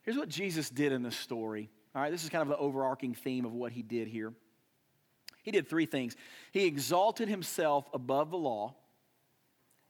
here's 0.01 0.17
what 0.17 0.27
Jesus 0.27 0.69
did 0.69 0.91
in 0.91 1.03
this 1.03 1.15
story. 1.15 1.69
All 1.95 2.01
right, 2.01 2.11
this 2.11 2.25
is 2.25 2.29
kind 2.29 2.41
of 2.41 2.49
the 2.49 2.57
overarching 2.57 3.13
theme 3.13 3.45
of 3.45 3.53
what 3.53 3.71
he 3.71 3.81
did 3.81 4.09
here. 4.09 4.33
He 5.41 5.51
did 5.51 5.69
three 5.69 5.85
things. 5.85 6.17
He 6.51 6.65
exalted 6.65 7.29
himself 7.29 7.89
above 7.93 8.29
the 8.29 8.37
law, 8.37 8.75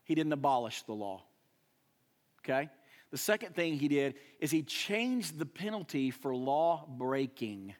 he 0.03 0.13
didn't 0.13 0.33
abolish 0.33 0.83
the 0.83 0.93
law 0.93 1.23
okay? 2.43 2.69
The 3.13 3.19
second 3.19 3.53
thing 3.53 3.77
he 3.77 3.89
did 3.89 4.15
is 4.39 4.49
he 4.49 4.63
changed 4.63 5.37
the 5.37 5.45
penalty 5.45 6.09
for 6.09 6.35
law 6.35 6.83
breaking. 6.89 7.75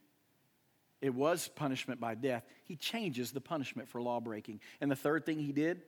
It 1.01 1.15
was 1.15 1.47
punishment 1.47 1.99
by 1.99 2.13
death. 2.13 2.45
He 2.65 2.75
changes 2.75 3.31
the 3.31 3.41
punishment 3.41 3.89
for 3.89 3.99
law 3.99 4.19
breaking. 4.19 4.59
And 4.79 4.91
the 4.91 4.95
third 4.95 5.25
thing 5.25 5.39
he 5.39 5.51
did, 5.51 5.81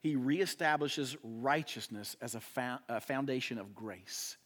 he 0.00 0.16
reestablishes 0.16 1.18
righteousness 1.22 2.16
as 2.22 2.34
a, 2.34 2.40
a 2.88 3.02
foundation 3.02 3.58
of 3.58 3.74
grace. 3.74 4.38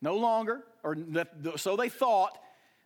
No 0.00 0.16
longer, 0.16 0.64
or 0.82 0.96
so 1.56 1.76
they 1.76 1.90
thought, 1.90 2.38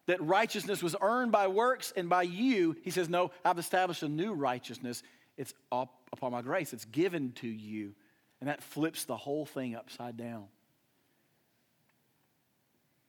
that 0.06 0.20
righteousness 0.20 0.82
was 0.82 0.96
earned 1.00 1.30
by 1.30 1.46
works 1.46 1.92
and 1.94 2.08
by 2.08 2.22
you. 2.22 2.74
He 2.82 2.90
says, 2.90 3.08
No, 3.08 3.30
I've 3.44 3.60
established 3.60 4.02
a 4.02 4.08
new 4.08 4.32
righteousness. 4.32 5.04
It's 5.36 5.54
up 5.70 5.94
upon 6.12 6.32
my 6.32 6.42
grace, 6.42 6.72
it's 6.72 6.86
given 6.86 7.30
to 7.34 7.46
you. 7.46 7.94
And 8.40 8.48
that 8.48 8.62
flips 8.62 9.04
the 9.04 9.16
whole 9.16 9.44
thing 9.44 9.74
upside 9.74 10.16
down. 10.16 10.44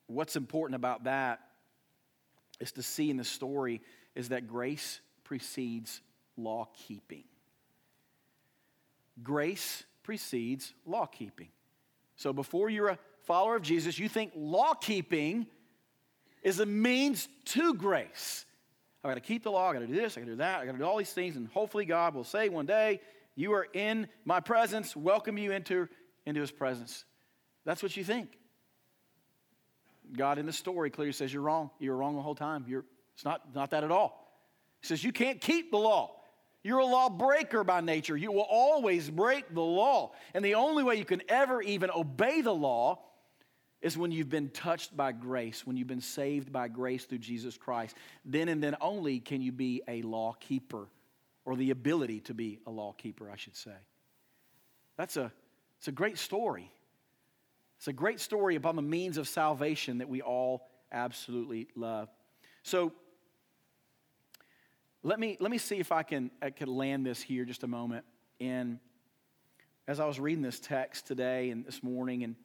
What's 0.08 0.36
important 0.36 0.76
about 0.76 1.06
that 1.06 1.40
is 2.60 2.74
to 2.74 2.84
see 2.84 3.10
in 3.10 3.18
the 3.18 3.24
story 3.24 3.82
is 4.14 4.30
that 4.30 4.48
grace 4.48 5.00
precedes 5.24 6.02
law 6.36 6.68
keeping. 6.88 7.24
Grace 9.24 9.84
precedes 10.04 10.74
law 10.86 11.06
keeping. 11.06 11.48
So 12.18 12.34
before 12.34 12.70
you're 12.70 12.90
a 12.90 13.00
follower 13.24 13.56
of 13.56 13.62
Jesus, 13.62 13.98
you 13.98 14.10
think 14.10 14.34
law 14.36 14.74
keeping 14.74 15.48
is 16.44 16.60
a 16.60 16.66
means 16.66 17.30
to 17.46 17.74
grace. 17.74 18.46
I 19.04 19.08
got 19.08 19.16
to 19.16 19.22
keep 19.22 19.44
the 19.44 19.52
law, 19.52 19.70
I 19.70 19.74
got 19.74 19.80
to 19.80 19.88
do 19.88 19.96
this, 19.96 20.18
I 20.18 20.22
got 20.22 20.26
to 20.26 20.32
do 20.34 20.38
that, 20.38 20.60
I 20.60 20.66
got 20.66 20.74
to 20.74 20.78
do 20.78 20.84
all 20.84 20.98
these 20.98 21.14
things, 21.14 21.36
and 21.36 21.48
hopefully 21.48 21.86
God 21.86 22.14
will 22.14 22.24
say 22.24 22.50
one 22.50 22.66
day, 22.66 23.00
you 23.36 23.54
are 23.54 23.68
in 23.74 24.08
my 24.26 24.40
presence, 24.40 24.96
welcome 24.96 25.38
you 25.38 25.52
into, 25.52 25.88
into 26.26 26.42
his 26.42 26.52
presence. 26.52 27.06
That's 27.66 27.82
what 27.82 27.96
you 27.96 28.04
think. 28.04 28.38
God 30.16 30.38
in 30.38 30.46
the 30.46 30.54
story 30.54 30.90
clearly 30.90 31.14
says 31.14 31.34
you're 31.34 31.42
wrong. 31.42 31.70
You're 31.80 31.96
wrong 31.96 32.16
the 32.16 32.22
whole 32.22 32.36
time. 32.36 32.66
You're, 32.68 32.86
it's 33.14 33.24
not, 33.24 33.56
not 33.56 33.72
that 33.72 33.84
at 33.84 33.92
all. 33.92 34.28
He 34.82 34.88
says 34.88 35.04
you 35.04 35.12
can't 35.12 35.40
keep 35.40 35.72
the 35.72 35.78
law. 35.78 36.18
You're 36.64 36.80
a 36.80 36.86
lawbreaker 36.86 37.64
by 37.64 37.82
nature. 37.82 38.16
You 38.16 38.32
will 38.32 38.48
always 38.50 39.10
break 39.10 39.54
the 39.54 39.62
law. 39.62 40.12
And 40.34 40.46
the 40.46 40.56
only 40.56 40.84
way 40.84 40.96
you 40.96 41.06
can 41.06 41.22
ever 41.28 41.62
even 41.62 41.90
obey 41.90 42.42
the 42.42 42.54
law 42.54 43.00
is 43.82 43.98
when 43.98 44.12
you've 44.12 44.30
been 44.30 44.50
touched 44.50 44.96
by 44.96 45.12
grace, 45.12 45.66
when 45.66 45.76
you've 45.76 45.88
been 45.88 46.02
saved 46.02 46.52
by 46.52 46.68
grace 46.68 47.06
through 47.06 47.18
Jesus 47.18 47.58
Christ. 47.58 47.96
Then 48.26 48.48
and 48.48 48.62
then 48.62 48.76
only 48.80 49.20
can 49.20 49.42
you 49.42 49.52
be 49.52 49.82
a 49.88 50.04
law 50.04 50.34
keeper 50.40 50.88
or 51.46 51.56
the 51.56 51.72
ability 51.72 52.22
to 52.22 52.34
be 52.34 52.60
a 52.68 52.72
law 52.72 52.94
keeper, 52.94 53.30
I 53.30 53.36
should 53.36 53.56
say. 53.56 53.76
That's 54.98 55.18
a, 55.18 55.32
it's 55.80 55.88
a 55.88 55.92
great 55.92 56.18
story. 56.18 56.72
It's 57.78 57.88
a 57.88 57.94
great 57.94 58.20
story 58.20 58.56
upon 58.56 58.76
the 58.76 58.82
means 58.84 59.18
of 59.18 59.28
salvation 59.28 60.00
that 60.00 60.10
we 60.10 60.22
all 60.22 60.70
absolutely 60.92 61.68
love. 61.76 62.10
So 62.64 62.94
let 65.04 65.20
me, 65.20 65.38
let 65.40 65.50
me 65.50 65.58
see 65.58 65.78
if 65.78 65.92
I 65.92 66.04
can, 66.04 66.30
I 66.42 66.52
can 66.52 66.70
land 66.70 67.06
this 67.06 67.22
here 67.22 67.44
just 67.46 67.64
a 67.64 67.68
moment. 67.68 68.06
And 68.40 68.80
as 69.88 70.00
I 70.00 70.06
was 70.06 70.20
reading 70.20 70.44
this 70.44 70.60
text 70.60 71.08
today 71.08 71.50
and 71.50 71.66
this 71.66 71.82
morning, 71.82 72.24
and 72.24 72.36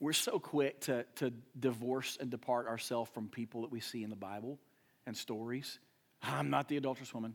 we're 0.00 0.14
so 0.14 0.38
quick 0.38 0.80
to, 0.82 1.04
to 1.16 1.32
divorce 1.60 2.16
and 2.20 2.30
depart 2.30 2.66
ourselves 2.66 3.10
from 3.12 3.28
people 3.28 3.60
that 3.62 3.70
we 3.70 3.80
see 3.80 4.02
in 4.02 4.10
the 4.10 4.16
Bible 4.16 4.58
and 5.06 5.16
stories. 5.16 5.78
I'm 6.22 6.50
not 6.50 6.68
the 6.68 6.78
adulterous 6.78 7.12
woman. 7.12 7.34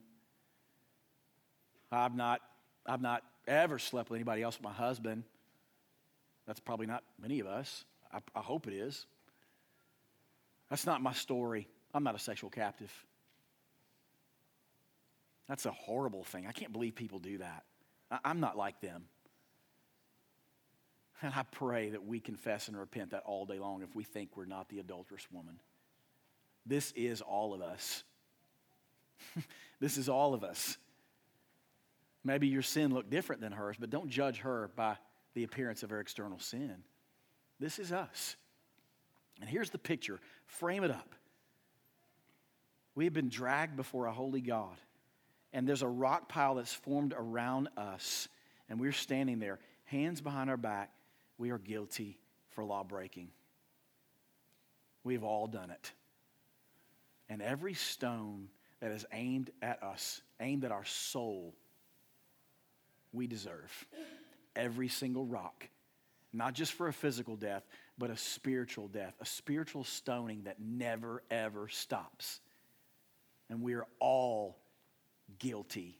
I've 1.91 2.15
not, 2.15 2.41
I've 2.85 3.01
not 3.01 3.23
ever 3.47 3.79
slept 3.79 4.09
with 4.09 4.17
anybody 4.17 4.41
else 4.41 4.57
but 4.61 4.69
my 4.69 4.75
husband. 4.75 5.23
That's 6.45 6.59
probably 6.59 6.87
not 6.87 7.03
many 7.21 7.39
of 7.39 7.47
us. 7.47 7.85
I, 8.11 8.19
I 8.35 8.41
hope 8.41 8.67
it 8.67 8.73
is. 8.73 9.05
That's 10.69 10.85
not 10.85 11.01
my 11.01 11.13
story. 11.13 11.67
I'm 11.93 12.03
not 12.03 12.15
a 12.15 12.19
sexual 12.19 12.49
captive. 12.49 12.91
That's 15.47 15.65
a 15.65 15.71
horrible 15.71 16.23
thing. 16.23 16.45
I 16.45 16.51
can't 16.51 16.73
believe 16.73 16.95
people 16.95 17.19
do 17.19 17.37
that. 17.37 17.63
I, 18.11 18.19
I'm 18.25 18.39
not 18.39 18.57
like 18.57 18.81
them. 18.81 19.05
And 21.21 21.33
I 21.35 21.43
pray 21.43 21.89
that 21.89 22.05
we 22.05 22.19
confess 22.19 22.67
and 22.67 22.77
repent 22.77 23.11
that 23.11 23.23
all 23.25 23.45
day 23.45 23.59
long 23.59 23.81
if 23.81 23.95
we 23.95 24.03
think 24.03 24.35
we're 24.35 24.45
not 24.45 24.69
the 24.69 24.79
adulterous 24.79 25.25
woman. 25.31 25.59
This 26.65 26.91
is 26.91 27.21
all 27.21 27.53
of 27.53 27.61
us. 27.61 28.03
this 29.79 29.97
is 29.97 30.09
all 30.09 30.33
of 30.33 30.43
us. 30.43 30.77
Maybe 32.27 32.47
your 32.49 32.61
sin 32.61 32.93
looked 32.93 33.09
different 33.09 33.41
than 33.41 33.53
hers, 33.53 33.77
but 33.79 33.89
don't 33.89 34.09
judge 34.09 34.39
her 34.39 34.69
by 34.75 34.97
the 35.33 35.45
appearance 35.45 35.81
of 35.81 35.91
her 35.91 36.01
external 36.01 36.39
sin. 36.39 36.75
This 37.57 37.79
is 37.79 37.93
us. 37.93 38.35
And 39.39 39.49
here's 39.49 39.69
the 39.69 39.77
picture 39.77 40.19
frame 40.45 40.83
it 40.83 40.91
up. 40.91 41.15
We 42.95 43.05
have 43.05 43.13
been 43.13 43.29
dragged 43.29 43.77
before 43.77 44.07
a 44.07 44.11
holy 44.11 44.41
God, 44.41 44.75
and 45.53 45.65
there's 45.65 45.83
a 45.83 45.87
rock 45.87 46.27
pile 46.27 46.55
that's 46.55 46.73
formed 46.73 47.13
around 47.17 47.69
us, 47.77 48.27
and 48.67 48.77
we're 48.77 48.91
standing 48.91 49.39
there, 49.39 49.59
hands 49.85 50.19
behind 50.19 50.49
our 50.49 50.57
back. 50.57 50.91
We 51.37 51.51
are 51.51 51.57
guilty 51.57 52.19
for 52.49 52.65
law 52.65 52.83
breaking. 52.83 53.29
We've 55.05 55.23
all 55.23 55.47
done 55.47 55.69
it. 55.69 55.93
And 57.29 57.41
every 57.41 57.73
stone 57.73 58.49
that 58.81 58.91
is 58.91 59.05
aimed 59.13 59.49
at 59.61 59.81
us, 59.81 60.21
aimed 60.41 60.65
at 60.65 60.73
our 60.73 60.83
soul, 60.83 61.55
we 63.13 63.27
deserve. 63.27 63.85
Every 64.55 64.87
single 64.87 65.25
rock. 65.25 65.67
Not 66.33 66.53
just 66.53 66.73
for 66.73 66.87
a 66.87 66.93
physical 66.93 67.35
death, 67.35 67.63
but 67.97 68.09
a 68.09 68.17
spiritual 68.17 68.87
death, 68.87 69.15
a 69.21 69.25
spiritual 69.25 69.83
stoning 69.83 70.43
that 70.43 70.59
never, 70.59 71.23
ever 71.31 71.67
stops. 71.67 72.39
And 73.49 73.61
we 73.61 73.73
are 73.73 73.85
all 73.99 74.57
guilty. 75.39 75.97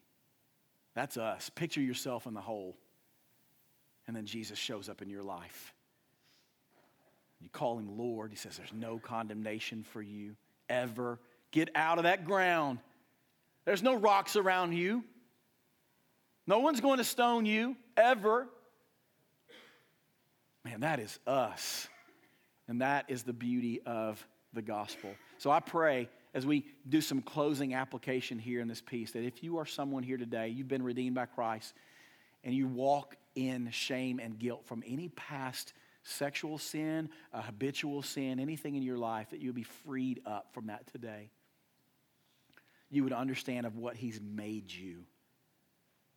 That's 0.96 1.18
us. 1.18 1.50
Picture 1.50 1.82
yourself 1.82 2.28
in 2.28 2.34
the 2.34 2.42
hole. 2.42 2.78
And 4.08 4.16
then 4.16 4.26
Jesus 4.26 4.58
shows 4.58 4.90
up 4.90 5.02
in 5.02 5.10
your 5.10 5.24
life. 5.24 5.74
You 7.40 7.50
call 7.50 7.78
him 7.78 7.98
Lord. 7.98 8.32
He 8.32 8.38
says, 8.38 8.58
There's 8.58 8.74
no 8.74 8.98
condemnation 9.00 9.84
for 9.84 10.02
you 10.02 10.36
ever. 10.70 11.20
Get 11.52 11.70
out 11.76 11.98
of 11.98 12.04
that 12.04 12.26
ground. 12.26 12.80
There's 13.66 13.84
no 13.84 13.96
rocks 13.96 14.36
around 14.36 14.74
you. 14.74 15.04
No 16.48 16.60
one's 16.60 16.80
going 16.80 16.98
to 16.98 17.04
stone 17.04 17.46
you 17.46 17.76
ever. 17.98 18.48
Man, 20.64 20.80
that 20.80 21.00
is 21.00 21.20
us. 21.28 21.90
And 22.70 22.82
that 22.82 23.06
is 23.10 23.24
the 23.24 23.34
beauty 23.34 23.82
of 23.86 24.26
the 24.54 24.62
gospel. 24.62 25.12
So 25.38 25.52
I 25.52 25.60
pray 25.60 26.10
as 26.34 26.46
we 26.46 26.66
do 26.88 27.02
some 27.02 27.22
closing 27.22 27.74
application 27.74 28.40
here 28.40 28.62
in 28.62 28.68
this 28.68 28.82
piece 28.82 29.12
that 29.12 29.24
if 29.24 29.44
you 29.44 29.58
are 29.58 29.66
someone 29.66 30.04
here 30.04 30.18
today, 30.18 30.48
you've 30.50 30.68
been 30.68 30.84
redeemed 30.84 31.16
by 31.16 31.26
Christ, 31.26 31.74
and 32.44 32.54
you 32.54 32.68
walk 32.68 33.16
in 33.36 33.70
shame 33.72 34.20
and 34.20 34.40
guilt 34.40 34.66
from 34.66 34.84
any 34.88 35.10
past 35.10 35.74
sexual 36.04 36.58
sin, 36.58 37.10
a 37.34 37.42
habitual 37.42 38.02
sin, 38.02 38.40
anything 38.40 38.76
in 38.76 38.84
your 38.84 38.98
life, 38.98 39.30
that 39.32 39.42
you'll 39.42 39.54
be 39.54 39.64
freed 39.64 40.22
up 40.26 40.48
from 40.54 40.68
that 40.68 40.88
today. 40.92 41.30
You 42.90 43.04
would 43.04 43.14
understand 43.14 43.66
of 43.66 43.76
what 43.76 43.98
He's 43.98 44.22
made 44.22 44.72
you 44.72 45.04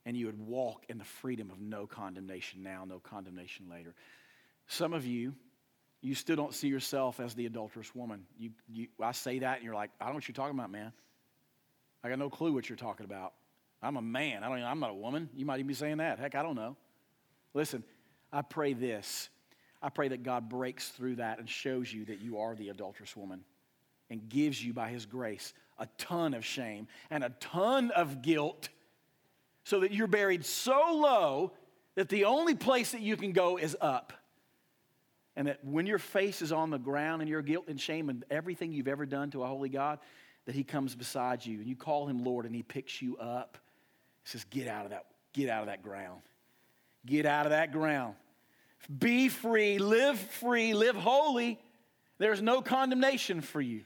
and 0.07 0.17
you 0.17 0.27
would 0.27 0.39
walk 0.39 0.85
in 0.89 0.99
the 0.99 1.05
freedom 1.05 1.51
of 1.51 1.61
no 1.61 1.87
condemnation 1.87 2.63
now, 2.63 2.85
no 2.87 2.99
condemnation 2.99 3.67
later. 3.71 3.95
Some 4.67 4.93
of 4.93 5.05
you, 5.05 5.35
you 6.01 6.15
still 6.15 6.37
don't 6.37 6.55
see 6.55 6.69
yourself 6.69 7.21
as 7.21 7.35
the 7.35 7.47
adulterous 7.47 7.95
woman. 7.95 8.25
You, 8.39 8.51
you, 8.73 8.89
I 9.03 9.13
say 9.13 9.41
that, 9.41 9.57
and 9.57 9.65
you're 9.65 9.75
like, 9.75 9.91
I 10.01 10.05
don't 10.05 10.15
know 10.15 10.17
what 10.17 10.29
you're 10.29 10.35
talking 10.35 10.59
about, 10.59 10.71
man. 10.71 10.93
I 12.03 12.09
got 12.09 12.19
no 12.19 12.31
clue 12.31 12.53
what 12.53 12.69
you're 12.69 12.77
talking 12.77 13.05
about. 13.05 13.35
I'm 13.83 13.97
a 13.97 14.03
man. 14.03 14.43
I 14.43 14.49
don't, 14.49 14.59
Even, 14.59 14.69
I'm 14.69 14.81
not 14.81 14.91
a 14.91 14.95
woman. 14.95 15.29
You 15.35 15.45
might 15.45 15.57
even 15.57 15.67
be 15.67 15.75
saying 15.75 15.99
that. 15.99 16.19
Heck, 16.19 16.35
I 16.35 16.43
don't 16.43 16.55
know. 16.55 16.77
Listen, 17.53 17.85
I 18.33 18.43
pray 18.43 18.73
this. 18.73 19.29
I 19.83 19.89
pray 19.89 20.09
that 20.09 20.23
God 20.23 20.49
breaks 20.49 20.89
through 20.91 21.17
that 21.17 21.39
and 21.39 21.49
shows 21.49 21.93
you 21.93 22.05
that 22.07 22.21
you 22.21 22.39
are 22.39 22.55
the 22.55 22.69
adulterous 22.69 23.17
woman 23.17 23.45
and 24.11 24.29
gives 24.29 24.63
you, 24.65 24.73
by 24.73 24.89
His 24.89 25.07
grace, 25.07 25.53
a 25.79 25.87
ton 25.99 26.35
of 26.35 26.45
shame 26.45 26.87
and 27.11 27.25
a 27.25 27.31
ton 27.41 27.91
of 27.91 28.23
guilt 28.23 28.69
so 29.65 29.81
that 29.81 29.93
you're 29.93 30.07
buried 30.07 30.45
so 30.45 30.93
low 30.95 31.53
that 31.95 32.09
the 32.09 32.25
only 32.25 32.55
place 32.55 32.93
that 32.93 33.01
you 33.01 33.17
can 33.17 33.33
go 33.33 33.57
is 33.57 33.77
up. 33.81 34.13
And 35.37 35.49
that 35.49 35.65
when 35.65 35.87
your 35.87 35.99
face 35.99 36.43
is 36.43 36.53
on 36.53 36.71
the 36.71 36.79
ground 36.79 37.23
and 37.23 37.29
your 37.29 37.43
guilt 37.43 37.67
and 37.69 37.81
shame 37.81 38.09
and 38.09 38.25
everything 38.31 38.73
you've 38.73 38.89
ever 38.89 39.07
done 39.07 39.31
to 39.31 39.43
a 39.43 39.47
holy 39.47 39.69
God, 39.69 39.99
that 40.47 40.55
He 40.55 40.65
comes 40.65 40.95
beside 40.95 41.45
you 41.45 41.59
and 41.59 41.67
you 41.67 41.77
call 41.77 42.07
Him 42.07 42.25
Lord 42.25 42.47
and 42.47 42.55
He 42.55 42.63
picks 42.63 43.01
you 43.01 43.17
up. 43.17 43.59
He 44.25 44.31
says, 44.31 44.45
Get 44.45 44.67
out 44.67 44.85
of 44.85 44.91
that, 44.91 45.07
get 45.33 45.49
out 45.49 45.61
of 45.63 45.67
that 45.67 45.83
ground. 45.83 46.23
Get 47.07 47.27
out 47.27 47.47
of 47.47 47.51
that 47.51 47.73
ground. 47.73 48.15
Be 48.99 49.29
free, 49.29 49.79
live 49.79 50.19
free, 50.19 50.75
live 50.75 50.97
holy. 50.97 51.59
There's 52.19 52.43
no 52.43 52.61
condemnation 52.61 53.41
for 53.41 53.61
you. 53.61 53.83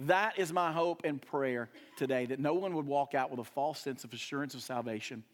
That 0.00 0.38
is 0.38 0.52
my 0.52 0.72
hope 0.72 1.02
and 1.04 1.20
prayer 1.20 1.70
today 1.96 2.26
that 2.26 2.38
no 2.38 2.54
one 2.54 2.74
would 2.74 2.86
walk 2.86 3.14
out 3.14 3.30
with 3.30 3.40
a 3.40 3.44
false 3.44 3.80
sense 3.80 4.04
of 4.04 4.12
assurance 4.12 4.54
of 4.54 4.62
salvation. 4.62 5.24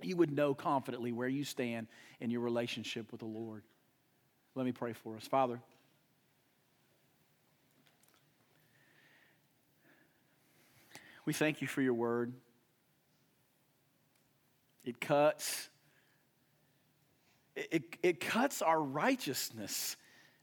You 0.00 0.16
would 0.16 0.32
know 0.32 0.54
confidently 0.54 1.12
where 1.12 1.28
you 1.28 1.44
stand 1.44 1.88
in 2.20 2.30
your 2.30 2.40
relationship 2.40 3.10
with 3.10 3.20
the 3.20 3.26
Lord. 3.26 3.62
Let 4.54 4.64
me 4.64 4.72
pray 4.72 4.92
for 4.92 5.16
us. 5.16 5.26
Father, 5.26 5.60
we 11.24 11.32
thank 11.32 11.60
you 11.60 11.66
for 11.66 11.82
your 11.82 11.94
word. 11.94 12.32
It 14.84 15.00
cuts. 15.00 15.68
It, 17.56 17.68
it, 17.70 17.96
it 18.02 18.20
cuts 18.20 18.62
our 18.62 18.80
righteousness. 18.80 19.96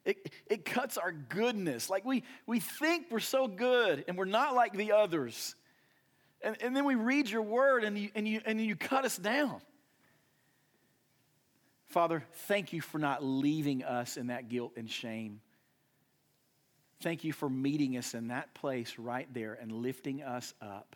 It, 0.07 0.31
it 0.47 0.65
cuts 0.65 0.97
our 0.97 1.11
goodness. 1.11 1.89
Like 1.89 2.05
we, 2.05 2.23
we 2.45 2.61
think 2.61 3.07
we're 3.11 3.19
so 3.19 3.45
good 3.45 4.05
and 4.07 4.17
we're 4.17 4.23
not 4.23 4.55
like 4.55 4.71
the 4.71 4.93
others. 4.93 5.53
And, 6.41 6.55
and 6.61 6.73
then 6.73 6.85
we 6.85 6.95
read 6.95 7.29
your 7.29 7.41
word 7.41 7.83
and 7.83 7.97
you, 7.97 8.09
and, 8.15 8.25
you, 8.25 8.39
and 8.45 8.59
you 8.59 8.77
cut 8.77 9.03
us 9.03 9.17
down. 9.17 9.59
Father, 11.87 12.23
thank 12.47 12.71
you 12.71 12.79
for 12.79 12.99
not 12.99 13.21
leaving 13.21 13.83
us 13.83 14.15
in 14.15 14.27
that 14.27 14.47
guilt 14.47 14.71
and 14.77 14.89
shame. 14.89 15.41
Thank 17.01 17.25
you 17.25 17.33
for 17.33 17.49
meeting 17.49 17.97
us 17.97 18.13
in 18.13 18.29
that 18.29 18.53
place 18.53 18.97
right 18.97 19.27
there 19.33 19.57
and 19.61 19.71
lifting 19.73 20.23
us 20.23 20.53
up 20.61 20.95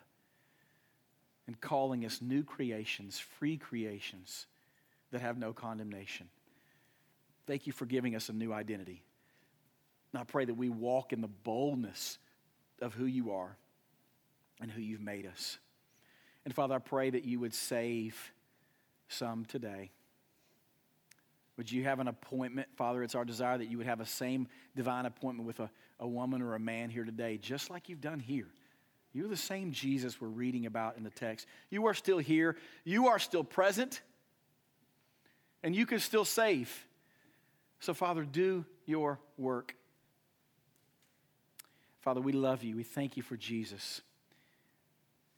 and 1.46 1.60
calling 1.60 2.06
us 2.06 2.22
new 2.22 2.42
creations, 2.42 3.18
free 3.18 3.58
creations 3.58 4.46
that 5.10 5.20
have 5.20 5.36
no 5.36 5.52
condemnation. 5.52 6.28
Thank 7.52 7.66
you 7.66 7.74
for 7.74 7.84
giving 7.84 8.16
us 8.16 8.30
a 8.30 8.32
new 8.32 8.50
identity. 8.50 9.02
And 10.10 10.22
I 10.22 10.24
pray 10.24 10.46
that 10.46 10.54
we 10.54 10.70
walk 10.70 11.12
in 11.12 11.20
the 11.20 11.28
boldness 11.28 12.16
of 12.80 12.94
who 12.94 13.04
you 13.04 13.32
are 13.32 13.58
and 14.62 14.70
who 14.70 14.80
you've 14.80 15.02
made 15.02 15.26
us. 15.26 15.58
And 16.46 16.54
Father, 16.54 16.76
I 16.76 16.78
pray 16.78 17.10
that 17.10 17.26
you 17.26 17.40
would 17.40 17.52
save 17.52 18.32
some 19.08 19.44
today. 19.44 19.90
Would 21.58 21.70
you 21.70 21.84
have 21.84 22.00
an 22.00 22.08
appointment, 22.08 22.68
Father? 22.74 23.02
It's 23.02 23.14
our 23.14 23.26
desire 23.26 23.58
that 23.58 23.68
you 23.68 23.76
would 23.76 23.86
have 23.86 24.00
a 24.00 24.06
same 24.06 24.48
divine 24.74 25.04
appointment 25.04 25.46
with 25.46 25.60
a, 25.60 25.70
a 26.00 26.08
woman 26.08 26.40
or 26.40 26.54
a 26.54 26.58
man 26.58 26.88
here 26.88 27.04
today, 27.04 27.36
just 27.36 27.68
like 27.68 27.90
you've 27.90 28.00
done 28.00 28.18
here. 28.18 28.48
You're 29.12 29.28
the 29.28 29.36
same 29.36 29.72
Jesus 29.72 30.18
we're 30.18 30.28
reading 30.28 30.64
about 30.64 30.96
in 30.96 31.04
the 31.04 31.10
text. 31.10 31.46
You 31.68 31.84
are 31.84 31.92
still 31.92 32.16
here, 32.16 32.56
you 32.82 33.08
are 33.08 33.18
still 33.18 33.44
present, 33.44 34.00
and 35.62 35.76
you 35.76 35.84
can 35.84 35.98
still 35.98 36.24
save. 36.24 36.86
So, 37.82 37.94
Father, 37.94 38.22
do 38.22 38.64
your 38.86 39.18
work. 39.36 39.74
Father, 42.00 42.20
we 42.20 42.30
love 42.30 42.62
you. 42.62 42.76
We 42.76 42.84
thank 42.84 43.16
you 43.16 43.24
for 43.24 43.36
Jesus 43.36 44.02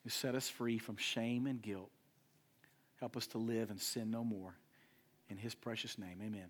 who 0.03 0.11
set 0.11 0.35
us 0.35 0.51
free 0.51 0.77
from 0.77 0.99
shame 0.99 1.47
and 1.47 1.63
guilt. 1.63 1.91
Help 3.01 3.17
us 3.17 3.27
to 3.29 3.39
live 3.39 3.71
and 3.71 3.81
sin 3.81 4.11
no 4.11 4.23
more. 4.23 4.55
In 5.31 5.39
his 5.39 5.55
precious 5.55 5.97
name, 5.97 6.19
amen. 6.23 6.49